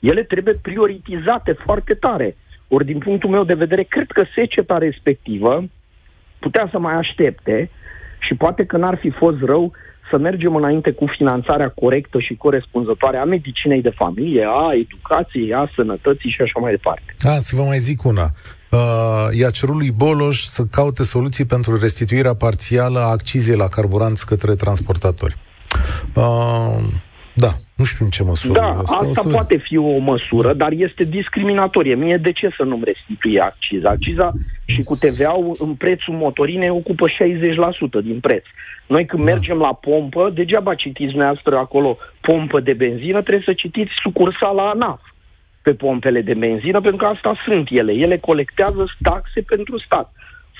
ele 0.00 0.22
trebuie 0.22 0.54
prioritizate 0.54 1.52
foarte 1.52 1.94
tare. 1.94 2.36
Ori, 2.68 2.84
din 2.84 2.98
punctul 2.98 3.30
meu 3.30 3.44
de 3.44 3.54
vedere, 3.54 3.82
cred 3.82 4.10
că 4.10 4.24
seceta 4.34 4.78
respectivă 4.78 5.64
putea 6.38 6.68
să 6.70 6.78
mai 6.78 6.94
aștepte 6.94 7.70
și 8.18 8.34
poate 8.34 8.66
că 8.66 8.76
n-ar 8.76 8.96
fi 8.96 9.10
fost 9.10 9.42
rău 9.42 9.72
să 10.10 10.18
mergem 10.18 10.56
înainte 10.56 10.90
cu 10.90 11.06
finanțarea 11.16 11.68
corectă 11.68 12.18
și 12.18 12.34
corespunzătoare 12.34 13.16
a 13.16 13.24
medicinei 13.24 13.82
de 13.82 13.92
familie, 13.96 14.44
a 14.48 14.70
educației, 14.74 15.54
a 15.54 15.70
sănătății 15.74 16.30
și 16.30 16.40
așa 16.42 16.60
mai 16.60 16.70
departe. 16.70 17.16
A, 17.20 17.38
să 17.38 17.56
vă 17.56 17.62
mai 17.62 17.78
zic 17.78 18.04
una. 18.04 18.26
Uh, 18.70 19.38
i-a 19.38 19.50
cerut 19.50 19.76
lui 19.76 19.90
Boloș 19.90 20.42
să 20.42 20.62
caute 20.70 21.02
soluții 21.02 21.44
pentru 21.44 21.78
restituirea 21.78 22.34
parțială 22.34 22.98
a 22.98 23.10
accizei 23.10 23.56
la 23.56 23.68
carburanți 23.68 24.26
către 24.26 24.54
transportatori. 24.54 25.36
Uh, 26.14 26.78
da, 27.34 27.50
nu 27.78 27.84
știu 27.84 28.04
în 28.04 28.10
ce 28.10 28.22
măsură. 28.22 28.52
Da, 28.52 28.68
asta, 28.68 28.96
asta 28.96 29.20
să... 29.20 29.28
poate 29.28 29.56
fi 29.56 29.76
o 29.76 29.98
măsură, 29.98 30.52
dar 30.52 30.72
este 30.72 31.04
discriminatorie. 31.04 31.94
Mie 31.94 32.16
de 32.16 32.32
ce 32.32 32.48
să 32.56 32.62
nu-mi 32.62 32.84
restitui 32.84 33.40
acciza? 33.40 33.90
Acciza 33.90 34.32
și 34.64 34.82
cu 34.82 34.96
TVA-ul 34.96 35.56
în 35.58 35.74
prețul 35.74 36.14
motorinei 36.14 36.68
ocupă 36.68 37.06
60% 38.00 38.02
din 38.02 38.20
preț. 38.20 38.44
Noi 38.86 39.06
când 39.06 39.24
da. 39.24 39.32
mergem 39.32 39.58
la 39.58 39.72
pompă, 39.72 40.30
degeaba 40.34 40.74
citiți 40.74 41.10
dumneavoastră 41.10 41.56
acolo 41.56 41.98
pompă 42.20 42.60
de 42.60 42.72
benzină, 42.72 43.22
trebuie 43.22 43.44
să 43.44 43.52
citiți 43.52 43.90
sucursala 44.02 44.70
ANAF 44.70 45.00
pe 45.62 45.74
pompele 45.74 46.20
de 46.20 46.34
benzină, 46.34 46.80
pentru 46.80 46.96
că 46.96 47.06
asta 47.06 47.34
sunt 47.44 47.68
ele. 47.70 47.92
Ele 47.92 48.18
colectează 48.18 48.84
taxe 49.02 49.40
pentru 49.40 49.78
stat. 49.78 50.12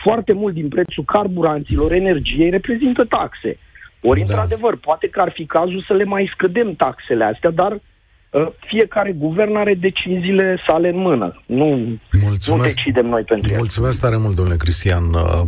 Foarte 0.05 0.33
mult 0.33 0.55
din 0.55 0.69
prețul 0.69 1.05
carburanților, 1.05 1.93
energiei, 1.93 2.51
reprezintă 2.51 3.05
taxe. 3.05 3.59
Ori, 4.03 4.19
da. 4.21 4.25
într-adevăr, 4.25 4.77
poate 4.77 5.09
că 5.09 5.21
ar 5.21 5.31
fi 5.35 5.47
cazul 5.47 5.85
să 5.87 5.93
le 5.93 6.05
mai 6.05 6.31
scădem 6.35 6.75
taxele 6.75 7.25
astea, 7.25 7.51
dar 7.51 7.73
uh, 7.73 8.49
fiecare 8.67 9.13
guvern 9.13 9.57
are 9.57 9.75
deciziile 9.75 10.63
sale 10.67 10.89
în 10.89 10.99
mână. 10.99 11.43
Nu, 11.47 11.99
Mulțumesc. 12.23 12.49
nu 12.49 12.57
decidem 12.63 13.07
noi 13.07 13.23
pentru 13.23 13.55
Mulțumesc 13.57 14.01
tare 14.01 14.17
mult, 14.17 14.35
domnule 14.35 14.57
Cristian 14.57 15.05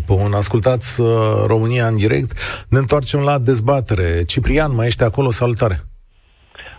Bun, 0.06 0.32
Ascultați 0.32 1.00
uh, 1.00 1.08
România 1.46 1.86
în 1.86 1.96
direct. 1.96 2.32
Ne 2.68 2.78
întoarcem 2.78 3.20
la 3.20 3.38
dezbatere. 3.38 4.22
Ciprian, 4.26 4.74
mai 4.74 4.86
ești 4.86 5.02
acolo? 5.02 5.30
Salutare! 5.30 5.80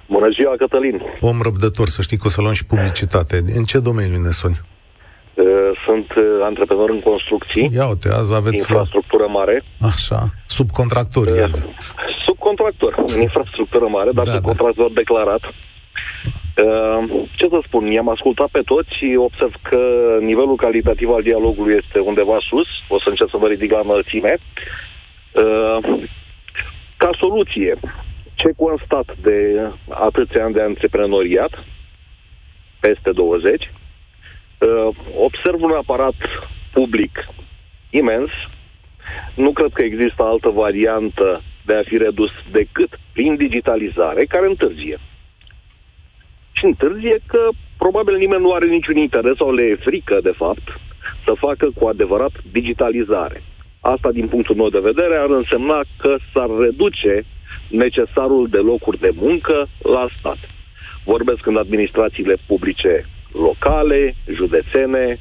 Bună 0.10 0.28
ziua, 0.40 0.56
Cătălin! 0.58 1.02
Om 1.20 1.42
răbdător, 1.42 1.88
să 1.88 2.02
știi 2.02 2.18
că 2.18 2.24
o 2.28 2.30
să 2.30 2.42
luăm 2.42 2.54
și 2.54 2.66
publicitate. 2.66 3.44
În 3.56 3.64
ce 3.64 3.80
domeniu 3.80 4.22
ne 4.22 4.32
suni? 4.32 4.60
Uh, 5.42 5.72
sunt 5.86 6.14
uh, 6.18 6.24
antreprenor 6.44 6.89
în 6.89 7.00
construcții. 7.00 7.70
Ia 7.74 7.88
uite, 7.88 8.10
azi 8.10 8.36
aveți... 8.36 8.56
Infrastructură 8.56 9.28
mare. 9.28 9.64
Așa, 9.82 10.22
subcontractor. 10.46 11.28
Uh, 11.28 11.50
subcontractor, 12.26 13.04
în 13.16 13.22
infrastructură 13.22 13.88
mare, 13.88 14.12
dar 14.12 14.26
da, 14.26 14.32
subcontractor 14.32 14.88
da. 14.88 14.94
declarat. 14.94 15.44
Ce 17.36 17.48
să 17.50 17.60
spun, 17.66 17.92
i-am 17.92 18.10
ascultat 18.10 18.48
pe 18.48 18.62
toți, 18.66 19.16
observ 19.18 19.54
că 19.70 19.82
nivelul 20.20 20.56
calitativ 20.56 21.10
al 21.10 21.22
dialogului 21.22 21.80
este 21.84 22.00
undeva 22.00 22.38
sus, 22.50 22.68
o 22.88 23.00
să 23.00 23.10
încerc 23.10 23.30
să 23.30 23.38
vă 23.38 23.48
ridic 23.48 23.72
la 23.72 23.82
înălțime. 23.84 24.38
Ca 26.98 27.10
soluție, 27.20 27.80
ce 28.34 28.50
constat 28.58 29.08
de 29.22 29.70
atâția 29.89 30.44
ani 30.44 30.54
de 30.54 30.62
antreprenoriat, 30.62 31.64
peste 32.80 33.12
20, 33.12 33.70
Uh, 33.70 33.81
observ 35.18 35.62
un 35.62 35.72
aparat 35.72 36.16
public 36.74 37.28
imens. 37.89 38.30
Nu 39.36 39.51
cred 39.51 39.72
că 39.74 39.84
există 39.84 40.24
altă 40.24 40.49
variantă 40.49 41.41
de 41.66 41.76
a 41.76 41.84
fi 41.84 41.97
redus 41.97 42.32
decât 42.51 42.99
prin 43.14 43.36
digitalizare, 43.36 44.26
care 44.26 44.47
întârzie. 44.47 44.97
Și 46.51 46.66
întârzie 46.66 47.20
că 47.26 47.49
probabil 47.78 48.16
nimeni 48.18 48.41
nu 48.41 48.51
are 48.51 48.68
niciun 48.68 48.97
interes 48.97 49.36
sau 49.36 49.53
le 49.53 49.64
e 49.64 49.76
frică, 49.76 50.20
de 50.24 50.34
fapt, 50.36 50.68
să 51.26 51.34
facă 51.38 51.70
cu 51.76 51.88
adevărat 51.88 52.32
digitalizare. 52.51 53.43
Asta, 53.80 54.12
din 54.12 54.28
punctul 54.28 54.55
meu 54.55 54.70
de 54.70 54.80
vedere, 54.80 55.16
ar 55.18 55.30
însemna 55.30 55.82
că 55.97 56.16
s-ar 56.34 56.49
reduce 56.59 57.24
necesarul 57.70 58.47
de 58.47 58.57
locuri 58.57 58.99
de 58.99 59.12
muncă 59.16 59.68
la 59.82 60.07
stat. 60.20 60.38
Vorbesc 61.03 61.45
în 61.45 61.57
administrațiile 61.57 62.38
publice 62.47 63.05
locale, 63.34 64.16
județene 64.34 65.20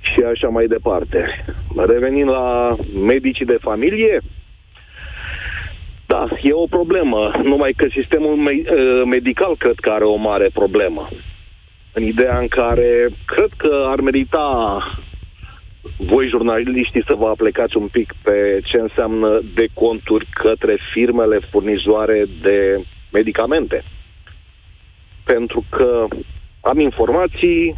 și 0.00 0.20
așa 0.20 0.48
mai 0.48 0.66
departe. 0.66 1.44
Revenind 1.76 2.28
la 2.28 2.76
medicii 2.94 3.44
de 3.44 3.58
familie, 3.60 4.20
da, 6.06 6.28
e 6.42 6.52
o 6.52 6.66
problemă, 6.66 7.40
numai 7.42 7.72
că 7.72 7.86
sistemul 7.90 8.36
me- 8.36 8.62
uh, 8.70 9.02
medical 9.04 9.56
cred 9.56 9.74
că 9.80 9.90
are 9.90 10.04
o 10.04 10.16
mare 10.16 10.48
problemă. 10.52 11.08
În 11.92 12.02
ideea 12.02 12.38
în 12.38 12.48
care 12.48 13.08
cred 13.26 13.50
că 13.56 13.86
ar 13.88 14.00
merita 14.00 14.78
voi, 15.96 16.28
jurnaliștii, 16.28 17.04
să 17.06 17.14
vă 17.14 17.26
aplicați 17.26 17.76
un 17.76 17.88
pic 17.88 18.12
pe 18.22 18.60
ce 18.64 18.76
înseamnă 18.76 19.40
de 19.54 19.66
conturi 19.74 20.26
către 20.34 20.76
firmele 20.92 21.38
furnizoare 21.50 22.24
de 22.42 22.84
medicamente. 23.12 23.84
Pentru 25.24 25.64
că 25.70 26.06
am 26.70 26.78
informații 26.80 27.76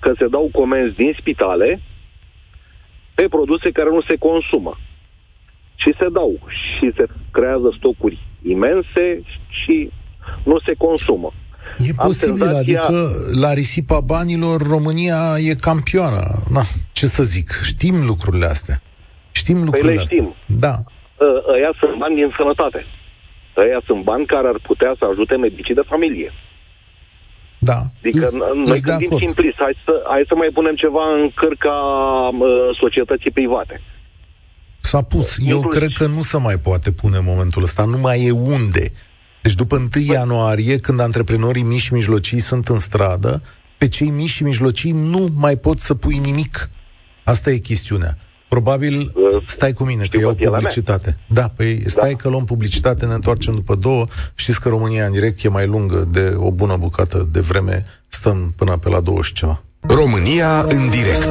că 0.00 0.12
se 0.18 0.26
dau 0.26 0.48
comenzi 0.52 0.96
din 0.96 1.12
spitale 1.20 1.80
pe 3.14 3.24
produse 3.28 3.70
care 3.70 3.90
nu 3.90 4.02
se 4.08 4.16
consumă. 4.16 4.78
Și 5.74 5.94
se 5.98 6.06
dau 6.12 6.32
și 6.48 6.92
se 6.96 7.04
creează 7.30 7.74
stocuri 7.78 8.18
imense 8.42 9.22
și 9.48 9.90
nu 10.44 10.58
se 10.66 10.74
consumă. 10.78 11.32
E 11.78 11.90
Am 11.96 12.06
posibil, 12.06 12.42
senzația... 12.42 12.82
adică 12.82 13.08
la 13.40 13.52
risipa 13.52 14.00
banilor 14.00 14.62
România 14.62 15.20
e 15.38 15.54
campioană. 15.54 16.22
Na, 16.52 16.62
ce 16.92 17.06
să 17.06 17.22
zic, 17.22 17.48
știm 17.64 18.04
lucrurile 18.06 18.46
astea. 18.46 18.82
Știm 19.30 19.54
păi 19.54 19.64
lucrurile 19.64 19.94
păi 19.94 20.04
le 20.04 20.04
știm. 20.04 20.26
Astea. 20.28 20.56
Da. 20.64 20.74
Ă, 21.24 21.52
ăia 21.54 21.72
sunt 21.80 21.98
bani 21.98 22.14
din 22.14 22.34
sănătate. 22.36 22.86
Ăia 23.56 23.80
sunt 23.86 24.02
bani 24.02 24.26
care 24.26 24.48
ar 24.48 24.58
putea 24.62 24.94
să 24.98 25.04
ajute 25.04 25.36
medicii 25.36 25.74
de 25.74 25.90
familie. 25.92 26.32
Da. 27.62 27.80
Adică 27.98 28.28
noi 28.64 28.80
gândim 28.80 29.18
simplist, 29.18 29.56
hai 29.56 29.76
să, 29.84 30.02
hai 30.08 30.24
să 30.28 30.34
mai 30.34 30.50
punem 30.52 30.74
ceva 30.74 31.04
în 31.14 31.30
cărca 31.34 31.76
uh, 32.32 32.76
societății 32.80 33.30
private. 33.30 33.80
S-a 34.80 35.02
pus. 35.02 35.38
Eu 35.38 35.56
Inclusiv. 35.56 35.80
cred 35.80 35.90
că 35.98 36.06
nu 36.14 36.22
se 36.22 36.38
mai 36.38 36.58
poate 36.58 36.92
pune 36.92 37.16
în 37.16 37.24
momentul 37.24 37.62
ăsta. 37.62 37.84
Nu 37.84 37.98
mai 37.98 38.24
e 38.24 38.30
unde. 38.30 38.92
Deci 39.42 39.54
după 39.54 39.76
1 39.76 40.04
ianuarie, 40.12 40.78
când 40.78 41.00
antreprenorii 41.00 41.62
mici 41.62 41.80
și 41.80 41.92
mijlocii 41.92 42.38
sunt 42.38 42.68
în 42.68 42.78
stradă, 42.78 43.42
pe 43.78 43.88
cei 43.88 44.10
mici 44.10 44.28
și 44.28 44.42
mijlocii 44.42 44.92
nu 44.92 45.28
mai 45.36 45.56
pot 45.56 45.78
să 45.78 45.94
pui 45.94 46.18
nimic. 46.18 46.70
Asta 47.24 47.50
e 47.50 47.56
chestiunea. 47.56 48.18
Probabil, 48.50 49.12
stai 49.46 49.72
cu 49.72 49.84
mine, 49.84 50.06
că 50.06 50.18
iau 50.18 50.34
publicitate. 50.34 51.18
Da, 51.28 51.48
păi 51.56 51.82
stai 51.86 52.10
da. 52.10 52.16
că 52.16 52.28
luăm 52.28 52.44
publicitate, 52.44 53.06
ne 53.06 53.14
întoarcem 53.14 53.54
după 53.54 53.74
două. 53.74 54.06
Știți 54.34 54.60
că 54.60 54.68
România 54.68 55.06
în 55.06 55.12
direct 55.12 55.44
e 55.44 55.48
mai 55.48 55.66
lungă 55.66 56.04
de 56.10 56.34
o 56.36 56.50
bună 56.50 56.76
bucată 56.76 57.28
de 57.32 57.40
vreme. 57.40 57.84
Stăm 58.08 58.52
până 58.56 58.76
pe 58.76 58.88
la 58.88 59.00
două 59.00 59.22
și 59.22 59.32
ceva. 59.32 59.62
România 59.80 60.60
în 60.60 60.90
direct. 60.90 61.28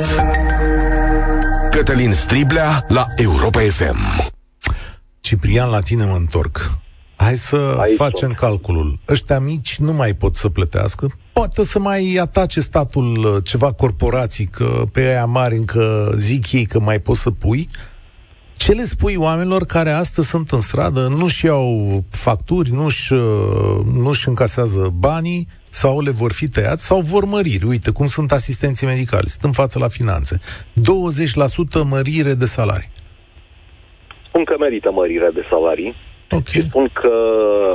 Cătălin 1.71 2.13
Striblea 2.13 2.85
la 2.87 3.05
Europa 3.15 3.59
FM. 3.59 4.29
Ciprian, 5.19 5.69
la 5.69 5.79
tine 5.79 6.05
mă 6.05 6.15
întorc. 6.15 6.71
Hai 7.15 7.37
să 7.37 7.77
Aici 7.79 7.95
facem 7.95 8.27
tot. 8.27 8.37
calculul. 8.37 8.99
Ăștia 9.09 9.39
mici 9.39 9.77
nu 9.77 9.93
mai 9.93 10.13
pot 10.13 10.35
să 10.35 10.49
plătească. 10.49 11.07
Poate 11.39 11.63
să 11.63 11.79
mai 11.79 12.17
atace 12.21 12.59
statul 12.59 13.17
uh, 13.17 13.43
ceva 13.43 13.73
corporații, 13.73 14.45
că 14.45 14.83
pe 14.93 14.99
aia 14.99 15.25
mari 15.25 15.55
încă 15.55 16.11
zic 16.15 16.51
ei 16.51 16.65
că 16.65 16.79
mai 16.79 16.99
poți 16.99 17.21
să 17.21 17.31
pui. 17.31 17.67
Ce 18.57 18.71
le 18.71 18.83
spui 18.83 19.15
oamenilor 19.15 19.65
care 19.65 19.91
astăzi 19.91 20.29
sunt 20.29 20.49
în 20.49 20.59
stradă, 20.59 21.07
nu-și 21.19 21.45
iau 21.45 22.03
facturi, 22.09 22.71
nu-și, 22.71 23.13
uh, 23.13 23.19
nu-și 24.03 24.27
încasează 24.27 24.93
banii 24.97 25.47
sau 25.69 26.01
le 26.01 26.11
vor 26.11 26.31
fi 26.31 26.47
tăiați 26.47 26.85
sau 26.85 26.99
vor 27.01 27.25
măriri. 27.25 27.65
Uite 27.65 27.91
cum 27.91 28.07
sunt 28.07 28.31
asistenții 28.31 28.87
medicali, 28.87 29.27
sunt 29.27 29.43
în 29.43 29.51
față 29.51 29.79
la 29.79 29.87
finanțe. 29.87 30.37
20% 30.37 31.83
mărire 31.83 32.33
de 32.33 32.45
salarii. 32.45 32.89
Spun 34.27 34.43
că 34.43 34.55
merită 34.59 34.91
mărirea 34.91 35.31
de 35.31 35.43
salarii 35.49 35.95
Okay. 36.31 36.53
Și 36.53 36.63
spun 36.63 36.89
că 36.93 37.13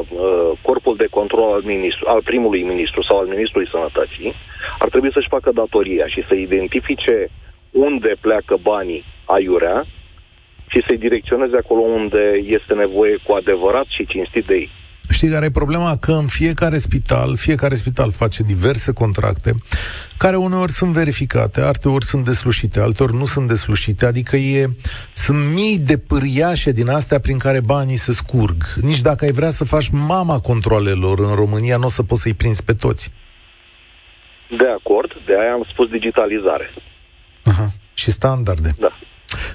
uh, 0.01 0.51
corpul 0.63 0.97
de 0.97 1.07
control 1.11 1.53
al, 1.53 1.63
ministru, 1.63 2.05
al 2.09 2.23
primului 2.23 2.63
ministru 2.63 3.03
sau 3.03 3.19
al 3.19 3.27
ministrului 3.27 3.69
sănătății 3.71 4.35
ar 4.79 4.89
trebui 4.89 5.13
să-și 5.13 5.29
facă 5.29 5.51
datoria 5.53 6.07
și 6.07 6.25
să 6.29 6.35
identifice 6.35 7.29
unde 7.71 8.17
pleacă 8.21 8.57
banii 8.63 9.05
aiurea 9.25 9.85
și 10.67 10.83
să-i 10.87 10.99
direcționeze 10.99 11.57
acolo 11.57 11.81
unde 11.81 12.41
este 12.45 12.75
nevoie 12.75 13.17
cu 13.27 13.33
adevărat 13.33 13.87
și 13.89 14.07
cinstit 14.07 14.45
de 14.45 14.55
ei. 14.55 14.71
Știi 15.25 15.37
care 15.37 15.49
e 15.49 15.63
problema? 15.65 15.97
Că 15.97 16.13
în 16.13 16.27
fiecare 16.27 16.79
spital, 16.79 17.37
fiecare 17.37 17.75
spital 17.75 18.11
face 18.13 18.43
diverse 18.43 18.93
contracte, 18.93 19.53
care 20.19 20.37
uneori 20.37 20.73
sunt 20.73 20.93
verificate, 20.93 21.61
alteori 21.61 22.05
sunt 22.05 22.25
deslușite, 22.25 22.81
alteori 22.81 23.15
nu 23.15 23.27
sunt 23.27 23.49
deslușite, 23.49 24.07
adică 24.07 24.37
e, 24.37 24.69
sunt 25.13 25.55
mii 25.55 25.79
de 25.79 25.99
pâriașe 25.99 26.71
din 26.73 26.89
astea 26.89 27.19
prin 27.21 27.39
care 27.39 27.61
banii 27.61 27.97
se 27.97 28.13
scurg. 28.13 28.57
Nici 28.83 29.01
dacă 29.01 29.25
ai 29.25 29.33
vrea 29.33 29.51
să 29.51 29.65
faci 29.65 29.89
mama 29.89 30.41
controlelor 30.41 31.19
în 31.19 31.35
România, 31.35 31.77
nu 31.77 31.85
o 31.85 31.89
să 31.89 32.03
poți 32.03 32.23
să-i 32.23 32.35
prinzi 32.35 32.65
pe 32.65 32.75
toți. 32.75 33.13
De 34.59 34.69
acord, 34.79 35.11
de 35.27 35.35
aia 35.41 35.53
am 35.53 35.67
spus 35.73 35.89
digitalizare. 35.89 36.75
Aha. 37.45 37.71
Și 37.95 38.11
standarde. 38.11 38.75
Da 38.79 38.93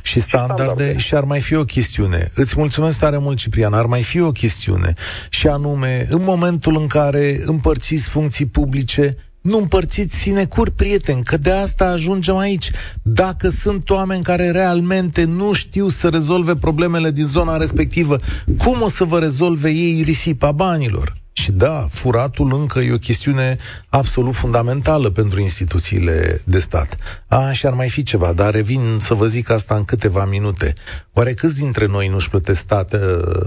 și 0.01 0.19
standarde, 0.19 0.63
standarde 0.63 0.97
și 0.97 1.15
ar 1.15 1.23
mai 1.23 1.41
fi 1.41 1.55
o 1.55 1.63
chestiune. 1.63 2.31
Îți 2.35 2.53
mulțumesc 2.57 2.99
tare 2.99 3.17
mult, 3.17 3.37
Ciprian, 3.37 3.73
ar 3.73 3.85
mai 3.85 4.03
fi 4.03 4.21
o 4.21 4.31
chestiune 4.31 4.93
și 5.29 5.47
anume, 5.47 6.07
în 6.09 6.23
momentul 6.23 6.77
în 6.77 6.87
care 6.87 7.41
împărțiți 7.45 8.09
funcții 8.09 8.45
publice, 8.45 9.17
nu 9.41 9.57
împărțiți 9.57 10.17
sinecuri, 10.17 10.71
prieteni, 10.71 11.23
că 11.23 11.37
de 11.37 11.51
asta 11.51 11.85
ajungem 11.85 12.37
aici. 12.37 12.71
Dacă 13.03 13.49
sunt 13.49 13.89
oameni 13.89 14.23
care 14.23 14.51
realmente 14.51 15.23
nu 15.23 15.53
știu 15.53 15.89
să 15.89 16.09
rezolve 16.09 16.55
problemele 16.55 17.11
din 17.11 17.25
zona 17.25 17.57
respectivă, 17.57 18.19
cum 18.57 18.81
o 18.81 18.89
să 18.89 19.03
vă 19.03 19.19
rezolve 19.19 19.69
ei 19.69 20.01
risipa 20.01 20.51
banilor? 20.51 21.17
Și 21.39 21.51
da, 21.51 21.87
furatul 21.89 22.53
încă 22.53 22.79
e 22.79 22.93
o 22.93 22.97
chestiune 22.97 23.57
absolut 23.89 24.33
fundamentală 24.33 25.09
pentru 25.09 25.39
instituțiile 25.39 26.41
de 26.43 26.59
stat. 26.59 26.97
A, 27.27 27.51
și 27.51 27.65
ar 27.65 27.73
mai 27.73 27.89
fi 27.89 28.03
ceva, 28.03 28.33
dar 28.33 28.53
revin 28.53 28.97
să 28.99 29.13
vă 29.13 29.27
zic 29.27 29.49
asta 29.49 29.75
în 29.75 29.85
câteva 29.85 30.25
minute. 30.25 30.73
Oare 31.13 31.33
câți 31.33 31.57
dintre 31.57 31.85
noi 31.85 32.07
nu-și 32.07 32.29
plătesc 32.29 32.65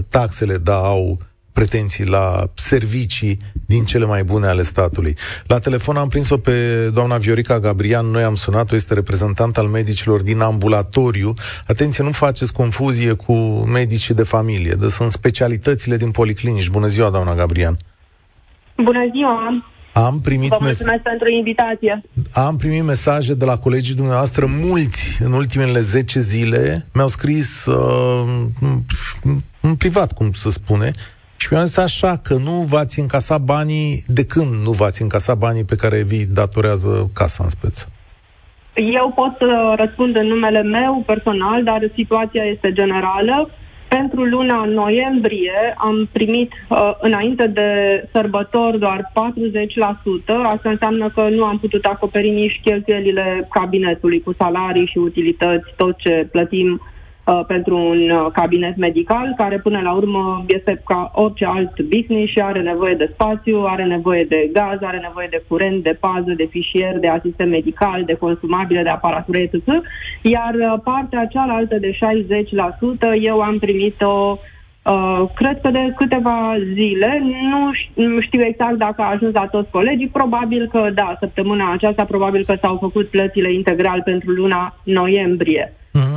taxele, 0.09 0.57
da, 0.57 0.75
au 0.75 1.19
pretenții 1.53 2.05
la 2.05 2.43
servicii 2.53 3.37
din 3.65 3.85
cele 3.85 4.05
mai 4.05 4.23
bune 4.23 4.47
ale 4.47 4.61
statului. 4.61 5.15
La 5.47 5.59
telefon 5.59 5.95
am 5.97 6.07
prins-o 6.07 6.37
pe 6.37 6.89
doamna 6.93 7.17
Viorica 7.17 7.59
Gabrian, 7.59 8.05
noi 8.05 8.23
am 8.23 8.35
sunat-o, 8.35 8.75
este 8.75 8.93
reprezentant 8.93 9.57
al 9.57 9.67
medicilor 9.67 10.21
din 10.21 10.39
ambulatoriu. 10.39 11.33
Atenție, 11.67 12.03
nu 12.03 12.11
faceți 12.11 12.53
confuzie 12.53 13.13
cu 13.13 13.33
medicii 13.67 14.13
de 14.15 14.23
familie, 14.23 14.71
de 14.73 14.89
sunt 14.89 15.11
specialitățile 15.11 15.97
din 15.97 16.11
policlinici. 16.11 16.69
Bună 16.69 16.87
ziua, 16.87 17.09
doamna 17.09 17.35
Gabrian! 17.35 17.77
Bună 18.75 19.09
ziua! 19.11 19.63
Am 19.93 20.21
primit 20.21 20.49
Vă 20.49 20.57
mulțumesc 20.59 21.03
mes- 21.03 21.11
pentru 21.11 21.31
invitație. 21.31 22.01
Am 22.33 22.55
primit 22.57 22.83
mesaje 22.83 23.33
de 23.33 23.45
la 23.45 23.57
colegii 23.57 23.95
dumneavoastră, 23.95 24.45
mulți 24.63 25.17
în 25.19 25.31
ultimele 25.33 25.79
10 25.79 26.19
zile 26.19 26.85
mi-au 26.93 27.07
scris 27.07 27.65
uh, 27.65 28.23
în 29.61 29.75
privat, 29.75 30.13
cum 30.13 30.31
să 30.31 30.49
spune, 30.49 30.91
și 31.43 31.49
mi-au 31.51 31.65
zis 31.65 31.77
așa 31.77 32.13
că 32.25 32.33
nu 32.47 32.55
v-ați 32.71 32.99
încasat 32.99 33.41
banii, 33.41 34.03
de 34.07 34.25
când 34.33 34.51
nu 34.65 34.71
v-ați 34.71 35.01
încasat 35.01 35.37
banii 35.37 35.69
pe 35.71 35.75
care 35.75 36.03
vi 36.11 36.25
datorează 36.39 36.91
casa 37.13 37.43
în 37.43 37.49
speță? 37.49 37.85
Eu 38.73 39.11
pot 39.15 39.33
să 39.39 39.73
răspund 39.77 40.17
în 40.17 40.27
numele 40.27 40.61
meu 40.61 41.03
personal, 41.05 41.63
dar 41.63 41.91
situația 41.95 42.43
este 42.43 42.71
generală. 42.73 43.49
Pentru 43.87 44.23
luna 44.23 44.65
noiembrie 44.65 45.73
am 45.77 46.09
primit 46.11 46.51
uh, 46.69 46.91
înainte 46.99 47.47
de 47.47 47.69
sărbători 48.13 48.79
doar 48.79 48.99
40%. 49.01 49.05
Asta 50.53 50.69
înseamnă 50.69 51.09
că 51.15 51.21
nu 51.29 51.43
am 51.43 51.59
putut 51.59 51.85
acoperi 51.85 52.29
nici 52.29 52.61
cheltuielile 52.63 53.47
cabinetului 53.49 54.21
cu 54.21 54.33
salarii 54.37 54.85
și 54.91 54.97
utilități, 54.97 55.73
tot 55.75 55.95
ce 55.97 56.27
plătim 56.31 56.71
uh, 56.71 56.92
pentru 57.47 57.77
un 57.77 58.09
uh, 58.09 58.27
cabinet 58.33 58.77
medical, 58.77 59.33
care 59.37 59.57
până 59.57 59.79
la 59.81 59.93
urmă 59.93 60.43
este 60.47 60.81
ca 60.85 61.11
orice 61.13 61.45
alt 61.45 61.81
business 61.81 62.31
și 62.31 62.39
are 62.39 62.61
nevoie 62.61 62.93
de 62.93 63.09
spațiu, 63.13 63.63
are 63.67 63.83
nevoie 63.83 64.23
de 64.23 64.49
gaz, 64.53 64.77
are 64.81 64.97
nevoie 64.97 65.27
de 65.29 65.43
curent, 65.47 65.83
de 65.83 65.97
pază, 65.99 66.33
de 66.35 66.47
fișier, 66.49 66.99
de 66.99 67.07
asistent 67.07 67.49
medical, 67.49 68.03
de 68.05 68.13
consumabile, 68.13 68.83
de 68.83 68.89
aparatură, 68.89 69.37
etc. 69.37 69.53
Iar 70.21 70.53
uh, 70.53 70.79
partea 70.83 71.25
cealaltă 71.25 71.77
de 71.77 71.91
60%, 71.91 71.97
eu 73.21 73.39
am 73.39 73.59
primit-o 73.59 74.37
Uh, 74.83 75.23
cred 75.35 75.61
că 75.61 75.69
de 75.69 75.93
câteva 75.97 76.55
zile, 76.73 77.21
nu, 77.23 77.71
nu 78.05 78.21
știu 78.21 78.41
exact 78.41 78.77
dacă 78.77 79.01
a 79.01 79.09
ajuns 79.09 79.33
la 79.33 79.45
toți 79.45 79.69
colegii, 79.71 80.07
probabil 80.07 80.67
că 80.71 80.89
da, 80.93 81.15
săptămâna 81.19 81.71
aceasta 81.71 82.05
probabil 82.05 82.45
că 82.45 82.55
s-au 82.61 82.77
făcut 82.79 83.07
plățile 83.07 83.53
integral 83.53 84.01
pentru 84.05 84.31
luna 84.31 84.77
noiembrie. 84.83 85.73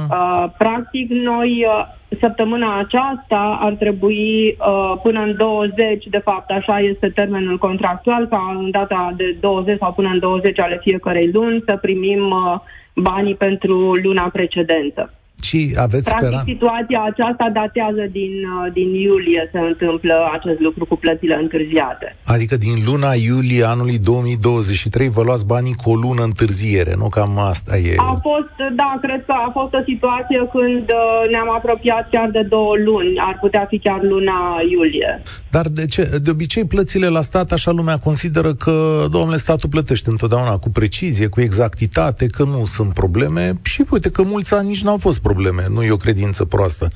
Uh-huh. 0.06 0.44
Uh, 0.44 0.50
practic, 0.58 1.10
noi 1.10 1.66
uh, 1.68 1.86
săptămâna 2.20 2.78
aceasta 2.78 3.58
ar 3.60 3.72
trebui 3.72 4.56
uh, 4.58 4.92
până 5.02 5.20
în 5.20 5.34
20, 5.36 6.04
de 6.10 6.18
fapt 6.18 6.50
așa 6.50 6.78
este 6.80 7.08
termenul 7.08 7.58
contractual, 7.58 8.26
ca 8.26 8.56
în 8.58 8.70
data 8.70 9.12
de 9.16 9.36
20 9.40 9.78
sau 9.78 9.92
până 9.92 10.08
în 10.08 10.18
20 10.18 10.60
ale 10.60 10.78
fiecarei 10.82 11.30
luni 11.32 11.62
să 11.66 11.76
primim 11.76 12.30
uh, 12.30 12.60
banii 12.94 13.34
pentru 13.34 13.92
luna 13.94 14.28
precedentă. 14.32 15.12
Și 15.42 15.74
aveți 15.78 16.08
Practic, 16.10 16.26
speran... 16.26 16.44
situația 16.46 17.00
aceasta 17.10 17.50
datează 17.52 18.04
din, 18.18 18.34
uh, 18.54 18.72
din 18.72 18.94
iulie 18.94 19.48
se 19.52 19.58
întâmplă 19.58 20.14
acest 20.32 20.60
lucru 20.60 20.84
cu 20.86 20.96
plățile 20.96 21.34
întârziate. 21.34 22.16
Adică 22.24 22.56
din 22.56 22.76
luna 22.86 23.12
iulie 23.28 23.64
anului 23.64 23.98
2023 23.98 25.08
vă 25.08 25.22
luați 25.22 25.46
banii 25.46 25.74
cu 25.82 25.90
o 25.90 25.94
lună 25.94 26.22
întârziere, 26.22 26.94
nu 26.96 27.08
cam 27.08 27.38
asta 27.38 27.76
e... 27.76 27.94
A 27.96 28.18
fost, 28.28 28.56
da, 28.76 28.98
cred 29.02 29.24
că 29.26 29.34
a 29.46 29.50
fost 29.52 29.72
o 29.74 29.82
situație 29.90 30.40
când 30.54 30.86
uh, 31.00 31.30
ne-am 31.30 31.50
apropiat 31.58 32.08
chiar 32.10 32.28
de 32.30 32.42
două 32.42 32.74
luni. 32.84 33.12
Ar 33.28 33.36
putea 33.40 33.64
fi 33.68 33.78
chiar 33.78 34.00
luna 34.02 34.38
iulie. 34.70 35.22
Dar 35.50 35.66
de 35.68 35.86
ce? 35.86 36.18
De 36.22 36.30
obicei 36.30 36.64
plățile 36.64 37.08
la 37.08 37.20
stat, 37.20 37.52
așa 37.52 37.70
lumea 37.70 37.98
consideră 37.98 38.54
că, 38.54 39.06
domnule, 39.10 39.36
statul 39.36 39.68
plătește 39.68 40.10
întotdeauna 40.10 40.58
cu 40.58 40.70
precizie, 40.70 41.26
cu 41.26 41.40
exactitate, 41.40 42.26
că 42.26 42.42
nu 42.44 42.64
sunt 42.64 42.92
probleme 42.92 43.52
și 43.62 43.84
uite 43.90 44.10
că 44.10 44.22
mulți 44.22 44.54
ani 44.54 44.68
nici 44.68 44.82
n-au 44.82 44.96
fost 44.96 45.20
probleme, 45.28 45.62
nu 45.74 45.80
e 45.82 45.98
o 45.98 46.04
credință 46.06 46.44
proastă. 46.54 46.86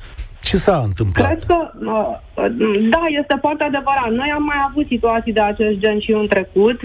Ce 0.47 0.55
s-a 0.65 0.77
întâmplat? 0.89 1.27
Cred 1.27 1.43
că, 1.51 1.57
da, 2.95 3.03
este 3.21 3.35
foarte 3.45 3.63
adevărat. 3.63 4.11
Noi 4.21 4.29
am 4.37 4.43
mai 4.43 4.59
avut 4.69 4.85
situații 4.87 5.33
de 5.33 5.41
acest 5.41 5.75
gen 5.83 5.99
și 5.99 6.11
în 6.11 6.27
trecut, 6.27 6.79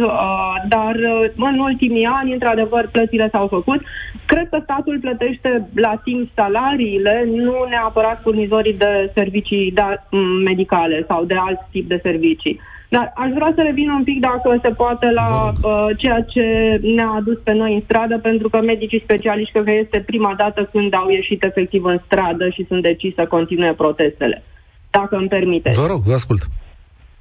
dar 0.74 0.94
în 1.36 1.58
ultimii 1.58 2.08
ani, 2.18 2.32
într-adevăr, 2.32 2.88
plățile 2.92 3.28
s-au 3.32 3.46
făcut. 3.56 3.80
Cred 4.26 4.46
că 4.48 4.58
statul 4.62 4.98
plătește 5.00 5.68
la 5.74 5.94
timp 6.04 6.30
salariile, 6.34 7.24
nu 7.26 7.54
neapărat 7.68 8.18
furnizorii 8.22 8.80
de 8.84 8.92
servicii 9.14 9.74
medicale 10.44 11.04
sau 11.08 11.24
de 11.24 11.36
alt 11.46 11.60
tip 11.70 11.88
de 11.88 12.00
servicii. 12.02 12.60
Dar 12.96 13.12
aș 13.16 13.30
vrea 13.34 13.52
să 13.54 13.62
revin 13.62 13.90
un 13.90 14.04
pic, 14.04 14.20
dacă 14.20 14.58
se 14.62 14.68
poate, 14.68 15.06
la 15.10 15.52
uh, 15.62 15.88
ceea 15.96 16.20
ce 16.20 16.44
ne-a 16.82 17.12
adus 17.16 17.38
pe 17.44 17.52
noi 17.52 17.74
în 17.74 17.80
stradă, 17.84 18.18
pentru 18.18 18.48
că 18.48 18.60
medicii 18.60 19.02
specialiști 19.04 19.52
cred 19.52 19.64
că 19.64 19.72
este 19.72 20.00
prima 20.06 20.34
dată 20.36 20.68
când 20.72 20.94
au 20.94 21.08
ieșit 21.08 21.44
efectiv 21.44 21.84
în 21.84 21.98
stradă 22.04 22.48
și 22.48 22.66
sunt 22.68 22.82
decis 22.82 23.14
să 23.14 23.26
continue 23.26 23.72
protestele. 23.72 24.42
Dacă 24.90 25.16
îmi 25.16 25.28
permiteți. 25.28 25.80
Vă 25.80 25.86
rog, 25.86 26.00
vă 26.02 26.12
ascult. 26.12 26.42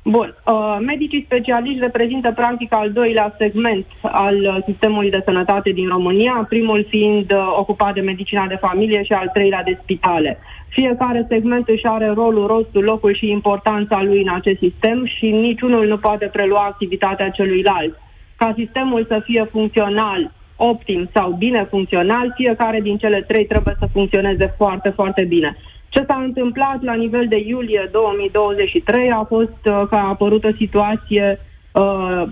Bun. 0.04 0.36
Uh, 0.46 0.78
medicii 0.86 1.26
specialiști 1.26 1.80
reprezintă 1.80 2.32
practic 2.32 2.74
al 2.74 2.92
doilea 2.92 3.36
segment 3.38 3.86
al 4.02 4.36
uh, 4.36 4.58
sistemului 4.66 5.10
de 5.10 5.22
sănătate 5.26 5.70
din 5.70 5.88
România, 5.88 6.46
primul 6.50 6.86
fiind 6.90 7.32
uh, 7.32 7.56
ocupat 7.58 7.94
de 7.94 8.02
medicina 8.02 8.46
de 8.48 8.58
familie 8.62 9.04
și 9.04 9.14
al 9.14 9.30
treilea 9.34 9.64
de 9.64 9.80
spitale. 9.82 10.38
Fiecare 10.76 11.26
segment 11.30 11.68
își 11.68 11.86
are 11.86 12.08
rolul, 12.14 12.48
rostul, 12.48 12.84
locul 12.84 13.16
și 13.16 13.30
importanța 13.30 14.04
lui 14.04 14.22
în 14.22 14.34
acest 14.34 14.60
sistem 14.60 15.06
și 15.06 15.26
niciunul 15.32 15.88
nu 15.88 15.98
poate 15.98 16.26
prelua 16.26 16.64
activitatea 16.64 17.30
celuilalt. 17.30 18.00
Ca 18.36 18.54
sistemul 18.58 19.06
să 19.08 19.22
fie 19.24 19.48
funcțional, 19.52 20.32
optim 20.56 21.10
sau 21.14 21.32
bine 21.32 21.68
funcțional, 21.70 22.34
fiecare 22.36 22.80
din 22.82 22.98
cele 22.98 23.22
trei 23.22 23.46
trebuie 23.46 23.76
să 23.80 23.88
funcționeze 23.92 24.54
foarte, 24.58 24.90
foarte 24.90 25.24
bine. 25.24 25.58
Ce 25.90 26.04
s-a 26.08 26.22
întâmplat 26.24 26.84
la 26.84 26.94
nivel 26.94 27.26
de 27.28 27.44
iulie 27.46 27.90
2023 27.92 29.12
a 29.12 29.24
fost 29.24 29.60
uh, 29.66 29.82
că 29.90 29.96
a 29.96 30.08
apărut 30.08 30.44
o 30.44 30.58
situație 30.58 31.40
uh, 31.72 32.24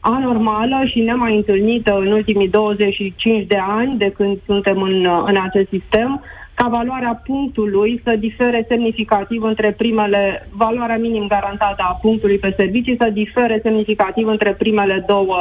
anormală 0.00 0.84
și 0.84 1.00
nemai 1.00 1.36
întâlnită 1.36 1.98
în 1.98 2.12
ultimii 2.12 2.48
25 2.48 3.46
de 3.46 3.58
ani 3.68 3.98
de 3.98 4.12
când 4.16 4.38
suntem 4.46 4.82
în, 4.82 5.04
uh, 5.04 5.22
în 5.26 5.36
acest 5.42 5.68
sistem, 5.68 6.22
ca 6.54 6.68
valoarea 6.68 7.22
punctului 7.26 8.00
să 8.04 8.16
difere 8.16 8.64
semnificativ 8.68 9.42
între 9.42 9.72
primele, 9.72 10.48
valoarea 10.50 10.98
minim 10.98 11.26
garantată 11.26 11.82
a 11.82 11.98
punctului 12.02 12.38
pe 12.38 12.54
servicii 12.56 12.96
să 13.00 13.10
difere 13.10 13.60
semnificativ 13.62 14.26
între 14.26 14.52
primele 14.52 15.04
două 15.06 15.38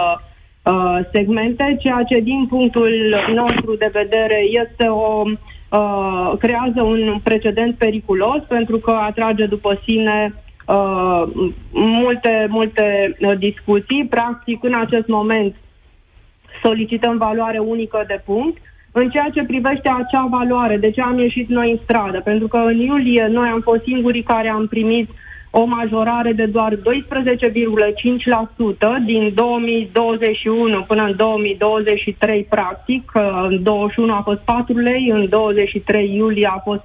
uh, 0.63 0.99
segmente, 1.13 1.77
ceea 1.79 2.03
ce 2.03 2.19
din 2.19 2.45
punctul 2.45 3.15
nostru 3.33 3.75
de 3.75 3.89
vedere 3.93 4.41
este 4.63 4.87
o 4.87 5.23
uh, 5.69 6.37
creează 6.39 6.81
un 6.81 7.19
precedent 7.23 7.75
periculos 7.77 8.41
pentru 8.47 8.77
că 8.77 8.91
atrage 8.91 9.45
după 9.45 9.81
sine 9.85 10.33
uh, 10.67 11.23
multe, 11.71 12.47
multe 12.49 13.17
uh, 13.19 13.37
discuții. 13.37 14.05
Practic, 14.09 14.63
în 14.63 14.73
acest 14.73 15.07
moment 15.07 15.55
solicităm 16.63 17.17
valoare 17.17 17.57
unică 17.57 18.03
de 18.07 18.21
punct 18.25 18.61
în 18.91 19.09
ceea 19.09 19.29
ce 19.33 19.43
privește 19.43 19.89
acea 19.89 20.27
valoare, 20.29 20.77
de 20.77 20.91
ce 20.91 21.01
am 21.01 21.19
ieșit 21.19 21.49
noi 21.49 21.71
în 21.71 21.79
stradă? 21.83 22.21
Pentru 22.23 22.47
că 22.47 22.57
în 22.57 22.79
iulie 22.79 23.27
noi 23.31 23.47
am 23.47 23.61
fost 23.61 23.83
singurii 23.83 24.23
care 24.23 24.49
am 24.49 24.67
primit 24.67 25.09
o 25.51 25.65
majorare 25.65 26.33
de 26.33 26.45
doar 26.45 26.75
12,5% 26.75 26.81
din 29.05 29.31
2021 29.33 30.83
până 30.83 31.03
în 31.03 31.15
2023, 31.15 32.45
practic. 32.49 33.11
În 33.47 33.63
21 33.63 34.13
a 34.13 34.21
fost 34.21 34.39
4 34.39 34.77
lei, 34.77 35.09
în 35.13 35.29
23 35.29 36.15
iulie 36.15 36.47
a 36.47 36.59
fost 36.63 36.79
4,5 36.79 36.83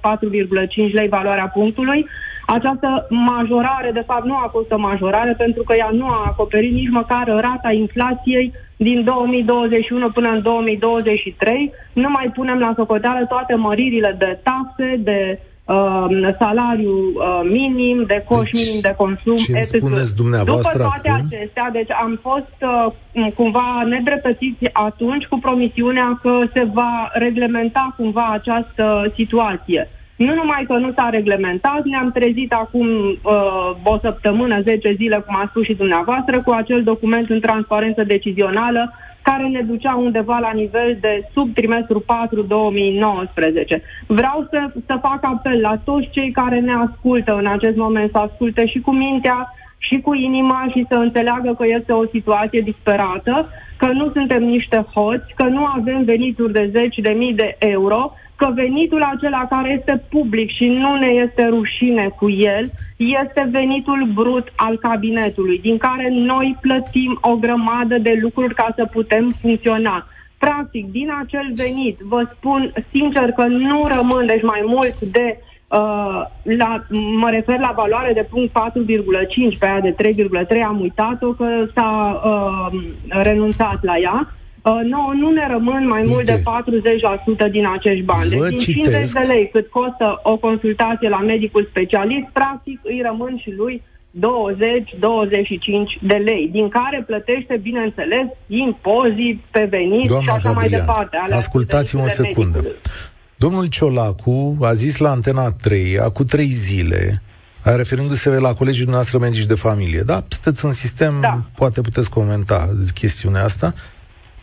lei 0.93 1.07
valoarea 1.07 1.47
punctului. 1.53 2.07
Această 2.45 3.07
majorare, 3.09 3.91
de 3.93 4.03
fapt, 4.05 4.25
nu 4.25 4.35
a 4.35 4.49
fost 4.51 4.71
o 4.71 4.77
majorare 4.77 5.33
pentru 5.37 5.63
că 5.63 5.73
ea 5.75 5.89
nu 5.91 6.05
a 6.07 6.23
acoperit 6.25 6.73
nici 6.73 6.89
măcar 6.89 7.25
rata 7.27 7.71
inflației 7.71 8.53
din 8.77 9.03
2021 9.03 10.09
până 10.09 10.29
în 10.29 10.41
2023. 10.41 11.71
Nu 11.93 12.09
mai 12.09 12.31
punem 12.33 12.59
la 12.59 12.73
socoteală 12.75 13.25
toate 13.25 13.55
măririle 13.55 14.15
de 14.19 14.39
taxe, 14.43 14.95
de 14.97 15.39
uh, 15.65 16.35
salariu 16.39 16.91
uh, 16.91 17.41
minim, 17.43 18.03
de 18.07 18.23
coș 18.27 18.49
deci, 18.49 18.65
minim 18.65 18.79
de 18.81 18.93
consum, 18.97 19.35
ce 19.35 19.51
etc. 19.55 19.75
spuneți 19.75 20.15
dumneavoastră 20.15 20.77
După 20.77 20.89
toate 20.89 21.09
acum? 21.09 21.25
acestea, 21.25 21.69
deci 21.71 21.91
am 21.91 22.19
fost 22.21 22.57
uh, 22.61 23.31
cumva 23.35 23.83
nedreptățiți 23.89 24.65
atunci 24.73 25.25
cu 25.25 25.37
promisiunea 25.39 26.19
că 26.21 26.31
se 26.53 26.67
va 26.73 27.09
reglementa 27.13 27.93
cumva 27.97 28.29
această 28.31 29.11
situație. 29.15 29.89
Nu 30.15 30.33
numai 30.33 30.63
că 30.67 30.73
nu 30.73 30.91
s-a 30.95 31.09
reglementat, 31.09 31.83
ne-am 31.83 32.11
trezit 32.11 32.53
acum 32.53 32.87
uh, 32.87 33.71
o 33.83 33.97
săptămână, 34.01 34.61
10 34.61 34.93
zile, 34.93 35.23
cum 35.25 35.35
a 35.35 35.45
spus 35.49 35.63
și 35.63 35.73
dumneavoastră, 35.73 36.41
cu 36.41 36.51
acel 36.51 36.83
document 36.83 37.29
în 37.29 37.39
transparență 37.39 38.03
decizională 38.03 38.93
care 39.21 39.47
ne 39.47 39.61
ducea 39.61 39.95
undeva 39.95 40.37
la 40.37 40.51
nivel 40.51 40.97
de 41.01 41.27
sub 41.33 41.53
trimestru 41.53 41.99
4 41.99 42.41
2019. 42.41 43.81
Vreau 44.07 44.47
să, 44.51 44.59
să 44.85 44.97
fac 45.01 45.19
apel 45.21 45.59
la 45.61 45.75
toți 45.83 46.09
cei 46.11 46.31
care 46.31 46.59
ne 46.59 46.73
ascultă 46.73 47.35
în 47.35 47.47
acest 47.47 47.75
moment, 47.75 48.11
să 48.11 48.17
asculte 48.17 48.65
și 48.67 48.79
cu 48.79 48.91
mintea 48.91 49.53
și 49.77 50.01
cu 50.01 50.13
inima 50.13 50.67
și 50.73 50.85
să 50.89 50.95
înțeleagă 50.95 51.53
că 51.57 51.65
este 51.67 51.91
o 51.91 52.05
situație 52.05 52.61
disperată, 52.61 53.49
că 53.77 53.85
nu 53.85 54.11
suntem 54.11 54.43
niște 54.43 54.85
hoți, 54.93 55.33
că 55.35 55.43
nu 55.43 55.65
avem 55.65 56.03
venituri 56.03 56.53
de 56.53 56.69
zeci 56.71 56.97
de 56.97 57.11
mii 57.11 57.33
de 57.33 57.55
euro, 57.59 58.13
că 58.35 58.51
venitul 58.55 59.01
acela 59.03 59.45
care 59.49 59.75
este 59.77 60.03
public 60.09 60.49
și 60.49 60.65
nu 60.67 60.95
ne 60.95 61.07
este 61.07 61.45
rușine 61.45 62.07
cu 62.07 62.29
el, 62.29 62.69
este 62.97 63.49
venitul 63.51 64.09
brut 64.13 64.47
al 64.55 64.77
cabinetului, 64.77 65.59
din 65.59 65.77
care 65.77 66.09
noi 66.09 66.57
plătim 66.61 67.17
o 67.21 67.35
grămadă 67.35 67.97
de 67.97 68.19
lucruri 68.21 68.53
ca 68.53 68.73
să 68.75 68.85
putem 68.91 69.35
funcționa. 69.41 70.07
Practic, 70.37 70.91
din 70.91 71.11
acel 71.23 71.51
venit, 71.55 71.99
vă 71.99 72.29
spun 72.35 72.73
sincer 72.91 73.31
că 73.31 73.45
nu 73.45 73.87
rămân, 73.95 74.25
deci 74.25 74.43
mai 74.43 74.61
mult 74.65 74.99
de 74.99 75.37
Uh, 75.67 76.25
la, 76.43 76.85
mă 77.19 77.29
refer 77.29 77.59
la 77.59 77.73
valoare 77.75 78.13
de 78.13 78.27
punct 78.29 78.51
4,5 79.53 79.57
pe 79.59 79.65
aia 79.65 79.79
de 79.79 79.95
3,3, 80.55 80.61
am 80.65 80.79
uitat-o 80.79 81.31
că 81.31 81.45
s-a 81.73 82.21
uh, 82.25 82.79
renunțat 83.07 83.83
la 83.83 83.97
ea. 83.97 84.33
Uh, 84.65 84.81
no, 84.93 85.01
nu 85.21 85.29
ne 85.29 85.47
rămân 85.47 85.87
mai 85.87 86.03
mult 86.05 86.25
de 86.25 86.41
40% 87.47 87.51
din 87.51 87.65
acești 87.77 88.03
bani. 88.03 88.29
Deci 88.29 88.49
din 88.49 88.57
50 88.57 89.11
de 89.11 89.19
lei 89.19 89.49
cât 89.49 89.67
costă 89.69 90.19
o 90.23 90.37
consultație 90.37 91.09
la 91.09 91.21
medicul 91.31 91.67
specialist, 91.69 92.27
practic 92.33 92.79
îi 92.83 93.01
rămân 93.05 93.37
și 93.43 93.51
lui 93.57 93.83
20-25 94.15 94.19
de 96.01 96.13
lei, 96.13 96.49
din 96.51 96.69
care 96.69 97.03
plătește, 97.07 97.59
bineînțeles, 97.61 98.25
impozit 98.47 99.39
pe 99.51 99.67
venit 99.69 100.07
Doamna 100.07 100.23
și 100.23 100.29
așa 100.29 100.49
Gabriel, 100.49 100.69
mai 100.69 100.79
departe. 100.79 101.17
ascultați-mă 101.35 102.01
o 102.01 102.07
secundă. 102.07 102.59
Medicului. 102.61 102.81
Domnul 103.35 103.65
Ciolacu 103.65 104.57
a 104.61 104.73
zis 104.73 104.97
la 104.97 105.09
Antena 105.09 105.51
3, 105.51 105.99
acum 105.99 106.25
trei 106.25 106.51
zile, 106.51 107.21
referindu-se 107.63 108.29
la 108.29 108.53
colegii 108.53 108.85
noastre 108.85 109.17
medici 109.17 109.45
de 109.45 109.55
familie. 109.55 110.01
Da, 110.01 110.23
sunteți 110.27 110.65
în 110.65 110.71
sistem, 110.71 111.13
da. 111.21 111.41
poate 111.55 111.81
puteți 111.81 112.09
comenta 112.09 112.69
chestiunea 112.93 113.43
asta. 113.43 113.73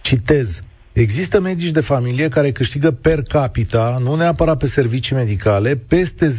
Citez. 0.03 0.61
Există 0.93 1.41
medici 1.41 1.71
de 1.71 1.81
familie 1.81 2.29
care 2.29 2.53
câștigă 2.53 2.91
per 2.91 3.23
capita, 3.23 3.99
nu 4.03 4.15
neapărat 4.15 4.59
pe 4.59 4.67
servicii 4.67 5.17
medicale, 5.17 5.77
peste 5.77 6.37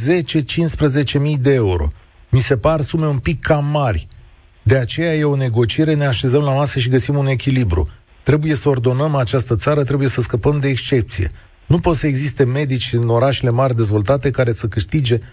10-15 1.18 1.20
mii 1.20 1.38
de 1.38 1.54
euro. 1.54 1.92
Mi 2.30 2.40
se 2.40 2.58
par 2.58 2.82
sume 2.82 3.08
un 3.08 3.18
pic 3.18 3.42
cam 3.42 3.66
mari. 3.66 4.08
De 4.64 4.78
aceea 4.78 5.16
e 5.16 5.24
o 5.24 5.36
negociere, 5.36 5.94
ne 5.94 6.06
așezăm 6.06 6.42
la 6.42 6.54
masă 6.54 6.80
și 6.80 6.90
găsim 6.90 7.18
un 7.18 7.28
echilibru. 7.28 7.90
Trebuie 8.24 8.56
să 8.56 8.70
ordonăm 8.70 9.16
această 9.16 9.56
țară, 9.56 9.84
trebuie 9.84 10.08
să 10.08 10.22
scăpăm 10.22 10.60
de 10.60 10.68
excepție. 10.68 11.32
Nu 11.66 11.80
pot 11.80 11.96
să 11.96 12.08
existe 12.08 12.44
medici 12.44 12.94
în 12.94 13.10
orașele 13.10 13.50
mari 13.50 13.76
dezvoltate 13.76 14.32
care 14.32 14.52
să 14.52 14.68
câștige 14.68 15.18
15.000 15.18 15.24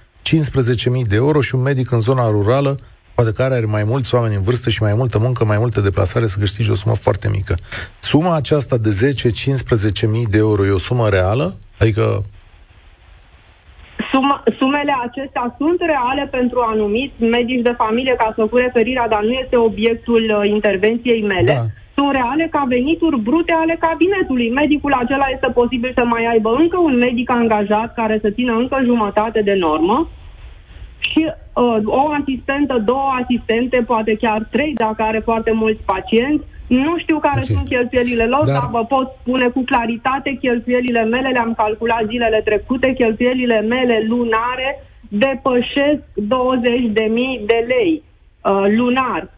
de 1.06 1.14
euro 1.14 1.40
și 1.40 1.54
un 1.54 1.60
medic 1.60 1.90
în 1.90 2.00
zona 2.00 2.28
rurală, 2.28 2.78
poate 3.20 3.42
care 3.42 3.54
are 3.54 3.68
mai 3.78 3.84
mulți 3.92 4.14
oameni 4.14 4.34
în 4.34 4.46
vârstă 4.48 4.68
și 4.70 4.82
mai 4.82 4.94
multă 5.00 5.18
muncă, 5.26 5.44
mai 5.44 5.58
multă 5.64 5.80
deplasare, 5.80 6.26
să 6.26 6.36
câștige 6.38 6.70
o 6.70 6.80
sumă 6.82 6.94
foarte 6.94 7.28
mică. 7.36 7.54
Suma 7.98 8.32
aceasta 8.36 8.76
de 8.86 8.90
10-15.000 10.22 10.30
de 10.34 10.38
euro 10.38 10.66
e 10.66 10.70
o 10.80 10.86
sumă 10.88 11.08
reală? 11.08 11.46
Adică 11.80 12.04
Suma, 14.12 14.42
sumele 14.58 14.94
acestea 15.06 15.54
sunt 15.58 15.80
reale 15.92 16.24
pentru 16.30 16.58
anumiți 16.72 17.22
medici 17.36 17.66
de 17.68 17.74
familie, 17.82 18.14
ca 18.18 18.32
să 18.36 18.46
cu 18.46 18.56
referirea, 18.56 19.08
dar 19.08 19.22
nu 19.22 19.32
este 19.42 19.56
obiectul 19.56 20.22
uh, 20.36 20.48
intervenției 20.56 21.22
mele. 21.22 21.52
Da. 21.54 21.62
Sunt 21.96 22.12
reale 22.12 22.46
ca 22.50 22.64
venituri 22.68 23.20
brute 23.20 23.52
ale 23.52 23.76
cabinetului. 23.80 24.50
Medicul 24.50 24.92
acela 24.92 25.26
este 25.34 25.48
posibil 25.60 25.92
să 25.96 26.04
mai 26.04 26.24
aibă 26.32 26.50
încă 26.58 26.78
un 26.78 26.96
medic 26.96 27.30
angajat 27.30 27.94
care 27.94 28.18
să 28.22 28.30
țină 28.30 28.52
încă 28.52 28.76
jumătate 28.84 29.40
de 29.42 29.54
normă 29.54 30.08
și 31.00 31.32
uh, 31.54 31.76
o 31.84 32.08
asistentă, 32.20 32.82
două 32.84 33.10
asistente, 33.22 33.84
poate 33.86 34.16
chiar 34.16 34.48
trei 34.50 34.72
dacă 34.74 35.02
are 35.02 35.18
foarte 35.18 35.52
mulți 35.52 35.82
pacienți 35.84 36.44
nu 36.66 36.98
știu 36.98 37.18
care 37.18 37.40
okay. 37.42 37.54
sunt 37.54 37.68
cheltuielile 37.68 38.26
lor, 38.26 38.44
dar... 38.44 38.54
dar 38.54 38.68
vă 38.70 38.84
pot 38.84 39.12
spune 39.20 39.48
cu 39.48 39.62
claritate 39.62 40.38
cheltuielile 40.40 41.04
mele, 41.04 41.28
le-am 41.28 41.54
calculat 41.56 42.04
zilele 42.08 42.40
trecute, 42.44 42.92
cheltuielile 42.92 43.60
mele 43.60 44.04
lunare 44.08 44.84
depășesc 45.08 46.00
20.000 46.00 47.46
de 47.46 47.64
lei 47.68 48.02
uh, 48.04 48.09
lunar. 48.76 49.30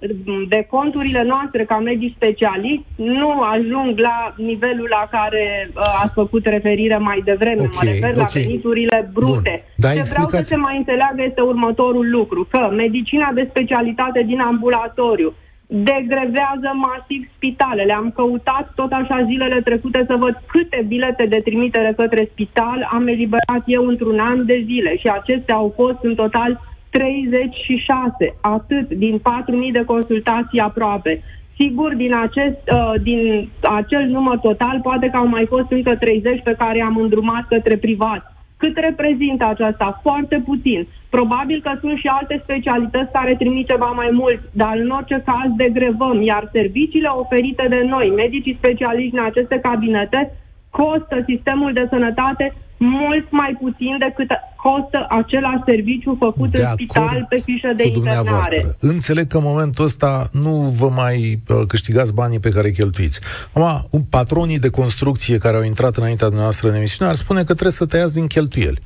De 0.48 0.66
conturile 0.70 1.22
noastre 1.22 1.64
ca 1.64 1.78
medici 1.78 2.14
specialiști 2.14 2.84
nu 2.96 3.40
ajung 3.40 3.98
la 3.98 4.34
nivelul 4.36 4.86
la 4.90 5.08
care 5.10 5.70
uh, 5.74 5.82
ați 6.02 6.12
făcut 6.12 6.46
referire 6.46 6.96
mai 6.96 7.22
devreme. 7.24 7.60
Okay, 7.60 7.70
mă 7.72 7.82
refer 7.82 8.10
okay. 8.10 8.22
la 8.22 8.40
veniturile 8.40 9.10
brute. 9.12 9.64
Bun. 9.76 9.90
Ce 9.90 10.02
vreau 10.02 10.28
să 10.28 10.42
se 10.42 10.56
mai 10.56 10.76
înțeleagă 10.76 11.22
este 11.22 11.40
următorul 11.40 12.10
lucru, 12.10 12.46
că 12.50 12.70
medicina 12.76 13.30
de 13.34 13.46
specialitate 13.50 14.22
din 14.22 14.40
ambulatoriu 14.40 15.34
degrevează 15.66 16.70
masiv 16.74 17.28
spitalele. 17.36 17.92
Am 17.92 18.10
căutat 18.10 18.72
tot 18.74 18.92
așa 18.92 19.24
zilele 19.26 19.60
trecute 19.60 20.04
să 20.06 20.16
văd 20.18 20.42
câte 20.46 20.84
bilete 20.88 21.26
de 21.26 21.40
trimitere 21.44 21.92
către 21.96 22.28
spital 22.32 22.88
am 22.92 23.06
eliberat 23.06 23.62
eu 23.66 23.86
într-un 23.86 24.18
an 24.18 24.46
de 24.46 24.62
zile 24.64 24.96
și 24.96 25.06
acestea 25.06 25.54
au 25.54 25.72
fost 25.76 25.98
în 26.02 26.14
total 26.14 26.60
36, 26.92 28.36
atât 28.40 28.88
din 28.88 29.18
4.000 29.18 29.72
de 29.72 29.84
consultații 29.84 30.58
aproape. 30.58 31.22
Sigur, 31.58 31.94
din, 31.94 32.14
acest, 32.14 32.58
uh, 32.72 32.94
din 33.02 33.48
acel 33.62 34.04
număr 34.06 34.38
total, 34.38 34.80
poate 34.82 35.08
că 35.08 35.16
au 35.16 35.26
mai 35.26 35.46
fost 35.46 35.70
încă 35.70 35.96
30 35.96 36.40
pe 36.42 36.54
care 36.58 36.82
am 36.82 36.96
îndrumat 36.96 37.46
către 37.48 37.76
privat. 37.76 38.36
Cât 38.56 38.76
reprezintă 38.76 39.44
aceasta? 39.46 40.00
Foarte 40.02 40.42
puțin. 40.44 40.86
Probabil 41.10 41.60
că 41.62 41.72
sunt 41.80 41.98
și 41.98 42.06
alte 42.06 42.40
specialități 42.42 43.12
care 43.12 43.34
trimit 43.34 43.66
ceva 43.68 43.90
mai 43.90 44.08
mult, 44.12 44.40
dar 44.52 44.76
în 44.76 44.90
orice 44.90 45.22
caz 45.24 45.48
degrevăm, 45.56 46.22
iar 46.22 46.48
serviciile 46.52 47.08
oferite 47.08 47.66
de 47.68 47.82
noi, 47.88 48.12
medicii 48.16 48.58
specialiști 48.58 49.16
în 49.16 49.24
aceste 49.24 49.58
cabinete, 49.62 50.32
costă 50.70 51.24
sistemul 51.26 51.72
de 51.72 51.86
sănătate 51.90 52.54
mult 52.78 53.26
mai 53.30 53.56
puțin 53.60 53.96
decât 53.98 54.30
costă 54.62 55.06
același 55.08 55.62
serviciu 55.66 56.16
făcut 56.18 56.50
de 56.50 56.60
în 56.60 56.66
spital 56.72 57.26
pe 57.28 57.38
fișă 57.44 57.72
de 57.76 57.86
internare. 57.86 58.58
Înțeleg 58.80 59.26
că 59.26 59.36
în 59.36 59.42
momentul 59.52 59.84
ăsta 59.84 60.28
nu 60.32 60.54
vă 60.80 60.88
mai 60.88 61.16
uh, 61.48 61.56
câștigați 61.68 62.14
banii 62.14 62.40
pe 62.40 62.48
care 62.54 62.66
îi 62.66 62.72
cheltuiți. 62.72 63.20
Acum, 63.52 64.02
patronii 64.10 64.58
de 64.58 64.70
construcție 64.70 65.38
care 65.38 65.56
au 65.56 65.62
intrat 65.62 65.94
înaintea 65.96 66.28
noastră 66.28 66.68
în 66.68 66.74
emisiune 66.74 67.10
ar 67.10 67.16
spune 67.16 67.40
că 67.40 67.52
trebuie 67.58 67.80
să 67.80 67.86
tăiați 67.86 68.14
din 68.14 68.26
cheltuieli. 68.26 68.80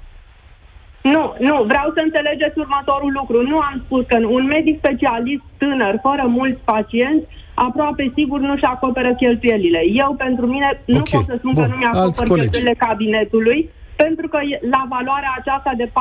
Nu, 1.15 1.25
nu, 1.49 1.57
vreau 1.71 1.89
să 1.95 2.01
înțelegeți 2.05 2.59
următorul 2.65 3.13
lucru. 3.19 3.37
Nu 3.43 3.59
am 3.69 3.83
spus 3.85 4.03
că 4.11 4.17
un 4.37 4.45
medic 4.55 4.77
specialist 4.83 5.45
tânăr, 5.57 5.95
fără 6.07 6.25
mulți 6.39 6.61
pacienți, 6.73 7.27
aproape 7.55 8.13
sigur 8.17 8.41
nu-și 8.41 8.65
acoperă 8.65 9.15
cheltuielile. 9.15 9.81
Eu, 10.05 10.15
pentru 10.25 10.47
mine, 10.47 10.69
okay. 10.71 10.95
nu 10.97 11.03
pot 11.11 11.25
să 11.31 11.35
spun 11.39 11.53
Bun. 11.55 11.63
că 11.63 11.69
nu 11.73 11.77
mi-acopăr 11.77 12.27
cheltuielile 12.27 12.75
cabinetului, 12.87 13.71
pentru 13.97 14.29
că 14.29 14.39
e 14.43 14.61
la 14.71 14.83
valoarea 14.89 15.35
aceasta 15.39 15.73
de 15.77 15.87
4,5 15.87 15.93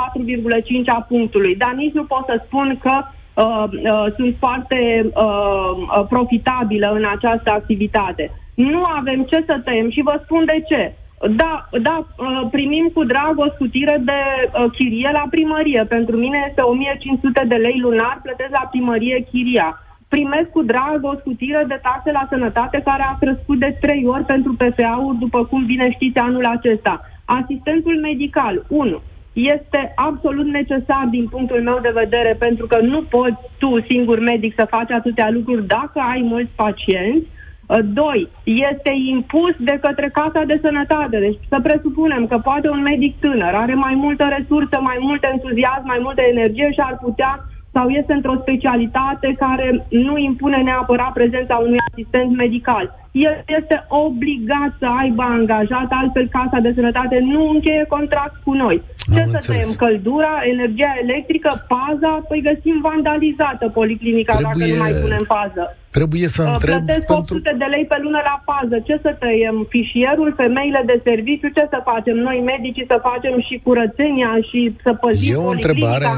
a 0.85 1.05
punctului. 1.07 1.55
Dar 1.55 1.73
nici 1.73 1.93
nu 1.93 2.03
pot 2.03 2.23
să 2.25 2.41
spun 2.45 2.79
că 2.81 2.95
uh, 3.01 3.65
uh, 3.91 4.05
sunt 4.15 4.35
foarte 4.39 4.79
uh, 5.05 5.71
uh, 5.75 6.05
profitabilă 6.09 6.91
în 6.93 7.05
această 7.15 7.51
activitate. 7.51 8.31
Nu 8.55 8.83
avem 8.83 9.23
ce 9.23 9.43
să 9.45 9.61
tăiem 9.63 9.89
și 9.89 10.01
vă 10.01 10.21
spun 10.23 10.45
de 10.45 10.63
ce. 10.69 10.93
Da, 11.29 11.69
da, 11.81 12.05
uh, 12.17 12.47
primim 12.51 12.91
cu 12.93 13.03
drag 13.03 13.33
o 13.39 13.49
scutire 13.53 14.01
de 14.05 14.11
uh, 14.11 14.71
chirie 14.71 15.09
la 15.13 15.25
primărie. 15.29 15.85
Pentru 15.89 16.15
mine 16.17 16.45
este 16.47 16.61
1500 16.61 17.45
de 17.47 17.55
lei 17.55 17.79
lunar, 17.79 18.19
plătesc 18.23 18.49
la 18.51 18.67
primărie 18.71 19.27
chiria. 19.31 19.79
Primesc 20.07 20.49
cu 20.49 20.63
drag 20.63 20.99
o 21.01 21.15
scutire 21.19 21.63
de 21.67 21.79
taxe 21.81 22.11
la 22.11 22.27
sănătate 22.29 22.81
care 22.85 23.03
a 23.03 23.17
crescut 23.19 23.59
de 23.59 23.77
3 23.81 24.05
ori 24.05 24.23
pentru 24.23 24.55
PFA-uri, 24.59 25.17
după 25.17 25.45
cum 25.45 25.65
bine 25.65 25.91
știți 25.91 26.19
anul 26.19 26.45
acesta. 26.45 27.01
Asistentul 27.25 27.99
medical, 27.99 28.65
1. 28.67 29.01
Este 29.33 29.91
absolut 29.95 30.45
necesar 30.45 31.07
din 31.09 31.27
punctul 31.27 31.61
meu 31.61 31.79
de 31.81 31.91
vedere 31.93 32.35
pentru 32.39 32.65
că 32.67 32.79
nu 32.81 33.01
poți 33.01 33.35
tu, 33.57 33.81
singur 33.89 34.19
medic, 34.19 34.53
să 34.57 34.67
faci 34.69 34.91
atâtea 34.91 35.29
lucruri 35.29 35.67
dacă 35.67 35.99
ai 35.99 36.21
mulți 36.21 36.51
pacienți. 36.55 37.27
Uh, 37.67 37.79
doi, 37.83 38.29
este 38.43 38.91
impus 39.07 39.53
de 39.59 39.79
către 39.81 40.09
Casa 40.13 40.43
de 40.43 40.59
Sănătate. 40.61 41.19
Deci 41.19 41.39
să 41.49 41.59
presupunem 41.63 42.27
că 42.27 42.37
poate 42.37 42.69
un 42.69 42.81
medic 42.81 43.19
tânăr 43.19 43.53
are 43.53 43.73
mai 43.73 43.95
multă 43.95 44.23
resursă, 44.37 44.77
mai 44.81 44.97
mult 44.99 45.23
entuziasm, 45.23 45.85
mai 45.85 45.99
multă 46.01 46.21
energie 46.21 46.71
și 46.71 46.79
ar 46.79 46.97
putea 47.01 47.45
sau 47.71 47.89
este 47.89 48.13
într-o 48.13 48.39
specialitate 48.41 49.35
care 49.37 49.85
nu 49.89 50.17
impune 50.17 50.57
neapărat 50.57 51.13
prezența 51.13 51.55
unui 51.55 51.77
asistent 51.91 52.35
medical 52.35 53.04
el 53.23 53.35
este 53.57 53.85
obligat 53.87 54.71
să 54.79 54.87
aibă 55.01 55.23
angajat, 55.23 55.87
altfel 55.89 56.27
Casa 56.37 56.59
de 56.65 56.71
Sănătate 56.75 57.17
nu 57.33 57.49
încheie 57.49 57.85
contract 57.95 58.35
cu 58.43 58.53
noi. 58.53 58.81
Ce 59.13 59.21
Am 59.21 59.29
să 59.29 59.37
înțeles. 59.39 59.65
tăiem? 59.65 59.75
Căldura, 59.83 60.33
energia 60.53 60.93
electrică, 61.03 61.51
paza? 61.73 62.13
Păi 62.27 62.41
găsim 62.49 62.77
vandalizată 62.89 63.65
policlinica 63.79 64.33
trebuie, 64.35 64.53
dacă 64.53 64.71
nu 64.71 64.83
mai 64.83 64.93
punem 65.03 65.25
pază. 65.35 65.63
Trebuie 65.97 66.27
să 66.37 66.41
întreb 66.41 66.75
Plătesc 66.75 67.05
pentru... 67.05 67.35
800 67.35 67.55
de 67.61 67.67
lei 67.73 67.85
pe 67.91 67.97
lună 68.03 68.21
la 68.29 68.37
pază. 68.49 68.75
Ce 68.87 68.95
să 69.01 69.11
tăiem? 69.19 69.57
Fișierul, 69.69 70.33
femeile 70.41 70.81
de 70.85 70.97
serviciu? 71.09 71.49
Ce 71.57 71.65
să 71.73 71.79
facem? 71.91 72.15
Noi 72.27 72.39
medicii 72.53 72.89
să 72.91 72.97
facem 73.09 73.35
și 73.47 73.61
curățenia 73.63 74.31
și 74.49 74.75
să 74.83 74.91
păzim 74.93 75.33
e 75.33 75.45
o 75.47 75.55
întrebare. 75.57 76.09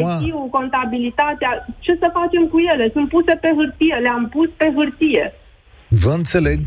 IT-ul, 0.00 0.48
contabilitatea. 0.58 1.50
Ce 1.78 1.92
să 2.02 2.08
facem 2.18 2.44
cu 2.52 2.58
ele? 2.72 2.84
Sunt 2.92 3.08
puse 3.08 3.34
pe 3.44 3.50
hârtie, 3.56 3.96
le-am 4.04 4.24
pus 4.34 4.48
pe 4.56 4.72
hârtie. 4.76 5.24
Vă 5.88 6.10
înțeleg. 6.10 6.60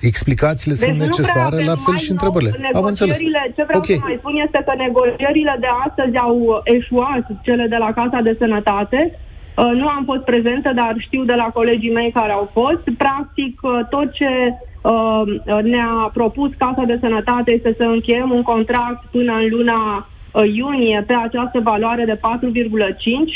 Explicațiile 0.00 0.76
deci 0.78 0.88
sunt 0.88 0.98
necesare, 0.98 1.64
la 1.64 1.76
fel 1.76 1.96
și 1.96 2.10
întrebările. 2.10 2.70
Am 2.72 2.84
înțeles. 2.84 3.18
Ce 3.56 3.62
vreau 3.68 3.80
okay. 3.80 3.96
să 3.96 4.02
mai 4.02 4.16
spun 4.18 4.34
este 4.46 4.62
că 4.66 4.72
negocierile 4.76 5.56
de 5.60 5.66
astăzi 5.86 6.16
au 6.16 6.60
eșuat, 6.64 7.26
cele 7.42 7.66
de 7.66 7.76
la 7.76 7.92
Casa 7.92 8.20
de 8.20 8.36
Sănătate. 8.38 9.18
Uh, 9.56 9.70
nu 9.74 9.88
am 9.88 10.04
fost 10.04 10.20
prezentă, 10.20 10.72
dar 10.74 10.94
știu 10.98 11.24
de 11.24 11.34
la 11.34 11.44
colegii 11.44 11.92
mei 11.92 12.10
care 12.10 12.32
au 12.32 12.50
fost. 12.52 12.84
Practic, 12.96 13.60
uh, 13.62 13.80
tot 13.90 14.12
ce 14.12 14.30
uh, 14.82 15.62
ne-a 15.62 16.10
propus 16.12 16.50
Casa 16.58 16.82
de 16.86 16.98
Sănătate 17.00 17.54
este 17.54 17.74
să 17.78 17.84
încheiem 17.84 18.30
un 18.30 18.42
contract 18.42 19.04
până 19.10 19.32
în 19.32 19.48
luna 19.50 20.08
iunie 20.54 21.04
pe 21.06 21.14
această 21.14 21.60
valoare 21.60 22.04
de 22.04 22.16
4,5. 22.16 22.20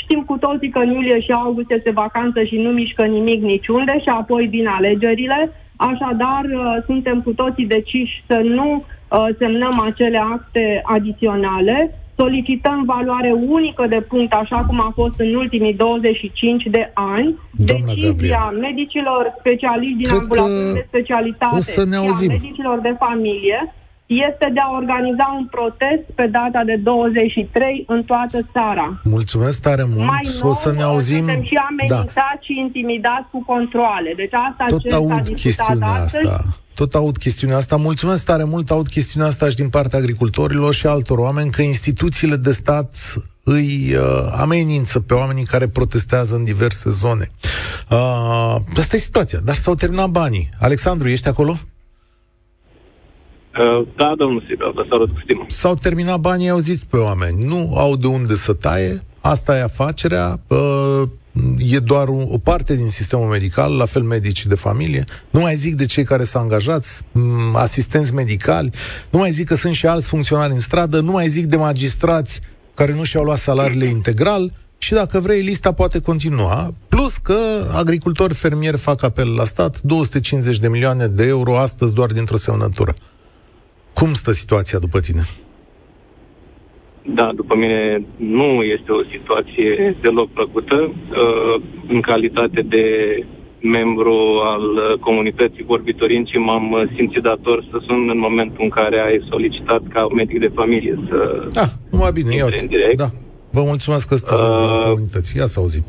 Știm 0.02 0.22
cu 0.26 0.36
toții 0.36 0.70
că 0.70 0.78
în 0.78 0.90
iulie 0.90 1.20
și 1.20 1.32
august 1.32 1.70
este 1.70 1.90
vacanță 1.90 2.42
și 2.42 2.56
nu 2.56 2.70
mișcă 2.70 3.04
nimic 3.04 3.42
niciunde 3.42 3.98
și 4.00 4.08
apoi 4.08 4.46
vin 4.46 4.66
alegerile. 4.66 5.52
Așadar, 5.76 6.44
uh, 6.44 6.82
suntem 6.86 7.22
cu 7.22 7.32
toții 7.32 7.66
deciși 7.66 8.24
să 8.26 8.40
nu 8.44 8.84
uh, 8.84 9.26
semnăm 9.38 9.80
acele 9.80 10.18
acte 10.18 10.80
adiționale. 10.84 11.98
Solicităm 12.16 12.82
valoare 12.84 13.32
unică 13.32 13.86
de 13.88 14.00
punct, 14.00 14.32
așa 14.32 14.64
cum 14.66 14.80
a 14.80 14.92
fost 14.94 15.20
în 15.20 15.34
ultimii 15.34 15.74
25 15.74 16.66
de 16.70 16.90
ani. 16.94 17.38
Doamna 17.50 17.86
Decizia 17.86 18.10
Gabriel. 18.10 18.60
medicilor 18.60 19.34
specialiști 19.38 19.96
din 19.96 20.08
ambulatorul 20.08 20.72
de 20.74 20.84
specialitate 20.86 21.60
și 21.60 21.78
a 21.78 22.26
medicilor 22.26 22.78
de 22.78 22.96
familie 22.98 23.74
este 24.06 24.50
de 24.54 24.60
a 24.60 24.70
organiza 24.80 25.26
un 25.38 25.46
protest 25.46 26.04
pe 26.14 26.26
data 26.26 26.62
de 26.64 26.76
23 26.76 27.84
în 27.88 28.02
toată 28.02 28.38
țara. 28.52 29.00
Mulțumesc 29.04 29.60
tare 29.60 29.84
mult. 29.84 30.06
Mai 30.06 30.28
nou, 30.40 30.50
o 30.50 30.52
să 30.52 30.72
ne 30.72 30.82
auzim. 30.82 31.16
Suntem 31.16 31.42
și 31.42 31.56
amenințați 31.68 32.14
da. 32.14 32.38
și 32.40 32.58
intimidați 32.58 33.26
cu 33.30 33.42
controle. 33.46 34.12
Deci 34.16 34.32
asta 34.32 34.64
Tot 34.68 34.88
ce 34.88 34.94
aud 34.94 35.28
chestiunea 35.28 35.88
astăzi. 35.88 36.26
asta. 36.26 36.58
Tot 36.74 36.94
aud 36.94 37.16
chestiunea 37.16 37.56
asta. 37.56 37.76
Mulțumesc 37.76 38.24
tare 38.24 38.44
mult. 38.44 38.70
Aud 38.70 38.88
chestiunea 38.88 39.28
asta 39.28 39.48
și 39.48 39.56
din 39.56 39.68
partea 39.68 39.98
agricultorilor 39.98 40.74
și 40.74 40.86
altor 40.86 41.18
oameni 41.18 41.50
că 41.50 41.62
instituțiile 41.62 42.36
de 42.36 42.50
stat 42.50 43.14
îi 43.44 43.94
uh, 43.96 44.32
amenință 44.36 45.00
pe 45.00 45.14
oamenii 45.14 45.44
care 45.44 45.68
protestează 45.68 46.34
în 46.34 46.44
diverse 46.44 46.90
zone. 46.90 47.30
Uh, 47.90 48.56
asta 48.76 48.96
e 48.96 48.98
situația, 48.98 49.38
dar 49.44 49.54
s-au 49.54 49.74
terminat 49.74 50.08
banii. 50.08 50.48
Alexandru, 50.60 51.08
ești 51.08 51.28
acolo? 51.28 51.56
Uh, 53.58 53.86
da, 53.96 54.14
domnul 54.16 54.44
Sibel, 54.48 54.72
vă 54.74 54.86
salut 54.88 55.10
cu 55.10 55.20
stimă. 55.22 55.44
S-au 55.48 55.74
terminat 55.74 56.20
banii, 56.20 56.48
au 56.48 56.58
zis 56.58 56.84
pe 56.84 56.96
oameni. 56.96 57.44
Nu 57.44 57.72
au 57.76 57.96
de 57.96 58.06
unde 58.06 58.34
să 58.34 58.52
taie, 58.52 59.02
asta 59.20 59.56
e 59.56 59.62
afacerea, 59.62 60.40
uh, 60.46 61.02
e 61.58 61.78
doar 61.78 62.08
o, 62.08 62.22
o 62.28 62.38
parte 62.38 62.76
din 62.76 62.88
sistemul 62.88 63.26
medical, 63.26 63.76
la 63.76 63.84
fel 63.84 64.02
medicii 64.02 64.48
de 64.48 64.54
familie. 64.54 65.04
Nu 65.30 65.40
mai 65.40 65.54
zic 65.54 65.74
de 65.74 65.86
cei 65.86 66.04
care 66.04 66.24
s-au 66.24 66.42
angajați, 66.42 67.02
m- 67.02 67.54
asistenți 67.54 68.14
medicali, 68.14 68.70
nu 69.10 69.18
mai 69.18 69.30
zic 69.30 69.46
că 69.46 69.54
sunt 69.54 69.74
și 69.74 69.86
alți 69.86 70.08
funcționari 70.08 70.52
în 70.52 70.60
stradă, 70.60 71.00
nu 71.00 71.10
mai 71.10 71.28
zic 71.28 71.46
de 71.46 71.56
magistrați 71.56 72.40
care 72.74 72.94
nu 72.94 73.04
și-au 73.04 73.24
luat 73.24 73.38
salariile 73.38 73.84
integral 73.84 74.52
și 74.78 74.92
dacă 74.92 75.20
vrei, 75.20 75.40
lista 75.40 75.72
poate 75.72 76.00
continua. 76.00 76.74
Plus 76.88 77.16
că 77.16 77.36
agricultori 77.72 78.34
fermieri 78.34 78.78
fac 78.78 79.02
apel 79.02 79.34
la 79.34 79.44
stat, 79.44 79.80
250 79.82 80.58
de 80.58 80.68
milioane 80.68 81.06
de 81.06 81.26
euro 81.26 81.58
astăzi 81.58 81.94
doar 81.94 82.12
dintr-o 82.12 82.36
semnătură. 82.36 82.94
Cum 83.94 84.12
stă 84.12 84.32
situația 84.32 84.78
după 84.78 85.00
tine? 85.00 85.22
Da, 87.02 87.30
după 87.34 87.56
mine 87.56 88.04
nu 88.16 88.62
este 88.62 88.92
o 88.92 89.02
situație 89.12 89.96
deloc 90.00 90.30
plăcută. 90.30 90.76
Uh, 90.76 91.62
în 91.88 92.00
calitate 92.00 92.60
de 92.62 92.84
membru 93.60 94.16
al 94.44 94.98
comunității 95.00 95.64
vorbitorinci 95.64 96.30
m-am 96.38 96.90
simțit 96.96 97.22
dator 97.22 97.64
să 97.70 97.78
sun 97.86 98.08
în 98.10 98.18
momentul 98.18 98.60
în 98.62 98.68
care 98.68 99.00
ai 99.00 99.26
solicitat 99.30 99.82
ca 99.92 100.06
medic 100.14 100.40
de 100.40 100.50
familie 100.54 100.98
să... 101.08 101.48
Da, 101.52 101.66
numai 101.90 102.12
bine, 102.12 102.34
iau 102.34 102.48
în 102.60 102.66
direct. 102.66 102.96
Da. 102.96 103.10
Vă 103.50 103.62
mulțumesc 103.62 104.08
că 104.08 104.14
sunteți 104.14 104.40
uh, 104.40 104.82
comunității. 104.84 105.38
Ia 105.38 105.46
să 105.46 105.60
auzim. 105.60 105.84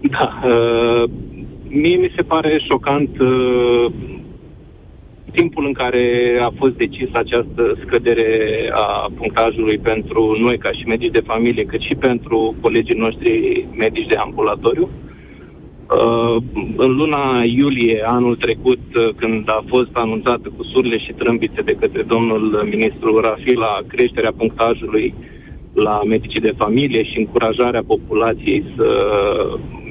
Da. 0.00 0.40
Uh, 0.44 1.10
mie 1.68 1.96
mi 1.96 2.12
se 2.16 2.22
pare 2.22 2.62
șocant 2.68 3.18
uh, 3.18 3.92
timpul 5.32 5.64
în 5.66 5.72
care 5.72 6.04
a 6.40 6.50
fost 6.56 6.74
decis 6.74 7.08
această 7.12 7.78
scădere 7.84 8.30
a 8.72 9.10
punctajului 9.16 9.78
pentru 9.78 10.36
noi 10.38 10.58
ca 10.58 10.70
și 10.72 10.86
medici 10.86 11.12
de 11.12 11.28
familie, 11.32 11.64
cât 11.64 11.80
și 11.80 11.94
pentru 11.94 12.54
colegii 12.60 12.98
noștri 12.98 13.66
medici 13.76 14.06
de 14.06 14.16
ambulatoriu. 14.16 14.88
Uh, 15.96 16.36
în 16.76 16.90
luna 16.96 17.42
iulie 17.44 18.02
anul 18.06 18.36
trecut, 18.36 18.84
uh, 18.94 19.08
când 19.16 19.48
a 19.48 19.64
fost 19.66 19.90
anunțată 19.92 20.52
cu 20.56 20.62
surle 20.64 20.98
și 20.98 21.12
trâmbițe 21.12 21.60
de 21.64 21.76
către 21.80 22.02
domnul 22.02 22.68
ministru 22.70 23.20
Rafila 23.20 23.78
creșterea 23.86 24.32
punctajului 24.36 25.14
la 25.82 26.00
medicii 26.06 26.40
de 26.40 26.54
familie 26.56 27.02
și 27.02 27.18
încurajarea 27.18 27.82
populației 27.86 28.64
să 28.76 28.88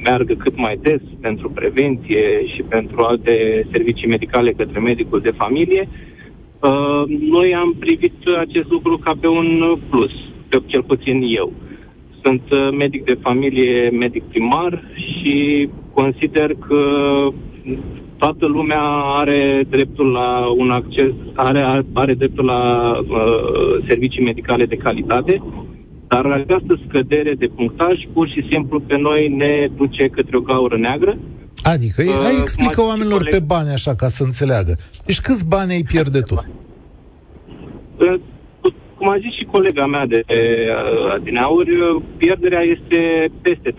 meargă 0.04 0.34
cât 0.34 0.58
mai 0.58 0.80
des 0.82 1.02
pentru 1.22 1.50
prevenție 1.50 2.46
și 2.54 2.62
pentru 2.62 3.04
alte 3.04 3.66
servicii 3.72 4.08
medicale 4.08 4.52
către 4.52 4.80
medicul 4.80 5.20
de 5.22 5.34
familie, 5.38 5.90
uh, 5.90 7.04
noi 7.30 7.56
am 7.56 7.76
privit 7.80 8.14
acest 8.40 8.70
lucru 8.70 8.98
ca 8.98 9.14
pe 9.20 9.28
un 9.28 9.78
plus, 9.90 10.12
pe 10.50 10.58
cel 10.66 10.84
puțin 10.84 11.22
eu. 11.38 11.54
Sunt 12.24 12.42
uh, 12.52 12.70
medic 12.78 13.04
de 13.04 13.18
familie, 13.22 13.90
medic 13.90 14.24
primar 14.24 14.84
și 14.96 15.70
consider 15.94 16.50
că 16.68 16.82
toată 18.18 18.46
lumea 18.46 18.84
are 19.22 19.66
dreptul 19.70 20.12
la 20.12 20.54
un 20.58 20.70
acces, 20.72 21.12
are, 21.36 21.86
are 21.94 22.14
dreptul 22.14 22.46
la 22.46 22.92
uh, 23.00 23.84
servicii 23.88 24.24
medicale 24.24 24.66
de 24.66 24.76
calitate 24.76 25.42
dar 26.08 26.26
această 26.26 26.80
scădere 26.88 27.34
de 27.34 27.48
punctaj 27.56 27.96
pur 28.14 28.30
și 28.30 28.48
simplu 28.52 28.80
pe 28.80 28.98
noi 28.98 29.28
ne 29.28 29.68
duce 29.76 30.08
către 30.08 30.38
o 30.38 30.42
gaură 30.42 30.78
neagră. 30.78 31.18
Adică, 31.64 32.04
uh, 32.06 32.20
hai 32.24 32.38
explică 32.42 32.82
oamenilor 32.82 33.18
coleg... 33.18 33.34
pe 33.34 33.40
bani 33.40 33.70
așa 33.70 33.96
ca 33.96 34.08
să 34.08 34.24
înțeleagă. 34.24 34.76
Deci 35.06 35.22
câți 35.22 35.48
bani 35.48 35.72
ai 35.72 35.84
pierde 35.92 36.20
tu? 36.20 36.46
Uh, 37.98 38.20
cum 38.98 39.10
a 39.10 39.18
zis 39.18 39.34
și 39.40 39.52
colega 39.56 39.86
mea 39.86 40.06
de 40.06 40.24
uh, 40.28 41.22
din 41.24 41.38
aur, 41.38 41.66
pierderea 42.18 42.62
este 42.62 43.00
peste 43.42 43.70
30% 43.72 43.76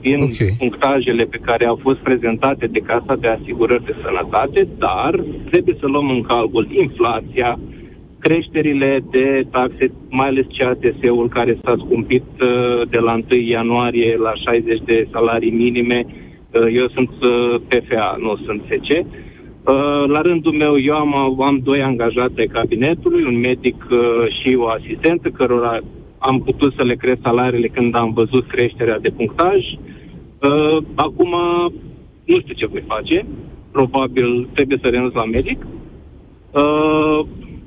din 0.00 0.20
okay. 0.22 0.54
punctajele 0.58 1.24
pe 1.24 1.40
care 1.48 1.64
au 1.66 1.78
fost 1.82 1.98
prezentate 1.98 2.66
de 2.66 2.80
Casa 2.80 3.14
de 3.20 3.28
Asigurări 3.28 3.84
de 3.84 3.94
Sănătate, 4.04 4.68
dar 4.78 5.24
trebuie 5.50 5.76
să 5.80 5.86
luăm 5.86 6.08
în 6.10 6.22
calcul 6.22 6.68
inflația, 6.84 7.58
creșterile 8.22 9.04
de 9.10 9.46
taxe, 9.50 9.92
mai 10.10 10.28
ales 10.28 10.46
CATS-ul 10.58 11.28
care 11.28 11.58
s-a 11.62 11.74
scumpit 11.84 12.22
uh, 12.40 12.88
de 12.88 12.98
la 12.98 13.12
1 13.12 13.40
ianuarie 13.40 14.16
la 14.16 14.32
60 14.34 14.80
de 14.84 15.08
salarii 15.12 15.50
minime. 15.50 16.06
Uh, 16.06 16.66
eu 16.74 16.88
sunt 16.88 17.10
uh, 17.10 17.60
PFA, 17.68 18.16
nu 18.18 18.36
sunt 18.44 18.62
SC. 18.68 18.90
La 20.06 20.20
rândul 20.20 20.52
meu, 20.52 20.78
eu 20.78 20.94
am, 20.94 21.40
am 21.40 21.60
doi 21.62 21.82
angajați 21.82 22.40
ai 22.40 22.46
cabinetului, 22.46 23.24
un 23.24 23.38
medic 23.38 23.86
și 24.40 24.54
o 24.54 24.66
asistentă, 24.66 25.28
cărora 25.28 25.78
am 26.18 26.42
putut 26.42 26.74
să 26.76 26.82
le 26.82 26.94
cresc 26.94 27.18
salariile 27.22 27.68
când 27.68 27.96
am 27.96 28.12
văzut 28.12 28.46
creșterea 28.46 28.98
de 28.98 29.10
punctaj. 29.10 29.58
Acum 30.94 31.34
nu 32.24 32.40
știu 32.40 32.54
ce 32.54 32.66
voi 32.66 32.84
face. 32.86 33.26
Probabil 33.72 34.48
trebuie 34.54 34.78
să 34.82 34.88
renunț 34.88 35.14
la 35.14 35.24
medic 35.24 35.66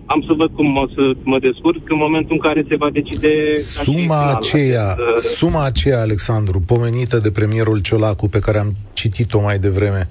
am 0.06 0.24
să 0.28 0.34
văd 0.34 0.50
cum 0.56 0.78
o 0.78 0.88
să 0.88 1.12
mă 1.24 1.40
descurc 1.40 1.90
în 1.90 1.98
momentul 1.98 2.32
în 2.32 2.40
care 2.40 2.66
se 2.70 2.76
va 2.76 2.90
decide 2.90 3.56
suma 3.56 4.34
aceea, 4.36 4.92
acest, 4.92 5.36
suma 5.36 5.66
aceea, 5.66 6.00
Alexandru, 6.02 6.60
pomenită 6.68 7.18
de 7.18 7.32
premierul 7.32 7.80
Ciolacu 7.82 8.28
pe 8.30 8.40
care 8.40 8.58
am 8.58 8.72
citit-o 8.94 9.42
mai 9.42 9.58
devreme, 9.58 10.08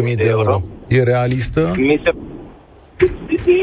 10-15 0.00 0.02
mii 0.02 0.16
de 0.16 0.28
euro, 0.28 0.62
e 0.88 1.02
realistă? 1.02 1.74
Mi 1.76 2.00
se... 2.04 2.14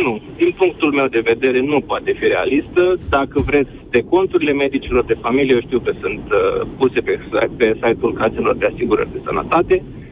Nu. 0.04 0.22
Din 0.38 0.56
punctul 0.58 0.92
meu 0.94 1.08
de 1.08 1.22
vedere, 1.32 1.60
nu 1.62 1.80
poate 1.82 2.12
fi 2.20 2.26
realistă. 2.28 2.98
Dacă 3.10 3.42
vreți, 3.46 3.70
de 3.90 4.02
conturile 4.10 4.54
medicilor 4.54 5.04
de 5.06 5.18
familie, 5.22 5.54
eu 5.54 5.62
știu 5.62 5.80
că 5.80 5.92
sunt 6.02 6.24
uh, 6.32 6.68
puse 6.78 7.00
pe, 7.00 7.20
pe 7.58 7.74
site-ul 7.74 8.14
caselor 8.14 8.56
de 8.56 8.70
asigurări 8.74 9.12
de 9.12 9.22
sănătate. 9.26 9.84
Uh, 9.84 10.07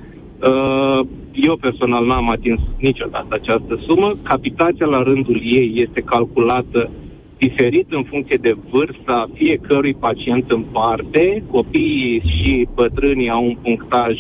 eu 1.33 1.55
personal 1.55 2.05
n-am 2.05 2.29
atins 2.29 2.59
niciodată 2.77 3.27
această 3.29 3.79
sumă. 3.87 4.11
Capitația 4.23 4.85
la 4.85 5.03
rândul 5.03 5.41
ei 5.43 5.71
este 5.75 6.01
calculată 6.01 6.89
diferit 7.37 7.87
în 7.89 8.03
funcție 8.03 8.37
de 8.41 8.55
vârsta 8.69 9.29
fiecărui 9.33 9.93
pacient 9.93 10.51
în 10.51 10.61
parte. 10.61 11.43
Copiii 11.51 12.21
și 12.25 12.67
bătrânii 12.73 13.29
au 13.29 13.43
un 13.43 13.55
punctaj 13.61 14.13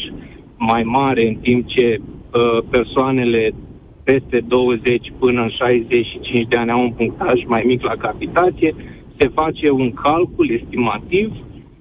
mai 0.57 0.83
mare, 0.83 1.27
în 1.27 1.35
timp 1.35 1.67
ce 1.67 1.97
uh, 1.99 2.63
persoanele 2.69 3.53
peste 4.03 4.39
20 4.47 5.13
până 5.19 5.41
în 5.41 5.49
65 5.49 6.47
de 6.47 6.55
ani 6.55 6.71
au 6.71 6.81
un 6.81 6.91
punctaj 6.91 7.43
mai 7.45 7.63
mic 7.65 7.83
la 7.83 7.95
capitație. 7.95 8.75
Se 9.17 9.27
face 9.27 9.69
un 9.71 9.93
calcul 9.93 10.49
estimativ 10.49 11.31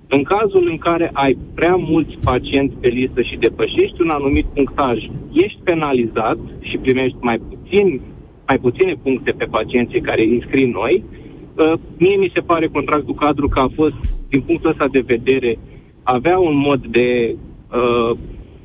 în 0.09 0.23
cazul 0.23 0.69
în 0.71 0.79
care 0.79 1.11
ai 1.13 1.37
prea 1.55 1.75
mulți 1.77 2.17
pacienți 2.25 2.77
pe 2.77 2.89
listă 2.89 3.23
și 3.23 3.37
depășești 3.37 4.01
un 4.01 4.09
anumit 4.09 4.45
punctaj, 4.45 4.99
ești 5.33 5.59
penalizat 5.65 6.39
și 6.61 6.77
primești 6.77 7.17
mai 7.21 7.39
puțin 7.39 8.01
mai 8.47 8.59
puține 8.59 8.95
puncte 9.03 9.31
pe 9.31 9.45
pacienții 9.45 10.01
care 10.01 10.23
îi 10.23 10.35
înscrii 10.35 10.71
noi. 10.71 11.05
Uh, 11.55 11.73
mie 11.99 12.17
mi 12.17 12.33
se 12.35 12.41
pare 12.41 12.67
contractul 12.67 13.15
cadru 13.15 13.49
că 13.49 13.59
a 13.61 13.69
fost, 13.75 13.95
din 14.29 14.41
punctul 14.41 14.71
ăsta 14.71 14.89
de 14.91 15.03
vedere, 15.07 15.59
avea 16.03 16.39
un 16.39 16.57
mod 16.57 16.87
de 16.87 17.35
uh, 17.35 18.17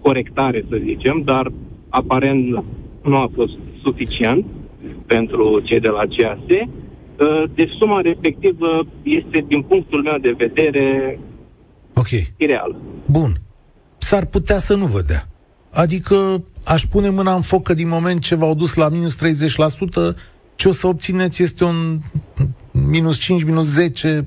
corectare, 0.02 0.66
să 0.70 0.78
zicem, 0.84 1.22
dar 1.26 1.52
aparent 1.90 2.64
nu 3.04 3.16
a 3.16 3.30
fost 3.36 3.58
suficient 3.84 4.46
pentru 5.06 5.60
cei 5.64 5.80
de 5.80 5.90
la 5.90 6.04
CAS. 6.18 6.40
Uh, 6.50 7.44
deci 7.54 7.72
suma 7.80 8.02
respectivă 8.02 8.86
este, 9.04 9.46
din 9.48 9.62
punctul 9.62 10.02
meu 10.02 10.18
de 10.22 10.34
vedere, 10.38 11.20
Ok. 12.00 12.10
Ireal. 12.38 12.76
Bun. 13.06 13.42
S-ar 13.98 14.26
putea 14.26 14.58
să 14.58 14.76
nu 14.76 14.86
vă 14.86 15.02
dea. 15.02 15.28
Adică 15.74 16.44
aș 16.66 16.84
pune 16.84 17.10
mâna 17.10 17.34
în 17.36 17.42
foc 17.42 17.64
că 17.64 17.74
din 17.74 17.88
moment 17.88 18.22
ce 18.22 18.36
v-au 18.36 18.54
dus 18.54 18.74
la 18.74 18.90
minus 18.90 19.18
30%, 19.18 20.16
ce 20.56 20.68
o 20.68 20.72
să 20.72 20.88
obțineți 20.88 21.44
este 21.44 21.64
un 21.64 22.00
minus 22.90 23.18
5, 23.18 23.44
minus 23.44 23.66
10, 23.66 24.26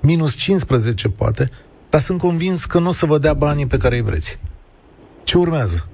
minus 0.00 0.36
15 0.36 1.08
poate, 1.08 1.50
dar 1.90 2.00
sunt 2.00 2.18
convins 2.18 2.64
că 2.64 2.78
nu 2.78 2.88
o 2.88 2.90
să 2.90 3.06
vă 3.06 3.18
dea 3.18 3.34
banii 3.34 3.66
pe 3.66 3.76
care 3.76 3.96
îi 3.96 4.02
vreți. 4.02 4.38
Ce 5.24 5.38
urmează? 5.38 5.86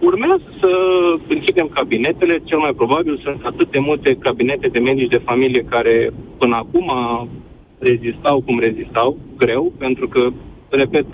urmează 0.00 0.42
să 0.60 0.70
închidem 1.28 1.68
cabinetele, 1.68 2.42
cel 2.44 2.58
mai 2.58 2.72
probabil 2.72 3.20
sunt 3.22 3.40
atât 3.44 3.70
de 3.70 3.78
multe 3.78 4.16
cabinete 4.20 4.68
de 4.68 4.78
medici 4.78 5.10
de 5.10 5.22
familie 5.24 5.62
care 5.64 6.12
până 6.38 6.56
acum 6.56 6.88
rezistau 7.78 8.40
cum 8.40 8.58
rezistau, 8.58 9.18
greu, 9.36 9.72
pentru 9.78 10.08
că, 10.08 10.28
repet, 10.68 11.06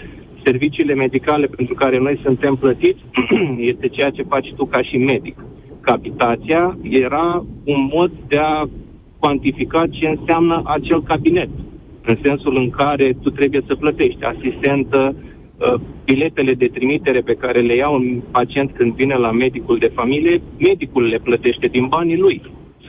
serviciile 0.44 0.94
medicale 0.94 1.46
pentru 1.46 1.74
care 1.74 1.98
noi 1.98 2.20
suntem 2.22 2.54
plătiți 2.54 3.00
este 3.72 3.88
ceea 3.88 4.10
ce 4.10 4.22
faci 4.22 4.52
tu 4.56 4.64
ca 4.64 4.82
și 4.82 4.96
medic. 4.96 5.44
Capitația 5.80 6.78
era 6.82 7.44
un 7.64 7.90
mod 7.92 8.10
de 8.28 8.38
a 8.38 8.68
cuantifica 9.18 9.86
ce 9.90 10.08
înseamnă 10.08 10.62
acel 10.64 11.02
cabinet, 11.02 11.48
în 12.04 12.16
sensul 12.22 12.56
în 12.56 12.70
care 12.70 13.16
tu 13.22 13.30
trebuie 13.30 13.62
să 13.66 13.74
plătești 13.74 14.24
asistentă, 14.24 15.14
uh, 15.14 15.80
biletele 16.04 16.54
de 16.54 16.66
trimitere 16.66 17.20
pe 17.20 17.34
care 17.34 17.60
le 17.60 17.74
ia 17.74 17.88
un 17.88 18.22
pacient 18.30 18.70
când 18.76 18.94
vine 18.94 19.14
la 19.14 19.30
medicul 19.30 19.78
de 19.78 19.90
familie, 19.94 20.42
medicul 20.58 21.02
le 21.02 21.18
plătește 21.18 21.66
din 21.66 21.86
banii 21.86 22.18
lui. 22.18 22.42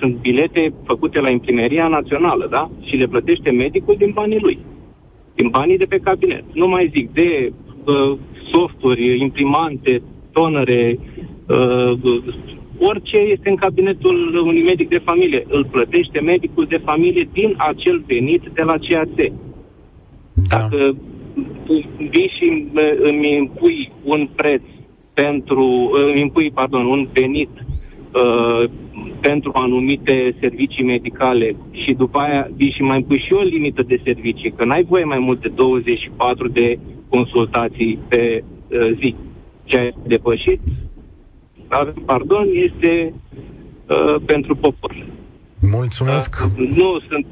Sunt 0.04 0.16
bilete 0.16 0.74
făcute 0.86 1.20
la 1.20 1.30
imprimeria 1.32 1.88
națională, 1.88 2.48
da? 2.50 2.70
Și 2.82 2.96
le 2.96 3.08
plătește 3.08 3.52
medicul 3.52 3.96
din 3.98 4.12
banii 4.14 4.40
lui 4.40 4.58
din 5.36 5.50
banii 5.50 5.78
de 5.78 5.86
pe 5.86 5.98
cabinet. 5.98 6.44
Nu 6.54 6.68
mai 6.68 6.92
zic 6.96 7.14
de 7.14 7.52
uh, 7.86 8.18
softuri, 8.52 9.20
imprimante, 9.20 10.02
tonere, 10.32 11.00
uh, 11.48 11.94
orice 12.80 13.18
este 13.18 13.50
în 13.50 13.56
cabinetul 13.56 14.42
unui 14.46 14.64
medic 14.64 14.90
de 14.90 15.02
familie. 15.04 15.46
Îl 15.48 15.66
plătește 15.66 16.20
medicul 16.20 16.66
de 16.66 16.82
familie 16.86 17.30
din 17.34 17.54
acel 17.58 18.04
venit 18.08 18.42
de 18.54 18.64
la 18.64 18.76
CAC. 18.88 19.16
Da. 19.16 19.32
Dacă 20.50 20.96
vii 21.98 22.32
și 22.40 22.68
îmi 22.98 23.36
impui 23.36 23.92
un 24.04 24.30
preț 24.36 24.62
pentru, 25.14 25.92
îmi 26.08 26.20
impui, 26.20 26.52
pardon, 26.52 26.86
un 26.86 27.08
venit 27.14 27.50
uh, 28.14 28.70
pentru 29.20 29.52
anumite 29.54 30.36
servicii 30.40 30.84
medicale 30.84 31.56
și 31.72 31.94
după 31.94 32.18
aia 32.20 32.50
vii 32.56 32.72
și 32.72 32.82
mai 32.82 33.02
pui 33.08 33.24
și 33.26 33.34
o 33.34 33.42
limită 33.42 33.82
de 33.88 34.02
servicii, 34.04 34.52
că 34.52 34.66
n-ai 34.66 34.84
voie 34.84 35.04
mai 35.04 35.20
mult 35.20 35.42
de 35.42 35.52
24 35.56 36.48
de 36.48 36.80
consultații 37.10 38.00
pe 38.08 38.44
uh, 38.44 38.92
zi. 39.02 39.16
Ce 39.64 39.78
ai 39.78 39.94
depășit, 40.08 40.60
pardon, 42.06 42.48
este 42.54 43.14
uh, 43.88 44.16
pentru 44.26 44.56
popor. 44.56 45.06
Mulțumesc! 45.60 46.36
Uh, 46.58 46.68
nu 46.68 47.00
sunt 47.10 47.26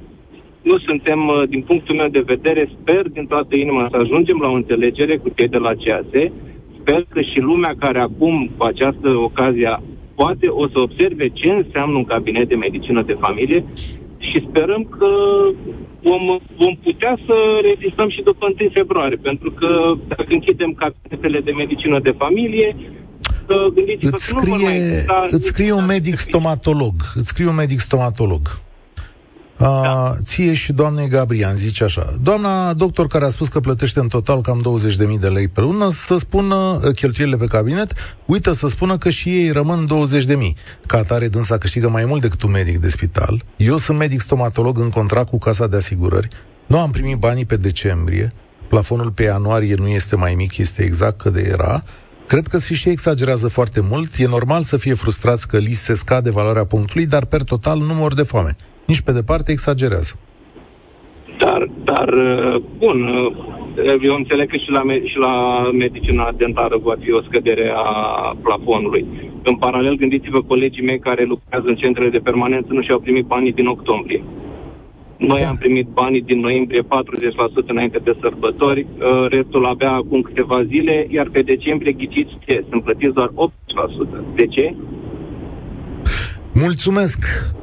nu 0.61 0.77
suntem, 0.77 1.27
uh, 1.27 1.49
din 1.49 1.61
punctul 1.61 1.95
meu 1.95 2.07
de 2.07 2.23
vedere, 2.25 2.69
sper 2.81 3.07
din 3.09 3.25
toată 3.25 3.55
inima 3.55 3.87
să 3.91 3.97
ajungem 3.97 4.37
la 4.41 4.47
o 4.47 4.59
înțelegere 4.61 5.17
cu 5.17 5.29
cei 5.35 5.47
de 5.47 5.57
la 5.57 5.73
CAS. 5.83 6.05
Sper 6.79 7.05
că 7.09 7.21
și 7.21 7.39
lumea 7.39 7.73
care 7.79 7.99
acum, 7.99 8.49
cu 8.57 8.63
această 8.63 9.09
ocazie, 9.09 9.79
poate 10.21 10.47
o 10.61 10.65
să 10.73 10.77
observe 10.87 11.25
ce 11.39 11.49
înseamnă 11.61 11.95
un 11.97 12.07
cabinet 12.13 12.47
de 12.47 12.55
medicină 12.65 13.01
de 13.09 13.15
familie 13.25 13.59
și 14.27 14.45
sperăm 14.47 14.83
că 14.97 15.11
vom, 16.07 16.23
vom 16.61 16.73
putea 16.87 17.13
să 17.25 17.35
rezistăm 17.69 18.09
și 18.15 18.21
după 18.29 18.45
1 18.59 18.69
februarie, 18.73 19.19
pentru 19.29 19.49
că 19.59 19.69
dacă 20.07 20.29
închidem 20.37 20.71
cabinetele 20.81 21.39
de 21.47 21.51
medicină 21.51 21.99
de 21.99 22.13
familie, 22.23 22.75
gândiți-vă 23.75 24.15
îți 24.15 24.25
scrie, 24.25 24.43
că 24.43 24.57
nu 24.57 24.63
mai 24.63 24.79
îți 25.35 25.47
scrie 25.47 25.71
un 25.71 25.85
medic 25.85 26.15
stomatolog, 26.17 26.95
îți 27.19 27.27
scrie 27.27 27.47
un 27.47 27.55
medic 27.55 27.79
stomatolog 27.79 28.41
da. 29.61 30.13
ție 30.23 30.53
și 30.53 30.73
doamnei 30.73 31.07
Gabrian, 31.07 31.55
zice 31.55 31.83
așa. 31.83 32.13
Doamna 32.21 32.73
doctor 32.73 33.07
care 33.07 33.25
a 33.25 33.29
spus 33.29 33.47
că 33.47 33.59
plătește 33.59 33.99
în 33.99 34.07
total 34.07 34.41
cam 34.41 34.79
20.000 35.13 35.19
de 35.19 35.27
lei 35.27 35.47
pe 35.47 35.61
lună, 35.61 35.89
să 35.89 36.17
spună 36.17 36.79
ă, 36.83 36.91
cheltuielile 36.91 37.37
pe 37.37 37.45
cabinet, 37.45 37.93
uită 38.25 38.51
să 38.51 38.67
spună 38.67 38.97
că 38.97 39.09
și 39.09 39.29
ei 39.29 39.51
rămân 39.51 39.87
20.000. 40.23 40.27
Ca 40.85 40.97
atare 40.97 41.27
dânsa 41.27 41.57
câștigă 41.57 41.89
mai 41.89 42.05
mult 42.05 42.21
decât 42.21 42.41
un 42.41 42.51
medic 42.51 42.79
de 42.79 42.89
spital. 42.89 43.43
Eu 43.55 43.77
sunt 43.77 43.97
medic 43.97 44.21
stomatolog 44.21 44.79
în 44.79 44.89
contract 44.89 45.29
cu 45.29 45.37
Casa 45.37 45.67
de 45.67 45.75
Asigurări. 45.75 46.27
Nu 46.65 46.79
am 46.79 46.91
primit 46.91 47.17
banii 47.17 47.45
pe 47.45 47.57
decembrie. 47.57 48.33
Plafonul 48.67 49.11
pe 49.11 49.23
ianuarie 49.23 49.75
nu 49.75 49.87
este 49.87 50.15
mai 50.15 50.33
mic, 50.35 50.57
este 50.57 50.83
exact 50.83 51.21
cât 51.21 51.33
de 51.33 51.41
era. 51.51 51.81
Cred 52.27 52.47
că 52.47 52.59
și 52.59 52.89
exagerează 52.89 53.47
foarte 53.47 53.81
mult. 53.89 54.15
E 54.17 54.27
normal 54.27 54.61
să 54.61 54.77
fie 54.77 54.93
frustrați 54.93 55.47
că 55.47 55.57
li 55.57 55.73
se 55.73 55.95
scade 55.95 56.29
valoarea 56.29 56.65
punctului, 56.65 57.05
dar 57.05 57.25
per 57.25 57.43
total 57.43 57.77
nu 57.77 57.93
mor 57.93 58.13
de 58.13 58.23
foame 58.23 58.55
nici 58.91 59.07
pe 59.07 59.19
departe 59.21 59.49
exagerează. 59.51 60.13
Dar, 61.43 61.61
dar 61.89 62.09
uh, 62.13 62.55
bun, 62.81 62.97
uh, 63.07 63.31
eu 64.09 64.15
înțeleg 64.15 64.47
că 64.49 64.57
și 64.57 64.69
la, 64.77 64.81
și 65.11 65.17
la 65.25 65.33
medicina 65.83 66.25
dentară 66.41 66.77
va 66.87 66.95
fi 67.03 67.11
o 67.11 67.21
scădere 67.27 67.67
a 67.75 67.87
plafonului. 68.45 69.03
În 69.49 69.55
paralel, 69.55 69.95
gândiți-vă 69.95 70.41
colegii 70.41 70.87
mei 70.89 70.99
care 70.99 71.23
lucrează 71.23 71.67
în 71.67 71.75
centrele 71.75 72.09
de 72.09 72.25
permanență 72.29 72.69
nu 72.73 72.81
și-au 72.81 72.99
primit 72.99 73.25
banii 73.25 73.57
din 73.59 73.67
octombrie. 73.75 74.23
Noi 75.17 75.41
da. 75.41 75.47
am 75.47 75.57
primit 75.63 75.87
banii 76.01 76.21
din 76.21 76.39
noiembrie 76.39 76.81
40% 76.81 76.85
înainte 77.67 77.99
de 78.07 78.13
sărbători, 78.21 78.81
uh, 78.81 79.25
restul 79.29 79.65
abia 79.65 79.91
acum 79.91 80.21
câteva 80.21 80.63
zile, 80.63 81.07
iar 81.09 81.27
pe 81.31 81.41
decembrie 81.41 81.91
ghiciți 81.91 82.37
ce? 82.45 82.63
Sunt 82.69 82.83
plătiți 82.83 83.13
doar 83.13 83.29
8%. 83.35 84.35
De 84.35 84.45
ce? 84.45 84.75
Mulțumesc! 86.53 87.17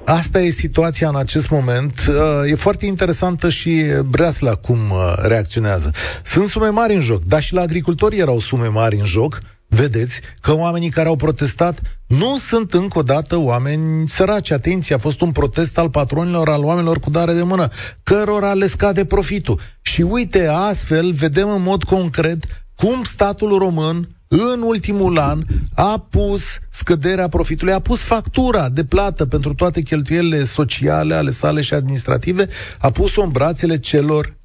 Asta 0.05 0.41
e 0.41 0.51
situația 0.51 1.09
în 1.09 1.17
acest 1.17 1.49
moment. 1.51 1.93
Uh, 2.09 2.51
e 2.51 2.55
foarte 2.55 2.87
interesantă 2.87 3.49
și 3.49 3.85
Breasla 4.05 4.55
cum 4.55 4.79
uh, 4.91 5.15
reacționează. 5.17 5.91
Sunt 6.25 6.49
sume 6.49 6.69
mari 6.69 6.95
în 6.95 7.01
joc, 7.01 7.23
dar 7.23 7.43
și 7.43 7.55
la 7.55 7.61
agricultori 7.61 8.19
erau 8.19 8.39
sume 8.39 8.67
mari 8.67 8.97
în 8.97 9.05
joc. 9.05 9.41
Vedeți 9.67 10.21
că 10.41 10.55
oamenii 10.55 10.89
care 10.89 11.09
au 11.09 11.17
protestat 11.17 11.81
nu 12.07 12.37
sunt 12.39 12.73
încă 12.73 12.99
o 12.99 13.03
dată 13.03 13.37
oameni 13.37 14.09
săraci. 14.09 14.51
Atenție, 14.51 14.95
a 14.95 14.99
fost 14.99 15.21
un 15.21 15.31
protest 15.31 15.79
al 15.79 15.91
patronilor, 15.91 16.49
al 16.49 16.65
oamenilor 16.65 16.99
cu 16.99 17.11
dare 17.11 17.33
de 17.33 17.43
mână, 17.43 17.69
cărora 18.03 18.55
le 18.55 18.67
scade 18.67 19.05
profitul. 19.05 19.61
Și 19.83 20.03
uite, 20.03 20.47
astfel 20.47 21.13
vedem 21.13 21.49
în 21.49 21.63
mod 21.63 21.85
concret 21.85 22.45
cum 22.77 23.03
statul 23.03 23.59
român 23.59 24.09
în 24.29 24.63
ultimul 24.63 25.19
an 25.19 25.43
a 25.75 26.07
pus 26.11 26.43
scăderea 26.71 27.29
profitului, 27.29 27.73
a 27.73 27.79
pus 27.79 27.99
factura 27.99 28.69
de 28.69 28.85
plată 28.85 29.27
pentru 29.27 29.55
toate 29.55 29.83
cheltuielile 29.83 30.45
sociale 30.45 31.15
ale 31.15 31.31
sale 31.31 31.61
și 31.61 31.75
administrative, 31.75 32.49
a 32.79 32.91
pus-o 32.91 33.23
în 33.23 33.31
brațele 33.31 33.79
celor 33.79 34.37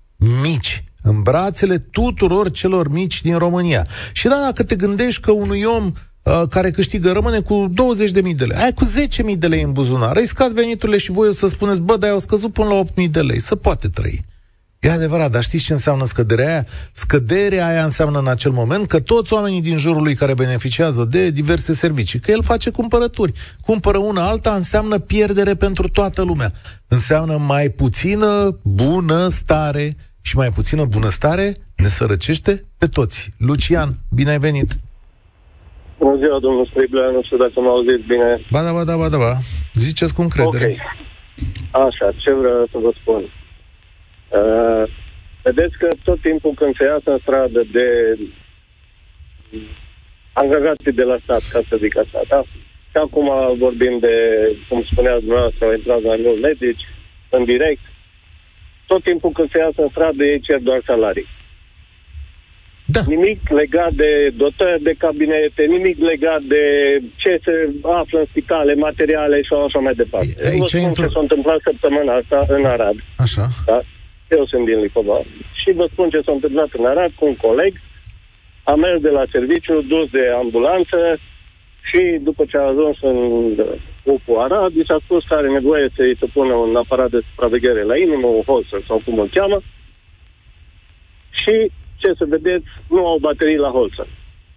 mici 0.41 0.83
în 1.03 1.21
brațele 1.21 1.77
tuturor 1.77 2.51
celor 2.51 2.89
mici 2.89 3.21
din 3.21 3.37
România. 3.37 3.87
Și 4.13 4.27
da, 4.27 4.41
dacă 4.43 4.63
te 4.63 4.75
gândești 4.75 5.21
că 5.21 5.31
unui 5.31 5.63
om 5.63 5.91
uh, 6.23 6.41
care 6.49 6.71
câștigă 6.71 7.11
rămâne 7.11 7.39
cu 7.39 7.69
20.000 7.69 8.35
de 8.35 8.45
lei, 8.45 8.57
ai 8.57 8.73
cu 8.73 8.85
10.000 9.31 9.37
de 9.37 9.47
lei 9.47 9.61
în 9.61 9.71
buzunar, 9.71 10.17
îi 10.17 10.27
scad 10.27 10.51
veniturile 10.51 10.97
și 10.97 11.11
voi 11.11 11.27
o 11.27 11.31
să 11.31 11.47
spuneți, 11.47 11.81
bă, 11.81 11.97
dar 11.97 12.09
au 12.09 12.19
scăzut 12.19 12.53
până 12.53 12.67
la 12.67 12.83
8.000 12.83 13.09
de 13.09 13.21
lei, 13.21 13.39
să 13.39 13.55
poate 13.55 13.87
trăi. 13.87 14.25
E 14.83 14.91
adevărat, 14.91 15.31
dar 15.31 15.43
știți 15.43 15.63
ce 15.63 15.73
înseamnă 15.73 16.05
scăderea 16.05 16.47
aia? 16.47 16.65
Scăderea 16.93 17.67
aia 17.67 17.83
înseamnă 17.83 18.19
în 18.19 18.27
acel 18.27 18.51
moment 18.51 18.87
că 18.87 18.99
toți 18.99 19.33
oamenii 19.33 19.61
din 19.61 19.77
jurul 19.77 20.03
lui 20.03 20.15
care 20.15 20.33
beneficiază 20.33 21.07
de 21.11 21.29
diverse 21.29 21.73
servicii, 21.73 22.19
că 22.19 22.31
el 22.31 22.43
face 22.43 22.69
cumpărături, 22.69 23.31
cumpără 23.61 23.97
una 23.97 24.27
alta, 24.27 24.53
înseamnă 24.53 24.97
pierdere 24.99 25.53
pentru 25.55 25.87
toată 25.87 26.23
lumea. 26.23 26.51
Înseamnă 26.87 27.37
mai 27.37 27.69
puțină 27.69 28.59
bunăstare 28.63 29.95
și 30.21 30.37
mai 30.37 30.49
puțină 30.49 30.85
bunăstare 30.85 31.55
ne 31.75 31.87
sărăcește 31.87 32.65
pe 32.77 32.87
toți. 32.87 33.33
Lucian, 33.37 33.97
bine 34.15 34.29
ai 34.29 34.39
venit! 34.39 34.69
Bună 35.99 36.17
ziua, 36.17 36.39
domnul 36.39 36.67
Striblea, 36.71 37.09
nu 37.09 37.23
știu 37.23 37.37
dacă 37.37 37.53
mă 37.55 37.69
auziți 37.69 38.07
bine. 38.07 38.45
Ba 38.51 38.61
da, 38.63 38.71
ba 38.71 38.83
da, 38.83 38.95
ba 38.95 39.09
da, 39.09 39.17
ba. 39.17 39.33
Ziceți 39.73 40.13
cu 40.13 40.21
încredere. 40.21 40.65
Ok. 40.65 40.77
Așa, 41.85 42.07
ce 42.23 42.33
vreau 42.33 42.67
să 42.71 42.77
vă 42.83 42.91
spun? 43.01 43.42
Uh, 44.39 44.83
vedeți 45.43 45.77
că 45.77 45.87
tot 46.03 46.19
timpul 46.21 46.53
când 46.53 46.75
se 46.75 46.83
iasă 46.83 47.09
în 47.11 47.19
stradă 47.21 47.61
de 47.71 47.87
angajații 50.33 50.99
de 51.01 51.03
la 51.03 51.17
stat, 51.23 51.43
ca 51.51 51.61
să 51.69 51.75
zic 51.83 51.97
așa, 51.97 52.21
da? 52.27 52.41
Și 52.91 52.97
acum 53.05 53.29
vorbim 53.57 53.97
de, 53.99 54.15
cum 54.69 54.83
spunea 54.91 55.19
dumneavoastră, 55.19 55.65
au 55.65 55.73
intrat 55.73 56.01
mai 56.01 56.19
mulți 56.23 56.41
medici 56.41 56.83
în 57.29 57.43
direct. 57.43 57.83
Tot 58.87 59.03
timpul 59.03 59.31
când 59.31 59.49
se 59.51 59.57
iasă 59.59 59.81
în 59.81 59.89
stradă, 59.89 60.23
ei 60.23 60.39
cer 60.39 60.59
doar 60.59 60.81
salarii. 60.85 61.27
Da. 62.85 63.01
Nimic 63.07 63.49
legat 63.49 63.93
de 63.93 64.29
dotări 64.35 64.81
de 64.81 64.93
cabinete, 64.97 65.63
nimic 65.63 65.97
legat 65.99 66.41
de 66.41 66.63
ce 67.15 67.39
se 67.43 67.69
află 67.81 68.19
în 68.19 68.25
spitale, 68.29 68.73
materiale 68.73 69.41
și 69.41 69.53
așa 69.67 69.79
mai 69.79 69.93
departe. 69.93 70.33
Aici 70.49 70.59
vă 70.59 70.65
spun 70.65 70.79
intru... 70.79 71.01
ce 71.01 71.07
s-a 71.07 71.19
întâmplat 71.19 71.59
săptămâna 71.63 72.13
asta 72.15 72.37
în 72.47 72.65
Arad. 72.65 72.95
Așa. 73.17 73.47
Da? 73.65 73.81
Eu 74.37 74.45
sunt 74.45 74.65
din 74.65 74.79
Licova. 74.79 75.17
Și 75.61 75.71
vă 75.71 75.85
spun 75.91 76.09
ce 76.09 76.21
s-a 76.25 76.31
întâmplat 76.31 76.69
în 76.77 76.85
Arad 76.85 77.11
cu 77.15 77.25
un 77.25 77.35
coleg. 77.35 77.73
Am 78.63 78.79
mers 78.79 78.99
de 79.01 79.09
la 79.09 79.23
serviciu, 79.31 79.81
dus 79.81 80.09
de 80.09 80.23
ambulanță 80.41 81.19
și 81.89 82.01
după 82.21 82.45
ce 82.49 82.57
a 82.57 82.71
ajuns 82.71 82.97
în 83.01 83.17
UPU 84.03 84.33
Arad, 84.39 84.75
i 84.75 84.85
s-a 84.85 84.97
spus 85.03 85.25
că 85.25 85.33
are 85.33 85.49
nevoie 85.49 85.87
să-i 85.95 86.17
se 86.19 86.25
pună 86.33 86.53
un 86.53 86.75
aparat 86.75 87.09
de 87.09 87.19
supraveghere 87.29 87.83
la 87.83 87.97
inimă, 87.97 88.27
un 88.27 88.43
holster 88.45 88.81
sau 88.87 89.01
cum 89.05 89.19
îl 89.19 89.29
cheamă. 89.33 89.61
Și 91.29 91.71
ce 91.97 92.13
să 92.17 92.25
vedeți, 92.27 92.65
nu 92.89 93.07
au 93.07 93.17
baterii 93.17 93.65
la 93.65 93.69
holster. 93.69 94.07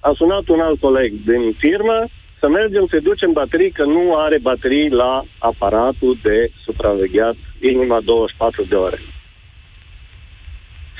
a 0.00 0.12
sunat 0.16 0.48
un 0.48 0.60
alt 0.60 0.80
coleg 0.80 1.12
din 1.24 1.54
firmă 1.58 2.06
să 2.40 2.48
mergem 2.48 2.86
să 2.90 2.98
ducem 3.02 3.32
baterii, 3.32 3.70
că 3.70 3.84
nu 3.84 4.16
are 4.16 4.38
baterii 4.38 4.90
la 4.90 5.24
aparatul 5.38 6.18
de 6.22 6.50
supravegheat 6.64 7.36
inima 7.60 8.00
24 8.00 8.64
de 8.64 8.74
ore. 8.74 9.00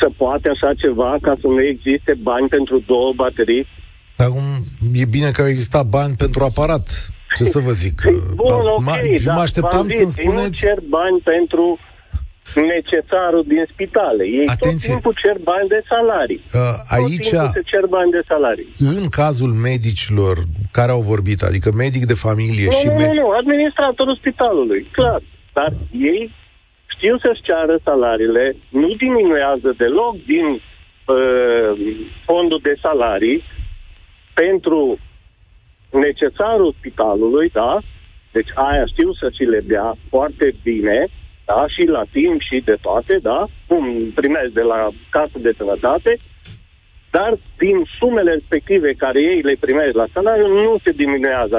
Să 0.00 0.10
poate 0.16 0.48
așa 0.48 0.70
ceva 0.82 1.16
ca 1.20 1.36
să 1.40 1.46
nu 1.46 1.62
existe 1.62 2.12
bani 2.22 2.48
pentru 2.48 2.82
două 2.86 3.12
baterii? 3.16 3.66
Acum, 4.16 4.46
e 4.94 5.04
bine 5.04 5.30
că 5.30 5.40
au 5.40 5.48
existat 5.48 5.86
bani 5.86 6.14
pentru 6.16 6.44
aparat. 6.44 6.86
Ce 7.36 7.44
să 7.44 7.58
vă 7.58 7.70
zic? 7.70 8.02
Bun, 8.42 8.66
ok, 8.76 8.84
mă, 8.84 8.94
mă 9.24 9.40
așteptam 9.40 9.88
să-mi 9.88 10.10
spuneți... 10.10 10.64
Nu 10.64 10.68
cer 10.68 10.78
bani 10.88 11.18
pentru 11.24 11.78
necesarul 12.54 13.44
din 13.46 13.64
spitale. 13.72 14.24
Ei 14.24 14.46
Atenție. 14.46 14.70
tot 14.70 14.92
timpul 14.92 15.14
cer 15.22 15.36
bani 15.42 15.68
de 15.68 15.80
salarii. 15.92 16.40
Uh, 16.54 16.60
aici, 16.96 17.28
tot 17.30 17.50
se 17.58 17.62
cer 17.72 17.84
bani 17.96 18.10
de 18.10 18.22
salarii. 18.28 18.72
În 18.78 19.08
cazul 19.08 19.52
medicilor 19.52 20.36
care 20.70 20.90
au 20.90 21.00
vorbit, 21.00 21.42
adică 21.42 21.68
medic 21.72 22.04
de 22.06 22.14
familie 22.14 22.68
nu, 22.70 22.76
și... 22.78 22.86
Nu, 22.86 22.92
me- 22.92 23.06
nu, 23.06 23.12
nu, 23.12 23.28
administratorul 23.28 24.16
spitalului, 24.16 24.88
clar. 24.92 25.22
Dar 25.52 25.72
ei 26.10 26.32
știu 26.96 27.18
să-și 27.18 27.42
ceară 27.42 27.78
salariile, 27.84 28.56
nu 28.68 28.88
diminuează 28.88 29.74
deloc 29.76 30.16
din 30.24 30.46
uh, 30.46 31.96
fondul 32.24 32.60
de 32.62 32.74
salarii 32.80 33.42
pentru 34.34 34.98
necesarul 35.90 36.74
spitalului, 36.78 37.48
da? 37.48 37.78
Deci 38.32 38.48
aia 38.54 38.86
știu 38.86 39.12
să 39.12 39.30
ți 39.30 39.42
le 39.42 39.60
dea 39.60 39.94
foarte 40.08 40.54
bine, 40.62 41.06
da, 41.44 41.64
și 41.68 41.86
la 41.86 42.04
timp 42.12 42.40
și 42.40 42.62
de 42.64 42.76
toate, 42.80 43.18
da, 43.22 43.46
cum 43.66 44.10
primesc 44.14 44.52
de 44.52 44.60
la 44.60 44.88
casă 45.10 45.38
de 45.38 45.52
sănătate, 45.56 46.18
dar 47.16 47.30
din 47.64 47.78
sumele 47.98 48.30
respective 48.38 48.90
care 49.04 49.18
ei 49.30 49.40
le 49.48 49.54
primesc 49.64 49.94
la 50.02 50.06
salariu 50.14 50.48
nu 50.66 50.72
se 50.84 50.92
diminuează. 51.02 51.52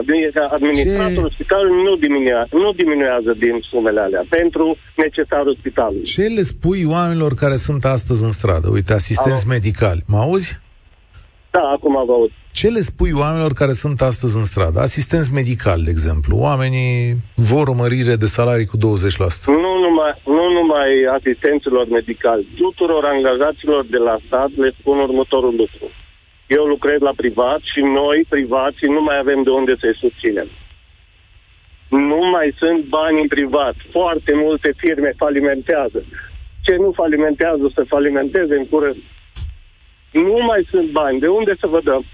Administratorul 0.58 1.30
Ce... 1.30 1.36
spitalului 1.38 1.84
nu 1.88 1.96
diminuează, 2.06 2.54
nu 2.66 2.72
diminuează 2.82 3.32
din 3.46 3.56
sumele 3.72 4.00
alea 4.06 4.24
pentru 4.38 4.66
necesarul 5.06 5.56
spitalului. 5.60 6.04
Ce 6.18 6.26
le 6.38 6.44
spui 6.54 6.82
oamenilor 6.98 7.34
care 7.44 7.58
sunt 7.68 7.84
astăzi 7.96 8.22
în 8.28 8.34
stradă? 8.40 8.68
Uite, 8.78 8.94
asistenți 8.94 9.46
Alo. 9.46 9.54
medicali. 9.56 10.02
Mă 10.12 10.18
auzi? 10.26 10.50
Da, 11.56 11.64
acum 11.76 11.96
vă 12.10 12.14
aud. 12.18 12.32
Ce 12.60 12.68
le 12.78 12.84
spui 12.92 13.14
oamenilor 13.24 13.54
care 13.62 13.74
sunt 13.84 13.98
astăzi 14.12 14.38
în 14.38 14.46
stradă? 14.52 14.80
Asistenți 14.80 15.34
medicali, 15.40 15.88
de 15.88 15.94
exemplu. 15.98 16.34
Oamenii 16.48 16.94
vor 17.52 17.66
o 17.68 17.80
mărire 17.84 18.16
de 18.24 18.30
salarii 18.38 18.72
cu 18.72 18.78
20%. 18.78 18.82
Nu 19.64 19.72
numai, 19.86 20.14
nu 20.38 20.46
numai 20.58 20.90
asistenților 21.18 21.86
medicali. 21.98 22.48
Tuturor 22.62 23.04
angajaților 23.14 23.82
de 23.96 23.98
la 24.08 24.16
stat 24.26 24.52
le 24.64 24.70
spun 24.80 24.98
următorul 25.08 25.56
lucru. 25.64 25.86
Eu 26.58 26.64
lucrez 26.74 27.00
la 27.10 27.14
privat 27.22 27.62
și 27.72 27.82
noi, 28.00 28.18
privații, 28.36 28.94
nu 28.96 29.02
mai 29.08 29.18
avem 29.20 29.40
de 29.44 29.50
unde 29.60 29.74
să-i 29.82 30.00
susținem. 30.04 30.50
Nu 31.90 32.22
mai 32.36 32.48
sunt 32.62 32.82
bani 32.98 33.22
în 33.22 33.28
privat. 33.28 33.76
Foarte 33.92 34.32
multe 34.44 34.70
firme 34.78 35.12
falimentează. 35.24 36.00
Ce 36.66 36.74
nu 36.84 36.90
falimentează, 37.02 37.66
să 37.74 37.92
falimenteze 37.94 38.56
în 38.62 38.66
curând. 38.72 39.02
Nu 40.12 40.38
mai 40.50 40.62
sunt 40.72 40.88
bani. 41.00 41.20
De 41.20 41.28
unde 41.28 41.54
să 41.62 41.68
vă 41.68 41.82
dăm? 41.90 42.06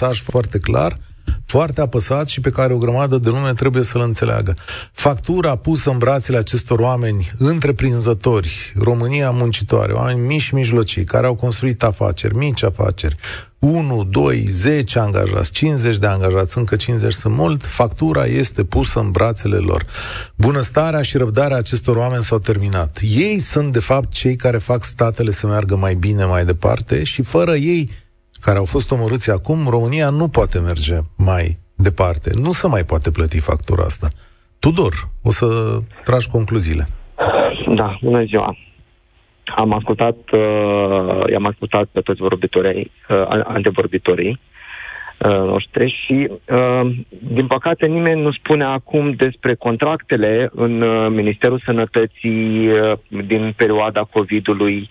Mesaj 0.00 0.22
foarte 0.22 0.58
clar, 0.58 0.98
foarte 1.46 1.80
apăsat 1.80 2.28
și 2.28 2.40
pe 2.40 2.50
care 2.50 2.72
o 2.72 2.78
grămadă 2.78 3.18
de 3.18 3.28
lume 3.28 3.52
trebuie 3.52 3.82
să-l 3.82 4.00
înțeleagă. 4.00 4.56
Factura 4.92 5.56
pusă 5.56 5.90
în 5.90 5.98
brațele 5.98 6.38
acestor 6.38 6.78
oameni 6.78 7.30
întreprinzători, 7.38 8.72
România 8.78 9.30
muncitoare, 9.30 9.92
oameni 9.92 10.26
mici 10.26 10.40
și 10.40 10.54
mijlocii, 10.54 11.04
care 11.04 11.26
au 11.26 11.34
construit 11.34 11.82
afaceri, 11.82 12.36
mici 12.36 12.62
afaceri, 12.62 13.16
1, 13.58 14.04
2, 14.04 14.44
10 14.48 14.98
angajați, 14.98 15.50
50 15.50 15.96
de 15.96 16.06
angajați, 16.06 16.58
încă 16.58 16.76
50 16.76 17.12
sunt 17.12 17.34
mult, 17.34 17.64
factura 17.64 18.24
este 18.24 18.64
pusă 18.64 18.98
în 18.98 19.10
brațele 19.10 19.56
lor. 19.56 19.86
Bunăstarea 20.36 21.02
și 21.02 21.16
răbdarea 21.16 21.56
acestor 21.56 21.96
oameni 21.96 22.22
s-au 22.22 22.38
terminat. 22.38 23.00
Ei 23.02 23.38
sunt, 23.38 23.72
de 23.72 23.78
fapt, 23.78 24.12
cei 24.12 24.36
care 24.36 24.58
fac 24.58 24.84
statele 24.84 25.30
să 25.30 25.46
meargă 25.46 25.76
mai 25.76 25.94
bine 25.94 26.24
mai 26.24 26.44
departe 26.44 27.04
și 27.04 27.22
fără 27.22 27.54
ei 27.54 27.90
care 28.46 28.58
au 28.58 28.64
fost 28.64 28.90
omorâți 28.90 29.30
acum, 29.30 29.58
România 29.68 30.08
nu 30.10 30.28
poate 30.28 30.58
merge 30.58 30.96
mai 31.16 31.58
departe. 31.76 32.30
Nu 32.34 32.52
se 32.52 32.66
mai 32.66 32.84
poate 32.84 33.10
plăti 33.10 33.40
factura 33.40 33.82
asta. 33.82 34.08
Tudor, 34.58 34.94
o 35.22 35.30
să 35.30 35.46
tragi 36.04 36.30
concluziile. 36.30 36.86
Da, 37.74 37.98
bună 38.02 38.22
ziua. 38.24 38.56
Am 39.56 39.72
ascultat, 39.72 40.16
uh, 40.32 41.30
i-am 41.30 41.46
ascultat 41.46 41.84
pe 41.92 42.00
toți 42.00 42.20
vorbitorii, 42.20 42.90
uh, 43.08 43.24
antevorbitorii 43.44 44.40
uh, 45.18 45.32
noștri 45.32 46.02
și, 46.04 46.28
uh, 46.30 46.96
din 47.32 47.46
păcate, 47.46 47.86
nimeni 47.86 48.22
nu 48.22 48.32
spune 48.32 48.64
acum 48.64 49.10
despre 49.10 49.54
contractele 49.54 50.50
în 50.54 50.82
uh, 50.82 51.10
Ministerul 51.10 51.62
Sănătății 51.64 52.68
uh, 52.68 52.98
din 53.26 53.54
perioada 53.56 54.08
COVID-ului, 54.12 54.88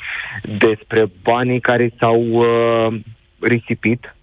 despre 0.58 1.12
banii 1.24 1.60
care 1.60 1.93
s-au 1.99 2.22
uh, 2.22 2.99
risipit, 3.41 4.15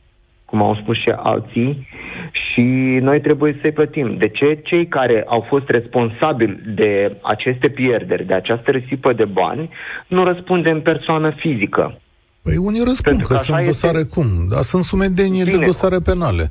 cum 0.44 0.62
au 0.62 0.74
spus 0.82 0.96
și 0.96 1.12
alții, 1.16 1.88
și 2.32 2.62
noi 3.00 3.20
trebuie 3.20 3.58
să-i 3.60 3.72
plătim. 3.72 4.16
De 4.16 4.28
ce 4.28 4.60
cei 4.64 4.86
care 4.86 5.24
au 5.26 5.46
fost 5.48 5.68
responsabili 5.68 6.60
de 6.74 7.16
aceste 7.22 7.68
pierderi, 7.68 8.26
de 8.26 8.34
această 8.34 8.70
risipă 8.70 9.12
de 9.12 9.24
bani, 9.24 9.70
nu 10.06 10.24
răspunde 10.24 10.70
în 10.70 10.80
persoană 10.80 11.30
fizică? 11.36 12.00
Păi 12.42 12.56
unii 12.56 12.84
răspund 12.84 13.20
că, 13.22 13.26
că 13.26 13.34
sunt 13.34 13.64
dosare 13.64 13.98
este... 13.98 14.10
cum, 14.14 14.26
dar 14.50 14.62
sunt 14.62 14.84
sumedenie 14.84 15.44
Bine, 15.44 15.56
de 15.56 15.64
dosare 15.64 15.98
penale. 15.98 16.50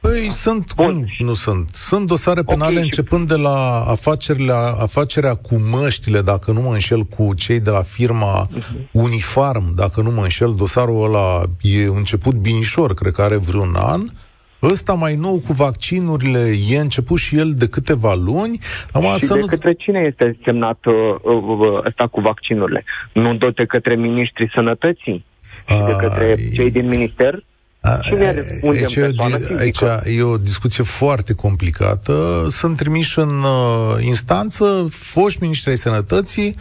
Păi 0.00 0.24
da. 0.24 0.30
sunt, 0.30 0.74
Bun. 0.74 0.94
cum 0.94 1.06
nu 1.18 1.32
sunt? 1.32 1.68
Sunt 1.72 2.06
dosare 2.06 2.42
penale 2.42 2.70
okay, 2.70 2.82
începând 2.82 3.30
și... 3.30 3.36
de 3.36 3.42
la 3.42 3.84
afacerile, 3.88 4.52
afacerea 4.80 5.34
cu 5.34 5.54
măștile, 5.70 6.20
dacă 6.20 6.52
nu 6.52 6.60
mă 6.60 6.72
înșel, 6.72 7.02
cu 7.02 7.34
cei 7.34 7.60
de 7.60 7.70
la 7.70 7.82
firma 7.82 8.46
uh-huh. 8.46 8.90
Unifarm, 8.92 9.74
dacă 9.74 10.00
nu 10.00 10.10
mă 10.10 10.22
înșel, 10.22 10.54
dosarul 10.56 11.04
ăla 11.04 11.42
e 11.60 11.84
început 11.84 12.34
binișor, 12.34 12.94
cred 12.94 13.12
că 13.12 13.22
are 13.22 13.36
vreun 13.36 13.74
an. 13.74 14.00
Ăsta 14.62 14.92
mai 14.92 15.14
nou 15.14 15.42
cu 15.46 15.52
vaccinurile 15.52 16.52
e 16.70 16.78
început 16.78 17.18
și 17.18 17.36
el 17.36 17.52
de 17.54 17.68
câteva 17.68 18.14
luni. 18.14 18.58
Am 18.92 19.02
și 19.16 19.24
să 19.24 19.34
de 19.34 19.40
nu... 19.40 19.46
către 19.46 19.72
cine 19.72 20.00
este 20.10 20.38
semnat 20.44 20.78
uh, 20.84 20.94
uh, 21.22 21.86
ăsta 21.86 22.06
cu 22.06 22.20
vaccinurile? 22.20 22.84
Nu 23.12 23.36
tot 23.36 23.54
de 23.54 23.64
către 23.64 23.94
ministrii 23.94 24.50
sănătății? 24.54 25.24
Și 25.68 25.84
de 25.86 25.96
către 26.06 26.36
cei 26.54 26.70
din 26.70 26.88
minister? 26.88 27.42
Cine 28.02 28.34
aici, 28.80 28.96
e 28.96 29.14
o, 29.16 29.56
aici 29.58 29.80
e 30.04 30.22
o 30.22 30.36
discuție 30.36 30.84
foarte 30.84 31.32
complicată. 31.32 32.46
Sunt 32.50 32.76
trimiși 32.76 33.18
în 33.18 33.38
uh, 33.38 34.04
instanță 34.04 34.86
foști 34.90 35.38
ministri 35.42 35.70
ai 35.70 35.76
sănătății, 35.76 36.56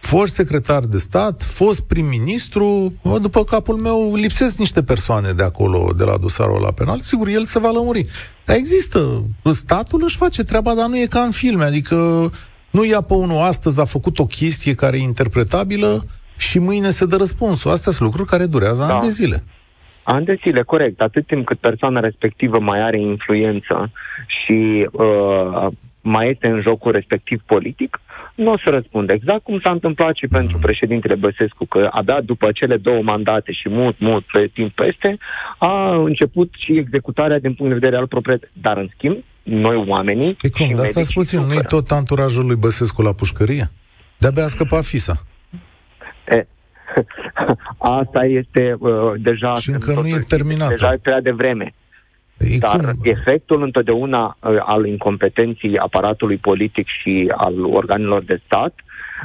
fost 0.00 0.34
secretar 0.34 0.84
de 0.84 0.98
stat, 0.98 1.42
fost 1.42 1.80
prim-ministru, 1.80 2.92
după 3.20 3.44
capul 3.44 3.76
meu 3.76 4.14
lipsesc 4.14 4.56
niște 4.56 4.82
persoane 4.82 5.32
de 5.32 5.42
acolo, 5.42 5.92
de 5.96 6.04
la 6.04 6.16
dosarul 6.16 6.60
la 6.60 6.70
penal, 6.70 7.00
sigur, 7.00 7.28
el 7.28 7.44
se 7.44 7.58
va 7.58 7.70
lămuri. 7.70 8.06
Dar 8.44 8.56
există, 8.56 9.24
statul 9.52 10.02
își 10.04 10.16
face 10.16 10.42
treaba, 10.42 10.74
dar 10.74 10.86
nu 10.88 10.98
e 10.98 11.06
ca 11.06 11.20
în 11.20 11.30
filme, 11.30 11.64
adică 11.64 12.30
nu 12.70 12.84
ia 12.84 13.00
pe 13.00 13.14
unul 13.14 13.40
astăzi, 13.40 13.80
a 13.80 13.84
făcut 13.84 14.18
o 14.18 14.26
chestie 14.26 14.74
care 14.74 14.96
e 14.96 15.02
interpretabilă 15.02 16.06
și 16.36 16.58
mâine 16.58 16.90
se 16.90 17.06
dă 17.06 17.16
răspunsul. 17.16 17.70
Astea 17.70 17.92
sunt 17.92 18.04
lucruri 18.04 18.28
care 18.28 18.46
durează 18.46 18.84
da. 18.86 18.94
ani 18.94 19.04
de 19.04 19.10
zile. 19.10 19.44
Ani 20.04 20.24
de 20.24 20.38
zile, 20.44 20.62
corect. 20.62 21.00
Atât 21.00 21.26
timp 21.26 21.46
cât 21.46 21.58
persoana 21.58 22.00
respectivă 22.00 22.58
mai 22.58 22.80
are 22.80 23.00
influență 23.00 23.92
și 24.26 24.88
uh, 24.92 25.66
mai 26.00 26.30
este 26.30 26.46
în 26.46 26.60
jocul 26.60 26.92
respectiv 26.92 27.42
politic, 27.46 28.00
nu 28.34 28.52
o 28.52 28.58
să 28.64 28.70
răspunde. 28.70 29.12
Exact 29.12 29.42
cum 29.42 29.60
s-a 29.64 29.70
întâmplat 29.70 30.14
și 30.14 30.26
pentru 30.26 30.58
președintele 30.58 31.14
Băsescu, 31.14 31.64
că 31.64 31.88
abia 31.90 32.20
după 32.20 32.52
cele 32.52 32.76
două 32.76 33.02
mandate 33.02 33.52
și 33.52 33.68
mult, 33.68 33.98
mult 33.98 34.24
pe 34.32 34.50
timp 34.54 34.72
peste, 34.74 35.18
a 35.58 35.94
început 35.94 36.54
și 36.56 36.72
executarea 36.76 37.38
din 37.38 37.54
punct 37.54 37.72
de 37.72 37.78
vedere 37.78 37.96
al 38.00 38.06
proprietății. 38.06 38.54
Dar, 38.60 38.76
în 38.76 38.88
schimb, 38.96 39.16
noi 39.42 39.84
oamenii... 39.88 40.36
E 40.40 40.48
cum? 40.48 40.74
Dar 40.74 40.84
stați 40.84 41.12
puțin, 41.12 41.40
nu-i 41.40 41.62
tot 41.68 41.90
anturajul 41.90 42.46
lui 42.46 42.56
Băsescu 42.56 43.02
la 43.02 43.12
pușcărie? 43.12 43.70
De-abia 44.18 44.44
a 44.44 44.46
scăpat 44.46 44.84
FISA. 44.84 45.24
E, 46.28 46.46
Asta 48.00 48.24
este 48.24 48.76
uh, 48.78 48.90
deja... 49.18 49.54
Și 49.54 49.70
încă 49.70 49.92
nu 49.92 50.06
e 50.06 50.18
terminat. 50.28 50.68
Deja 50.68 50.92
e 50.92 50.98
prea 51.02 51.20
devreme. 51.20 51.74
E 52.38 52.58
Dar 52.58 52.80
cum? 52.80 52.98
efectul 53.02 53.62
întotdeauna 53.62 54.36
uh, 54.40 54.56
al 54.64 54.86
incompetenții 54.86 55.78
aparatului 55.78 56.36
politic 56.36 56.86
și 57.02 57.32
al 57.36 57.64
organelor 57.64 58.22
de 58.22 58.40
stat 58.44 58.74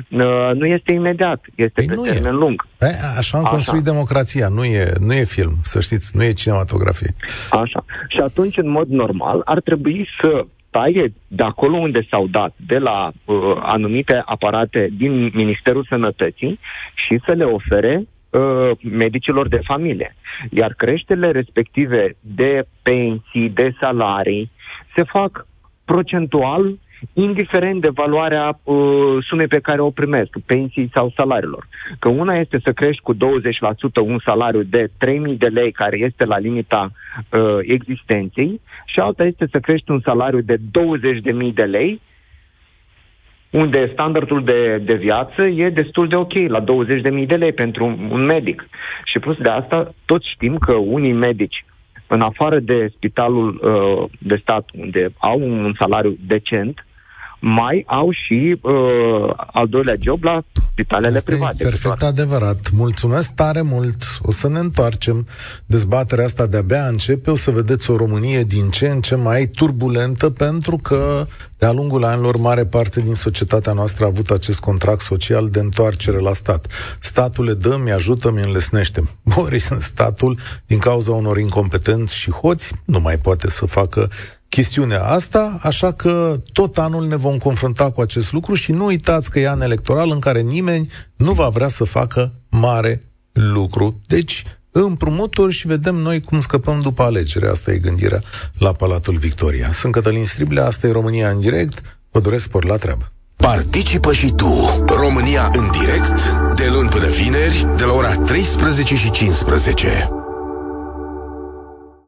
uh, 0.09 0.51
nu 0.53 0.65
este 0.65 0.93
imediat, 0.93 1.45
este 1.55 1.71
păi 1.85 1.85
pe 1.85 2.09
termen 2.11 2.33
e. 2.33 2.35
lung. 2.35 2.67
E, 2.79 2.85
așa 3.17 3.37
am 3.37 3.43
așa. 3.43 3.53
construit 3.53 3.83
democrația, 3.83 4.47
nu 4.47 4.63
e, 4.63 4.91
nu 4.99 5.13
e 5.13 5.23
film, 5.23 5.53
să 5.63 5.79
știți, 5.79 6.17
nu 6.17 6.23
e 6.23 6.31
cinematografie. 6.31 7.15
Așa. 7.49 7.85
Și 8.07 8.19
atunci, 8.23 8.57
în 8.57 8.69
mod 8.69 8.87
normal, 8.87 9.41
ar 9.45 9.61
trebui 9.61 10.07
să 10.21 10.45
taie 10.69 11.13
de 11.27 11.43
acolo 11.43 11.77
unde 11.77 12.07
s-au 12.09 12.27
dat, 12.27 12.53
de 12.55 12.77
la 12.77 13.11
uh, 13.25 13.35
anumite 13.61 14.21
aparate 14.25 14.89
din 14.97 15.31
Ministerul 15.33 15.85
Sănătății 15.89 16.59
și 16.93 17.21
să 17.25 17.31
le 17.31 17.43
ofere 17.43 18.07
uh, 18.29 18.71
medicilor 18.81 19.47
de 19.47 19.61
familie. 19.63 20.15
Iar 20.49 20.73
creșterile 20.73 21.31
respective 21.31 22.15
de 22.21 22.67
pensii, 22.81 23.49
de 23.49 23.73
salarii, 23.79 24.51
se 24.95 25.03
fac 25.03 25.47
procentual 25.85 26.77
indiferent 27.13 27.81
de 27.81 27.89
valoarea 27.89 28.59
uh, 28.63 29.17
sumei 29.27 29.47
pe 29.47 29.59
care 29.59 29.81
o 29.81 29.89
primesc, 29.89 30.29
pensii 30.45 30.89
sau 30.93 31.13
salariilor. 31.15 31.67
Că 31.99 32.09
una 32.09 32.35
este 32.35 32.59
să 32.63 32.71
crești 32.71 33.01
cu 33.01 33.15
20% 33.15 33.17
un 34.03 34.19
salariu 34.25 34.61
de 34.61 34.87
3.000 34.87 35.37
de 35.37 35.47
lei 35.47 35.71
care 35.71 35.97
este 35.97 36.25
la 36.25 36.37
limita 36.37 36.91
uh, 36.91 37.57
existenței 37.61 38.61
și 38.85 38.99
alta 38.99 39.23
este 39.23 39.47
să 39.51 39.59
crești 39.59 39.91
un 39.91 39.99
salariu 39.99 40.41
de 40.41 40.57
20.000 40.57 41.53
de 41.53 41.63
lei 41.63 42.01
unde 43.49 43.89
standardul 43.91 44.43
de, 44.43 44.77
de 44.77 44.95
viață 44.95 45.45
e 45.45 45.69
destul 45.69 46.07
de 46.07 46.15
ok, 46.15 46.33
la 46.33 46.63
20.000 46.63 47.27
de 47.27 47.35
lei 47.35 47.53
pentru 47.53 47.85
un, 47.85 48.09
un 48.11 48.25
medic. 48.25 48.69
Și 49.03 49.19
plus 49.19 49.37
de 49.37 49.49
asta, 49.49 49.93
toți 50.05 50.29
știm 50.29 50.57
că 50.57 50.73
unii 50.73 51.13
medici, 51.13 51.65
în 52.07 52.21
afară 52.21 52.59
de 52.59 52.91
spitalul 52.95 53.59
uh, 53.61 54.09
de 54.19 54.35
stat, 54.41 54.69
unde 54.79 55.09
au 55.17 55.39
un 55.39 55.73
salariu 55.79 56.17
decent, 56.27 56.85
mai 57.39 57.83
au 57.87 58.11
și 58.11 58.59
uh, 58.61 59.33
al 59.35 59.67
doilea 59.67 59.95
job 59.99 60.23
la 60.23 60.43
spitalele 60.71 61.17
Asta 61.17 61.31
private. 61.31 61.55
E 61.59 61.63
perfect 61.63 61.99
doar. 61.99 62.11
adevărat. 62.11 62.69
Mulțumesc 62.71 63.33
tare 63.33 63.61
mult. 63.61 64.03
O 64.21 64.31
să 64.31 64.47
ne 64.47 64.59
întoarcem. 64.59 65.25
Dezbaterea 65.65 66.25
asta 66.25 66.45
de-abia 66.47 66.85
începe. 66.85 67.31
O 67.31 67.35
să 67.35 67.51
vedeți 67.51 67.91
o 67.91 67.95
Românie 67.95 68.43
din 68.43 68.69
ce 68.69 68.87
în 68.87 69.01
ce 69.01 69.15
mai 69.15 69.45
turbulentă 69.45 70.29
pentru 70.29 70.75
că 70.75 71.27
de-a 71.57 71.71
lungul 71.71 72.03
anilor, 72.03 72.37
mare 72.37 72.65
parte 72.65 73.01
din 73.01 73.13
societatea 73.13 73.73
noastră 73.73 74.03
a 74.03 74.07
avut 74.07 74.29
acest 74.29 74.59
contract 74.59 75.01
social 75.01 75.49
de 75.49 75.59
întoarcere 75.59 76.19
la 76.19 76.33
stat. 76.33 76.67
Statul 76.99 77.45
le 77.45 77.53
dă, 77.53 77.79
mi-ajută, 77.83 78.31
mi-înlesnește. 78.31 79.03
Boris 79.35 79.69
în 79.69 79.79
statul, 79.79 80.37
din 80.65 80.77
cauza 80.77 81.11
unor 81.11 81.37
incompetenți 81.37 82.15
și 82.15 82.31
hoți, 82.31 82.73
nu 82.85 82.99
mai 82.99 83.17
poate 83.17 83.49
să 83.49 83.65
facă 83.65 84.09
chestiunea 84.49 85.03
asta, 85.03 85.59
așa 85.61 85.91
că 85.91 86.41
tot 86.53 86.77
anul 86.77 87.07
ne 87.07 87.15
vom 87.15 87.37
confrunta 87.37 87.91
cu 87.91 88.01
acest 88.01 88.31
lucru 88.31 88.53
și 88.53 88.71
nu 88.71 88.85
uitați 88.85 89.31
că 89.31 89.39
e 89.39 89.49
an 89.49 89.61
electoral 89.61 90.11
în 90.11 90.19
care 90.19 90.41
nimeni 90.41 90.89
nu 91.15 91.31
va 91.31 91.47
vrea 91.49 91.67
să 91.67 91.83
facă 91.83 92.33
mare 92.49 93.03
lucru. 93.31 94.01
Deci, 94.07 94.43
împrumuturi 94.71 95.53
și 95.53 95.67
vedem 95.67 95.95
noi 95.95 96.21
cum 96.21 96.41
scăpăm 96.41 96.79
după 96.79 97.03
alegere. 97.03 97.47
Asta 97.47 97.71
e 97.71 97.77
gândirea 97.77 98.21
la 98.57 98.71
Palatul 98.71 99.17
Victoria. 99.17 99.71
Sunt 99.71 99.93
Cătălin 99.93 100.25
Striblea, 100.25 100.65
asta 100.65 100.87
e 100.87 100.91
România 100.91 101.29
în 101.29 101.39
direct. 101.39 101.81
Vă 102.11 102.19
doresc 102.19 102.43
spor 102.43 102.65
la 102.65 102.75
treabă. 102.75 103.11
Participă 103.35 104.13
și 104.13 104.31
tu, 104.31 104.83
România 104.87 105.51
în 105.53 105.69
direct, 105.71 106.33
de 106.55 106.69
luni 106.73 106.89
până 106.89 107.07
vineri, 107.07 107.67
de 107.77 107.83
la 107.83 107.93
ora 107.93 108.15
13 108.15 108.95
și 108.95 109.11
15. 109.11 110.18